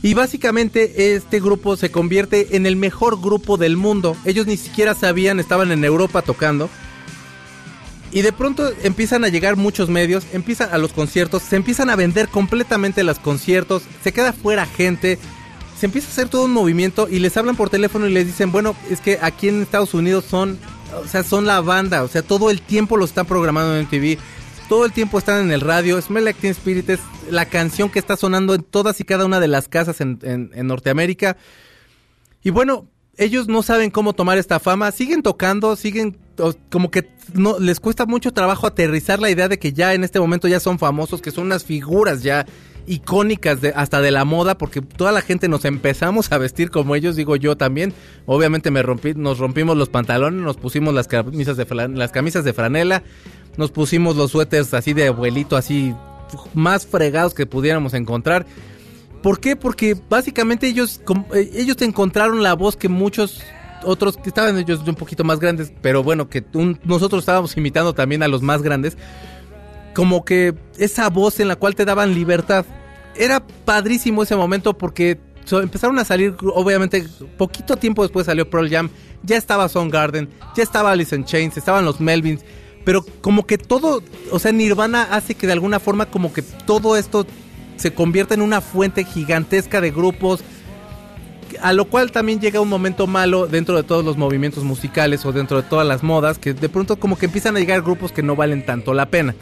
Y 0.00 0.14
básicamente 0.14 1.16
este 1.16 1.40
grupo 1.40 1.76
se 1.76 1.90
convierte 1.90 2.54
en 2.56 2.66
el 2.66 2.76
mejor 2.76 3.20
grupo 3.20 3.56
del 3.56 3.76
mundo. 3.76 4.16
Ellos 4.24 4.46
ni 4.46 4.56
siquiera 4.56 4.94
sabían, 4.94 5.40
estaban 5.40 5.72
en 5.72 5.84
Europa 5.84 6.22
tocando. 6.22 6.70
Y 8.10 8.22
de 8.22 8.32
pronto 8.32 8.70
empiezan 8.82 9.24
a 9.24 9.28
llegar 9.28 9.56
muchos 9.56 9.90
medios, 9.90 10.24
empiezan 10.32 10.70
a 10.72 10.78
los 10.78 10.92
conciertos, 10.92 11.42
se 11.42 11.56
empiezan 11.56 11.90
a 11.90 11.96
vender 11.96 12.28
completamente 12.28 13.04
los 13.04 13.18
conciertos, 13.18 13.82
se 14.02 14.12
queda 14.12 14.32
fuera 14.32 14.64
gente, 14.66 15.18
se 15.78 15.86
empieza 15.86 16.08
a 16.08 16.12
hacer 16.12 16.28
todo 16.28 16.46
un 16.46 16.52
movimiento 16.52 17.06
y 17.10 17.18
les 17.18 17.36
hablan 17.36 17.54
por 17.56 17.68
teléfono 17.70 18.06
y 18.06 18.12
les 18.12 18.26
dicen, 18.26 18.50
bueno, 18.50 18.74
es 18.90 19.00
que 19.00 19.18
aquí 19.20 19.48
en 19.48 19.60
Estados 19.62 19.92
Unidos 19.92 20.24
son, 20.24 20.58
o 21.04 21.06
sea, 21.06 21.22
son 21.22 21.44
la 21.46 21.60
banda, 21.60 22.02
o 22.02 22.08
sea, 22.08 22.22
todo 22.22 22.50
el 22.50 22.62
tiempo 22.62 22.96
lo 22.96 23.04
están 23.04 23.26
programando 23.26 23.76
en 23.76 23.82
MTV, 23.84 24.18
todo 24.70 24.86
el 24.86 24.92
tiempo 24.92 25.18
están 25.18 25.42
en 25.42 25.52
el 25.52 25.60
radio, 25.60 26.00
Smell 26.00 26.24
Like 26.24 26.40
Teen 26.40 26.52
Spirit 26.52 26.88
es 26.90 27.00
la 27.30 27.44
canción 27.46 27.90
que 27.90 27.98
está 27.98 28.16
sonando 28.16 28.54
en 28.54 28.62
todas 28.62 29.00
y 29.00 29.04
cada 29.04 29.26
una 29.26 29.38
de 29.38 29.48
las 29.48 29.68
casas 29.68 30.00
en, 30.00 30.18
en- 30.22 30.50
en 30.54 30.66
Norteamérica. 30.66 31.36
Y 32.42 32.50
bueno, 32.50 32.86
ellos 33.18 33.48
no 33.48 33.62
saben 33.62 33.90
cómo 33.90 34.12
tomar 34.14 34.38
esta 34.38 34.58
fama, 34.60 34.90
siguen 34.92 35.22
tocando, 35.22 35.76
siguen 35.76 36.16
como 36.70 36.90
que 36.90 37.10
no 37.34 37.58
les 37.58 37.80
cuesta 37.80 38.06
mucho 38.06 38.32
trabajo 38.32 38.66
aterrizar 38.66 39.18
la 39.18 39.28
idea 39.28 39.48
de 39.48 39.58
que 39.58 39.72
ya 39.72 39.92
en 39.94 40.04
este 40.04 40.20
momento 40.20 40.46
ya 40.48 40.60
son 40.60 40.78
famosos, 40.78 41.20
que 41.20 41.30
son 41.32 41.46
unas 41.46 41.64
figuras 41.64 42.22
ya 42.22 42.46
icónicas 42.86 43.60
de, 43.60 43.72
hasta 43.76 44.00
de 44.00 44.10
la 44.10 44.24
moda, 44.24 44.56
porque 44.56 44.80
toda 44.80 45.12
la 45.12 45.20
gente 45.20 45.48
nos 45.48 45.64
empezamos 45.66 46.32
a 46.32 46.38
vestir 46.38 46.70
como 46.70 46.94
ellos, 46.94 47.16
digo 47.16 47.36
yo 47.36 47.56
también. 47.56 47.92
Obviamente 48.24 48.70
me 48.70 48.82
rompí, 48.82 49.12
nos 49.14 49.38
rompimos 49.38 49.76
los 49.76 49.90
pantalones, 49.90 50.40
nos 50.40 50.56
pusimos 50.56 50.94
las 50.94 51.06
camisas 51.06 51.56
de 51.58 51.66
flan- 51.66 51.96
las 51.96 52.12
camisas 52.12 52.44
de 52.44 52.54
franela, 52.54 53.02
nos 53.58 53.72
pusimos 53.72 54.16
los 54.16 54.30
suéteres 54.30 54.72
así 54.72 54.94
de 54.94 55.08
abuelito, 55.08 55.56
así 55.56 55.94
más 56.54 56.86
fregados 56.86 57.34
que 57.34 57.44
pudiéramos 57.46 57.92
encontrar. 57.94 58.46
¿Por 59.22 59.40
qué? 59.40 59.56
Porque 59.56 59.96
básicamente 60.08 60.66
ellos, 60.66 61.00
eh, 61.34 61.50
ellos 61.54 61.76
encontraron 61.82 62.42
la 62.42 62.54
voz 62.54 62.76
que 62.76 62.88
muchos 62.88 63.42
otros 63.84 64.16
que 64.16 64.28
estaban 64.28 64.58
ellos 64.58 64.80
un 64.86 64.94
poquito 64.94 65.24
más 65.24 65.38
grandes, 65.40 65.72
pero 65.80 66.02
bueno, 66.02 66.28
que 66.28 66.44
nosotros 66.84 67.22
estábamos 67.22 67.56
imitando 67.56 67.94
también 67.94 68.22
a 68.22 68.28
los 68.28 68.42
más 68.42 68.62
grandes, 68.62 68.96
como 69.94 70.24
que 70.24 70.54
esa 70.78 71.08
voz 71.10 71.40
en 71.40 71.48
la 71.48 71.56
cual 71.56 71.74
te 71.74 71.84
daban 71.84 72.14
libertad. 72.14 72.64
Era 73.16 73.44
padrísimo 73.64 74.22
ese 74.22 74.36
momento 74.36 74.76
porque 74.76 75.18
empezaron 75.50 75.98
a 75.98 76.04
salir, 76.04 76.36
obviamente, 76.54 77.06
poquito 77.36 77.76
tiempo 77.76 78.02
después 78.02 78.26
salió 78.26 78.48
Pearl 78.48 78.68
Jam, 78.68 78.90
ya 79.22 79.36
estaba 79.36 79.68
Soundgarden, 79.68 80.28
ya 80.56 80.62
estaba 80.62 80.92
Alice 80.92 81.14
in 81.14 81.24
Chains, 81.24 81.56
estaban 81.56 81.84
los 81.84 82.00
Melvins, 82.00 82.42
pero 82.84 83.04
como 83.20 83.46
que 83.46 83.58
todo, 83.58 84.02
o 84.30 84.38
sea, 84.38 84.52
Nirvana 84.52 85.02
hace 85.10 85.34
que 85.34 85.46
de 85.46 85.52
alguna 85.54 85.80
forma 85.80 86.06
como 86.06 86.32
que 86.32 86.42
todo 86.42 86.96
esto 86.96 87.26
se 87.78 87.94
convierta 87.94 88.34
en 88.34 88.42
una 88.42 88.60
fuente 88.60 89.04
gigantesca 89.04 89.80
de 89.80 89.90
grupos, 89.90 90.40
a 91.62 91.72
lo 91.72 91.86
cual 91.86 92.12
también 92.12 92.40
llega 92.40 92.60
un 92.60 92.68
momento 92.68 93.06
malo 93.06 93.46
dentro 93.46 93.76
de 93.76 93.82
todos 93.82 94.04
los 94.04 94.16
movimientos 94.16 94.64
musicales 94.64 95.24
o 95.24 95.32
dentro 95.32 95.62
de 95.62 95.68
todas 95.68 95.86
las 95.86 96.02
modas, 96.02 96.38
que 96.38 96.52
de 96.52 96.68
pronto 96.68 96.96
como 96.96 97.16
que 97.16 97.26
empiezan 97.26 97.56
a 97.56 97.60
llegar 97.60 97.82
grupos 97.82 98.12
que 98.12 98.22
no 98.22 98.36
valen 98.36 98.66
tanto 98.66 98.92
la 98.94 99.06
pena. 99.06 99.34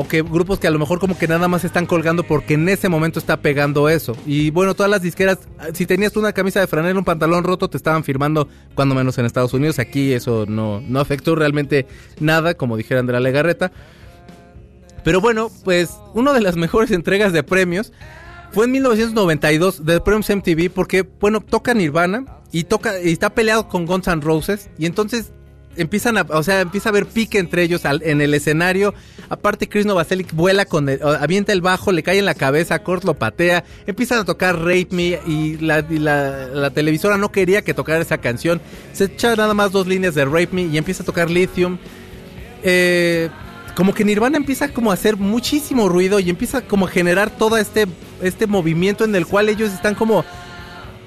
O 0.00 0.06
que 0.06 0.22
grupos 0.22 0.60
que 0.60 0.68
a 0.68 0.70
lo 0.70 0.78
mejor 0.78 1.00
como 1.00 1.18
que 1.18 1.26
nada 1.26 1.48
más 1.48 1.64
están 1.64 1.84
colgando 1.84 2.22
porque 2.22 2.54
en 2.54 2.68
ese 2.68 2.88
momento 2.88 3.18
está 3.18 3.38
pegando 3.38 3.88
eso. 3.88 4.16
Y 4.26 4.50
bueno, 4.50 4.74
todas 4.74 4.88
las 4.88 5.02
disqueras, 5.02 5.40
si 5.74 5.86
tenías 5.86 6.16
una 6.16 6.32
camisa 6.32 6.60
de 6.60 6.68
franela, 6.68 6.96
un 6.96 7.04
pantalón 7.04 7.42
roto, 7.42 7.68
te 7.68 7.76
estaban 7.76 8.04
firmando, 8.04 8.46
cuando 8.76 8.94
menos 8.94 9.18
en 9.18 9.26
Estados 9.26 9.54
Unidos. 9.54 9.80
Aquí 9.80 10.12
eso 10.12 10.46
no, 10.46 10.80
no 10.86 11.00
afectó 11.00 11.34
realmente 11.34 11.86
nada, 12.20 12.54
como 12.54 12.76
dijeran 12.76 13.06
de 13.06 13.14
la 13.14 13.18
Legarreta. 13.18 13.72
Pero 15.08 15.22
bueno, 15.22 15.50
pues 15.64 15.88
una 16.12 16.34
de 16.34 16.42
las 16.42 16.56
mejores 16.56 16.90
entregas 16.90 17.32
de 17.32 17.42
premios 17.42 17.94
fue 18.52 18.66
en 18.66 18.72
1992 18.72 19.86
de 19.86 20.02
Premios 20.02 20.28
MTV 20.28 20.68
porque, 20.70 21.00
bueno, 21.00 21.40
toca 21.40 21.72
Nirvana 21.72 22.26
y 22.52 22.64
toca 22.64 23.00
y 23.00 23.12
está 23.12 23.30
peleado 23.30 23.68
con 23.68 23.86
Guns 23.86 24.06
N' 24.06 24.20
Roses 24.20 24.68
y 24.78 24.84
entonces 24.84 25.32
empiezan 25.78 26.18
a, 26.18 26.26
o 26.28 26.42
sea, 26.42 26.60
empieza 26.60 26.90
a 26.90 26.92
haber 26.92 27.06
pique 27.06 27.38
entre 27.38 27.62
ellos 27.62 27.80
en 27.86 28.20
el 28.20 28.34
escenario. 28.34 28.92
Aparte 29.30 29.66
Chris 29.66 29.86
Novoselic 29.86 30.34
vuela 30.34 30.66
con 30.66 30.90
el, 30.90 31.00
avienta 31.02 31.54
el 31.54 31.62
bajo, 31.62 31.90
le 31.90 32.02
cae 32.02 32.18
en 32.18 32.26
la 32.26 32.34
cabeza, 32.34 32.78
Kurt 32.82 33.04
lo 33.04 33.14
patea, 33.14 33.64
empiezan 33.86 34.18
a 34.18 34.24
tocar 34.26 34.58
Rape 34.58 34.88
Me 34.90 35.20
y 35.26 35.56
la, 35.56 35.78
y 35.88 35.98
la- 36.00 36.48
la 36.48 36.68
televisora 36.68 37.16
no 37.16 37.32
quería 37.32 37.62
que 37.64 37.72
tocara 37.72 38.00
esa 38.02 38.18
canción. 38.18 38.60
Se 38.92 39.04
echa 39.04 39.34
nada 39.36 39.54
más 39.54 39.72
dos 39.72 39.86
líneas 39.86 40.14
de 40.14 40.26
Rape 40.26 40.50
Me 40.52 40.62
y 40.64 40.76
empieza 40.76 41.02
a 41.02 41.06
tocar 41.06 41.30
Lithium. 41.30 41.78
Eh, 42.62 43.30
como 43.78 43.94
que 43.94 44.04
Nirvana 44.04 44.36
empieza 44.38 44.66
como 44.72 44.90
a 44.90 44.94
hacer 44.94 45.16
muchísimo 45.16 45.88
ruido 45.88 46.18
y 46.18 46.28
empieza 46.28 46.62
como 46.62 46.86
a 46.86 46.90
generar 46.90 47.30
todo 47.30 47.56
este, 47.56 47.86
este 48.20 48.48
movimiento 48.48 49.04
en 49.04 49.14
el 49.14 49.24
cual 49.24 49.48
ellos 49.48 49.72
están 49.72 49.94
como 49.94 50.24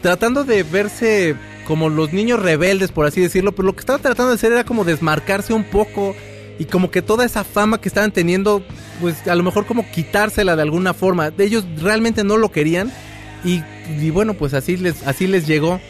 tratando 0.01 0.45
de 0.45 0.63
verse 0.63 1.35
como 1.67 1.89
los 1.89 2.13
niños 2.13 2.39
rebeldes, 2.41 2.93
por 2.93 3.05
así 3.05 3.19
decirlo, 3.19 3.51
pero 3.51 3.65
lo 3.65 3.73
que 3.73 3.81
estaban 3.81 4.01
tratando 4.01 4.29
de 4.29 4.35
hacer 4.35 4.53
era 4.53 4.63
como 4.63 4.85
desmarcarse 4.85 5.51
un 5.51 5.65
poco 5.65 6.15
y 6.59 6.63
como 6.63 6.89
que 6.89 7.01
toda 7.01 7.25
esa 7.25 7.43
fama 7.43 7.81
que 7.81 7.89
estaban 7.89 8.13
teniendo, 8.13 8.63
pues 9.01 9.27
a 9.27 9.35
lo 9.35 9.43
mejor 9.43 9.65
como 9.65 9.91
quitársela 9.91 10.55
de 10.55 10.61
alguna 10.61 10.93
forma. 10.93 11.33
Ellos 11.39 11.65
realmente 11.75 12.23
no 12.23 12.37
lo 12.37 12.53
querían 12.53 12.89
y, 13.43 13.63
y 13.99 14.11
bueno, 14.11 14.33
pues 14.35 14.53
así 14.53 14.77
les, 14.77 15.05
así 15.05 15.27
les 15.27 15.45
llegó. 15.45 15.81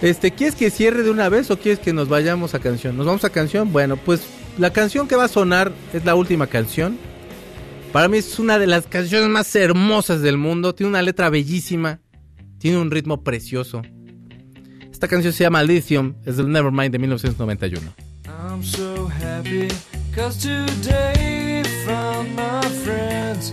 Este, 0.00 0.30
¿quieres 0.30 0.54
que 0.54 0.70
cierre 0.70 1.02
de 1.02 1.10
una 1.10 1.28
vez 1.28 1.50
o 1.50 1.58
quieres 1.58 1.80
que 1.80 1.92
nos 1.92 2.08
vayamos 2.08 2.54
a 2.54 2.60
canción? 2.60 2.96
¿Nos 2.96 3.04
vamos 3.04 3.24
a 3.24 3.28
canción? 3.28 3.74
Bueno, 3.74 3.98
pues 3.98 4.22
la 4.58 4.72
canción 4.72 5.08
que 5.08 5.16
va 5.16 5.24
a 5.24 5.28
sonar 5.28 5.72
es 5.92 6.04
la 6.04 6.14
última 6.14 6.46
canción. 6.46 6.98
Para 7.92 8.08
mí 8.08 8.18
es 8.18 8.38
una 8.38 8.58
de 8.58 8.66
las 8.66 8.86
canciones 8.86 9.28
más 9.28 9.54
hermosas 9.54 10.20
del 10.20 10.36
mundo. 10.36 10.74
Tiene 10.74 10.90
una 10.90 11.02
letra 11.02 11.30
bellísima. 11.30 12.00
Tiene 12.58 12.78
un 12.78 12.90
ritmo 12.90 13.22
precioso. 13.22 13.82
Esta 14.90 15.08
canción 15.08 15.32
se 15.32 15.44
llama 15.44 15.62
Lithium. 15.62 16.14
Es 16.24 16.36
del 16.36 16.50
Nevermind 16.50 16.92
de 16.92 16.98
1991. 16.98 17.92
I'm 18.26 18.62
so 18.62 19.08
happy 19.08 19.68
cause 20.14 20.38
today 20.38 21.62
found 21.84 22.34
my 22.36 22.62
friends 22.84 23.52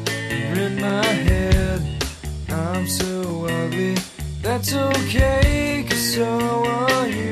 in 0.55 0.75
my 0.79 1.03
head. 1.03 1.81
I'm 2.49 2.87
so 2.87 3.47
ugly, 3.47 3.95
that's 4.41 4.73
okay 4.73 5.61
so 6.11 6.63
are 6.65 7.07
you. 7.07 7.31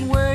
I 0.00 0.06
can't 0.06 0.29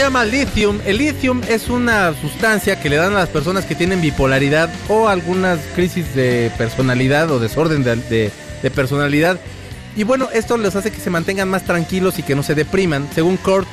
llama 0.00 0.24
Lithium. 0.24 0.78
El 0.86 0.98
lithium 0.98 1.42
es 1.48 1.68
una 1.68 2.14
sustancia 2.20 2.80
que 2.80 2.88
le 2.88 2.96
dan 2.96 3.12
a 3.14 3.18
las 3.18 3.28
personas 3.28 3.64
que 3.66 3.74
tienen 3.74 4.00
bipolaridad 4.00 4.70
o 4.88 5.08
algunas 5.08 5.58
crisis 5.74 6.14
de 6.14 6.50
personalidad 6.56 7.30
o 7.30 7.38
desorden 7.38 7.84
de, 7.84 7.96
de- 8.62 8.70
personalidad. 8.70 9.38
Y 9.96 10.04
bueno, 10.04 10.28
esto 10.32 10.56
les 10.56 10.74
hace 10.76 10.90
que 10.90 11.00
se 11.00 11.10
mantengan 11.10 11.48
más 11.48 11.64
tranquilos 11.64 12.18
y 12.18 12.22
que 12.22 12.34
no 12.34 12.42
se 12.42 12.54
depriman. 12.54 13.08
Según 13.14 13.36
Kurt, 13.36 13.66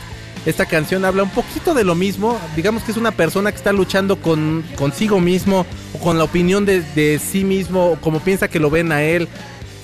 esta 0.45 0.65
canción 0.65 1.05
habla 1.05 1.23
un 1.23 1.29
poquito 1.29 1.73
de 1.73 1.83
lo 1.83 1.95
mismo. 1.95 2.39
Digamos 2.55 2.83
que 2.83 2.91
es 2.91 2.97
una 2.97 3.11
persona 3.11 3.51
que 3.51 3.57
está 3.57 3.71
luchando 3.71 4.17
con 4.17 4.63
consigo 4.75 5.19
mismo 5.19 5.65
o 5.93 5.99
con 5.99 6.17
la 6.17 6.23
opinión 6.25 6.65
de, 6.65 6.81
de 6.95 7.19
sí 7.19 7.43
mismo 7.43 7.97
como 8.01 8.19
piensa 8.19 8.47
que 8.47 8.59
lo 8.59 8.69
ven 8.69 8.91
a 8.91 9.03
él. 9.03 9.27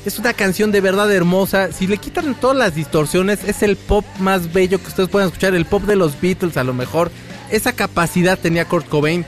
Es 0.05 0.19
una 0.19 0.33
canción 0.33 0.71
de 0.71 0.81
verdad 0.81 1.11
hermosa. 1.13 1.71
Si 1.71 1.87
le 1.87 1.97
quitan 1.97 2.35
todas 2.35 2.57
las 2.57 2.75
distorsiones, 2.75 3.43
es 3.45 3.63
el 3.63 3.77
pop 3.77 4.03
más 4.19 4.51
bello 4.51 4.81
que 4.81 4.87
ustedes 4.87 5.09
puedan 5.09 5.27
escuchar. 5.29 5.55
El 5.55 5.65
pop 5.65 5.83
de 5.83 5.95
los 5.95 6.19
Beatles, 6.19 6.57
a 6.57 6.63
lo 6.63 6.73
mejor. 6.73 7.09
Esa 7.49 7.71
capacidad 7.71 8.37
tenía 8.37 8.65
Kurt 8.65 8.87
Cobain 8.89 9.25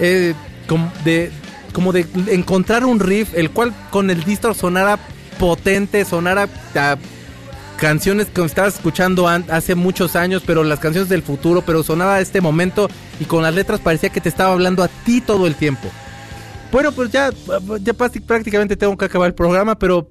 eh, 0.00 0.34
como, 0.66 0.90
de, 1.04 1.30
como 1.72 1.92
de 1.92 2.06
encontrar 2.28 2.84
un 2.84 2.98
riff, 2.98 3.34
el 3.34 3.50
cual 3.50 3.72
con 3.90 4.10
el 4.10 4.24
distor 4.24 4.54
sonara 4.54 4.98
potente, 5.38 6.04
sonara 6.04 6.48
a 6.74 6.96
canciones 7.78 8.26
que 8.28 8.42
estabas 8.44 8.76
escuchando 8.76 9.28
an- 9.28 9.44
hace 9.50 9.74
muchos 9.74 10.16
años, 10.16 10.42
pero 10.46 10.64
las 10.64 10.80
canciones 10.80 11.08
del 11.10 11.22
futuro, 11.22 11.62
pero 11.62 11.82
sonaba 11.82 12.16
a 12.16 12.20
este 12.20 12.40
momento 12.40 12.88
y 13.20 13.26
con 13.26 13.42
las 13.42 13.54
letras 13.54 13.80
parecía 13.80 14.08
que 14.08 14.20
te 14.22 14.30
estaba 14.30 14.52
hablando 14.54 14.82
a 14.82 14.88
ti 14.88 15.20
todo 15.20 15.46
el 15.46 15.54
tiempo. 15.54 15.88
Bueno, 16.72 16.90
pues 16.92 17.10
ya, 17.10 17.30
ya 17.30 17.92
prácti- 17.92 18.24
prácticamente 18.24 18.76
tengo 18.76 18.96
que 18.96 19.04
acabar 19.04 19.28
el 19.28 19.34
programa, 19.34 19.78
pero 19.78 20.08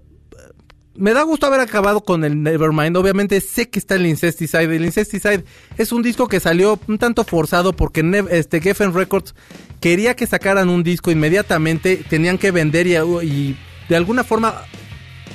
me 0.98 1.14
da 1.14 1.24
gusto 1.24 1.46
haber 1.46 1.60
acabado 1.60 2.02
con 2.02 2.24
el 2.24 2.42
Nevermind. 2.42 2.96
Obviamente 2.98 3.42
sé 3.42 3.70
que 3.70 3.80
está 3.80 3.96
el 3.96 4.06
Incesticide. 4.06 4.76
El 4.76 4.86
Incesticide 4.86 5.44
es 5.78 5.92
un 5.92 6.02
disco 6.02 6.28
que 6.28 6.40
salió 6.40 6.80
un 6.88 6.98
tanto 6.98 7.24
forzado 7.24 7.74
porque 7.74 8.04
este 8.32 8.62
Geffen 8.62 8.94
Records 8.94 9.36
quería 9.80 10.16
que 10.16 10.28
sacaran 10.28 10.70
un 10.70 10.84
disco 10.84 11.12
inmediatamente. 11.12 11.98
Tenían 12.10 12.38
que 12.38 12.52
vender 12.52 12.88
y, 12.88 13.58
de 13.90 13.96
alguna 13.96 14.24
forma 14.24 14.62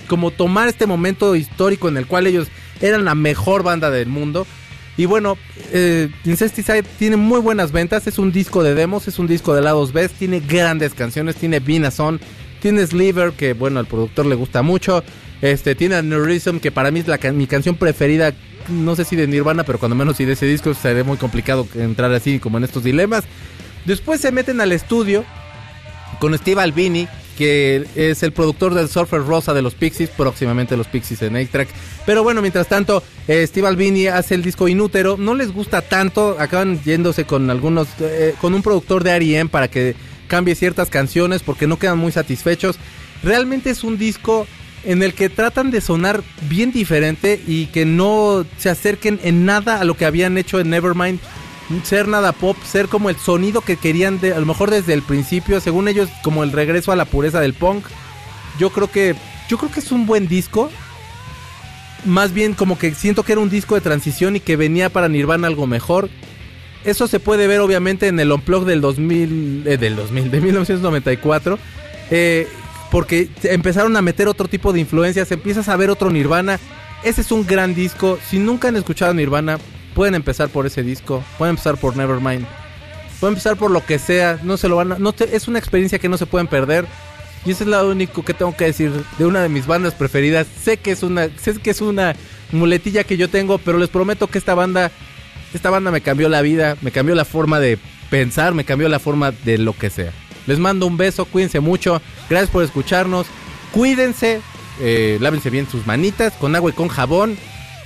como 0.09 0.31
tomar 0.31 0.69
este 0.69 0.87
momento 0.87 1.37
histórico 1.37 1.89
en 1.89 1.97
el 1.97 2.07
cual 2.07 2.27
ellos 2.27 2.49
eran 2.81 3.05
la 3.05 3.15
mejor 3.15 3.63
banda 3.63 3.91
del 3.91 4.09
mundo. 4.09 4.47
Y 4.97 5.07
bueno, 5.07 5.39
eh, 5.73 6.11
Incesticide 6.25 6.83
tiene 6.83 7.17
muy 7.17 7.41
buenas 7.41 7.71
ventas, 7.71 8.07
es 8.07 8.19
un 8.19 8.33
disco 8.33 8.63
de 8.63 8.75
demos, 8.75 9.09
es 9.09 9.19
un 9.19 9.27
disco 9.27 9.55
de 9.55 9.63
lados 9.63 9.93
B, 9.93 10.09
tiene 10.09 10.41
grandes 10.41 10.95
canciones, 10.95 11.37
tiene 11.37 11.91
Son, 11.91 12.21
tiene 12.61 12.87
Sliver, 12.87 13.33
que 13.33 13.55
bueno, 13.55 13.79
al 13.79 13.87
productor 13.87 14.27
le 14.27 14.35
gusta 14.35 14.63
mucho, 14.63 15.03
este, 15.43 15.75
tiene 15.75 15.97
Aneurysm, 15.97 16.59
que 16.59 16.71
para 16.71 16.91
mí 16.91 17.01
es 17.01 17.09
la 17.09 17.19
mi 17.33 17.47
canción 17.47 17.77
preferida, 17.77 18.35
no 18.69 18.95
sé 18.97 19.05
si 19.05 19.17
de 19.17 19.27
Nirvana, 19.27 19.65
pero 19.65 19.79
cuando 19.79 19.97
menos 19.97 20.17
si 20.17 20.25
de 20.25 20.35
ese 20.35 20.47
disco 20.47 20.75
sería 20.75 21.05
muy 21.05 21.17
complicado 21.17 21.67
entrar 21.75 22.13
así 22.13 22.39
como 22.39 22.59
en 22.59 22.65
estos 22.65 22.85
dilemas. 22.85 23.25
Después 23.85 24.21
se 24.21 24.33
meten 24.33 24.61
al 24.61 24.73
estudio 24.73 25.25
con 26.19 26.37
Steve 26.37 26.61
Albini, 26.61 27.09
que 27.39 27.87
es 27.95 28.23
el 28.23 28.33
productor 28.33 28.75
del 28.75 28.91
Surfer 28.91 29.25
Rosa 29.25 29.55
de 29.55 29.63
los 29.63 29.75
Pixies, 29.75 30.11
próximamente 30.11 30.77
los 30.77 30.87
Pixies 30.87 31.23
en 31.23 31.35
8-Track. 31.35 31.69
Pero 32.05 32.23
bueno, 32.23 32.43
mientras 32.43 32.69
tanto, 32.69 33.03
eh, 33.27 33.47
Steve 33.47 33.67
Albini 33.67 34.09
hace 34.09 34.35
el 34.35 34.43
disco 34.43 34.69
Inútero, 34.69 35.17
no 35.17 35.35
les 35.35 35.51
gusta 35.51 35.81
tanto, 35.81 36.37
acaban 36.39 36.83
yéndose 36.83 37.25
con 37.25 37.49
algunos, 37.49 37.89
eh, 38.01 38.35
con 38.43 38.53
un 38.53 38.63
productor 38.63 39.03
de 39.03 39.13
R.E.M. 39.13 39.49
para 39.49 39.69
que 39.69 39.95
cambie 40.29 40.55
ciertas 40.55 40.91
canciones 40.91 41.43
porque 41.43 41.67
no 41.67 41.79
quedan 41.79 41.97
muy 41.97 42.13
satisfechos. 42.13 42.77
Realmente 43.23 43.71
es 43.71 43.85
un 43.85 43.97
disco 43.97 44.47
en 44.85 45.03
el 45.03 45.15
que 45.15 45.29
tratan 45.29 45.71
de 45.71 45.81
sonar 45.81 46.23
bien 46.49 46.73
diferente 46.73 47.41
y 47.47 47.67
que 47.67 47.85
no 47.85 48.45
se 48.59 48.71
acerquen 48.71 49.21
en 49.23 49.45
nada 49.45 49.81
a 49.81 49.85
lo 49.85 49.97
que 49.97 50.07
habían 50.07 50.39
hecho 50.39 50.59
en 50.61 50.71
Nevermind 50.71 51.21
ser 51.85 52.09
nada 52.09 52.33
pop, 52.33 52.57
ser 52.65 52.89
como 52.89 53.11
el 53.11 53.17
sonido 53.17 53.61
que 53.61 53.77
querían 53.77 54.19
a 54.23 54.39
lo 54.39 54.47
mejor 54.47 54.71
desde 54.71 54.93
el 54.93 55.03
principio, 55.03 55.61
según 55.61 55.89
ellos 55.89 56.09
como 56.23 56.43
el 56.43 56.53
regreso 56.53 56.93
a 56.93 56.97
la 56.97 57.05
pureza 57.05 57.41
del 57.41 57.55
punk. 57.55 57.85
Yo 58.59 58.71
creo 58.71 58.91
que 58.91 59.15
yo 59.49 59.59
creo 59.59 59.71
que 59.71 59.81
es 59.81 59.93
un 59.93 60.07
buen 60.07 60.29
disco. 60.29 60.71
Más 62.05 62.33
bien 62.33 62.55
como 62.55 62.79
que 62.79 62.95
siento 62.95 63.23
que 63.23 63.33
era 63.33 63.41
un 63.41 63.51
disco 63.51 63.75
de 63.75 63.83
transición 63.83 64.37
y 64.37 64.41
que 64.41 64.57
venía 64.57 64.89
para 64.89 65.09
Nirvana 65.09 65.47
algo 65.47 65.67
mejor. 65.67 66.09
eso 66.85 67.07
se 67.07 67.21
puede 67.21 67.47
ver 67.47 67.61
obviamente 67.61 68.09
en 68.09 68.19
el 68.19 68.33
Unplug 68.33 68.65
del 68.65 68.81
2000, 68.81 69.65
eh, 69.67 69.77
del 69.77 69.97
2000, 69.97 70.31
de 70.31 70.41
1994, 70.41 71.59
eh, 72.11 72.49
porque 72.91 73.29
empezaron 73.45 73.97
a 73.97 74.03
meter 74.03 74.29
otro 74.29 74.49
tipo 74.49 74.73
de 74.73 74.81
influencias, 74.81 75.31
empiezas 75.33 75.69
a 75.69 75.77
ver 75.77 75.91
otro 75.91 76.11
Nirvana. 76.11 76.59
Ese 77.05 77.21
es 77.23 77.33
un 77.33 77.47
gran 77.47 77.75
disco. 77.75 78.19
Si 78.29 78.39
nunca 78.39 78.69
han 78.69 78.77
escuchado 78.77 79.15
Nirvana, 79.15 79.59
pueden 79.95 80.15
empezar 80.15 80.49
por 80.49 80.67
ese 80.67 80.83
disco, 80.83 81.25
pueden 81.39 81.53
empezar 81.53 81.77
por 81.77 81.97
Nevermind, 81.97 82.47
pueden 83.21 83.35
empezar 83.35 83.57
por 83.57 83.71
lo 83.71 83.85
que 83.85 83.99
sea. 83.99 84.39
No 84.43 84.57
se 84.57 84.69
lo 84.69 84.77
van, 84.77 84.93
a, 84.93 84.99
no 84.99 85.13
te- 85.13 85.35
es 85.37 85.49
una 85.49 85.59
experiencia 85.59 85.99
que 85.99 86.09
no 86.09 86.19
se 86.19 86.27
pueden 86.27 86.47
perder. 86.49 86.85
Y 87.47 87.53
eso 87.53 87.65
es 87.65 87.71
lo 87.71 87.89
único 87.89 88.23
que 88.23 88.35
tengo 88.35 88.55
que 88.55 88.67
decir 88.67 88.93
de 89.19 89.25
una 89.25 89.41
de 89.43 89.49
mis 89.49 89.67
bandas 89.67 89.95
preferidas. 89.95 90.47
Sé 90.63 90.77
que 90.77 90.91
es 90.91 91.03
una, 91.03 91.29
sé 91.39 91.55
que 91.55 91.71
es 91.71 91.81
una 91.81 92.15
muletilla 92.53 93.05
que 93.05 93.17
yo 93.17 93.31
tengo, 93.31 93.57
pero 93.59 93.79
les 93.79 93.89
prometo 93.89 94.27
que 94.27 94.37
esta 94.37 94.55
banda, 94.55 94.91
esta 95.55 95.71
banda 95.71 95.91
me 95.91 96.03
cambió 96.03 96.29
la 96.29 96.43
vida, 96.43 96.77
me 96.83 96.91
cambió 96.91 97.15
la 97.15 97.25
forma 97.25 97.59
de 97.59 97.79
pensar, 98.11 98.53
me 98.53 98.65
cambió 98.65 98.91
la 98.91 98.99
forma 98.99 99.31
de 99.33 99.57
lo 99.57 99.73
que 99.73 99.89
sea. 99.89 100.13
Les 100.47 100.59
mando 100.59 100.87
un 100.87 100.97
beso, 100.97 101.25
cuídense 101.25 101.61
mucho, 101.61 102.01
gracias 102.29 102.51
por 102.51 102.65
escucharnos, 102.65 103.27
cuídense, 103.73 104.41
eh, 104.81 105.19
lávense 105.21 105.51
bien 105.51 105.69
sus 105.69 105.87
manitas 105.87 106.33
con 106.35 106.55
agua 106.57 106.71
y 106.71 106.75
con 106.75 106.89
jabón. 106.89 107.37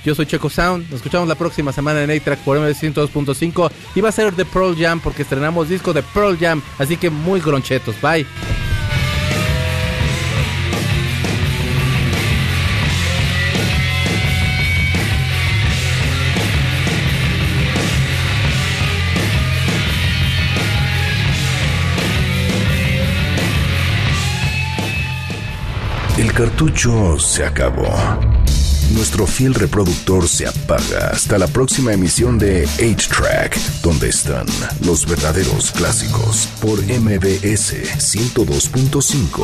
Yo 0.03 0.13
soy 0.13 0.27
Checo 0.27 0.51
Sound, 0.51 0.85
nos 0.85 0.97
escuchamos 0.97 1.27
la 1.27 1.35
próxima 1.35 1.71
semana 1.71 2.03
en 2.03 2.11
A-Track 2.11 2.39
por 2.39 2.57
M102.5 2.57 3.71
y 3.95 4.01
va 4.01 4.09
a 4.09 4.11
ser 4.11 4.35
de 4.35 4.45
Pearl 4.45 4.75
Jam 4.77 4.99
porque 4.99 5.23
estrenamos 5.23 5.67
disco 5.67 5.93
de 5.93 6.03
Pearl 6.03 6.37
Jam, 6.37 6.61
así 6.77 6.95
que 6.95 7.09
muy 7.09 7.39
gronchetos, 7.39 7.95
bye. 8.01 8.25
Cartucho 26.35 27.17
se 27.17 27.45
acabó. 27.45 27.87
Nuestro 28.93 29.25
fiel 29.25 29.53
reproductor 29.53 30.27
se 30.27 30.45
apaga 30.45 31.11
hasta 31.13 31.37
la 31.37 31.47
próxima 31.47 31.93
emisión 31.93 32.37
de 32.37 32.67
8-Track, 32.67 33.57
donde 33.81 34.09
están 34.09 34.45
los 34.85 35.07
verdaderos 35.07 35.71
clásicos 35.71 36.47
por 36.61 36.79
MBS 36.83 37.73
102.5. 37.97 39.43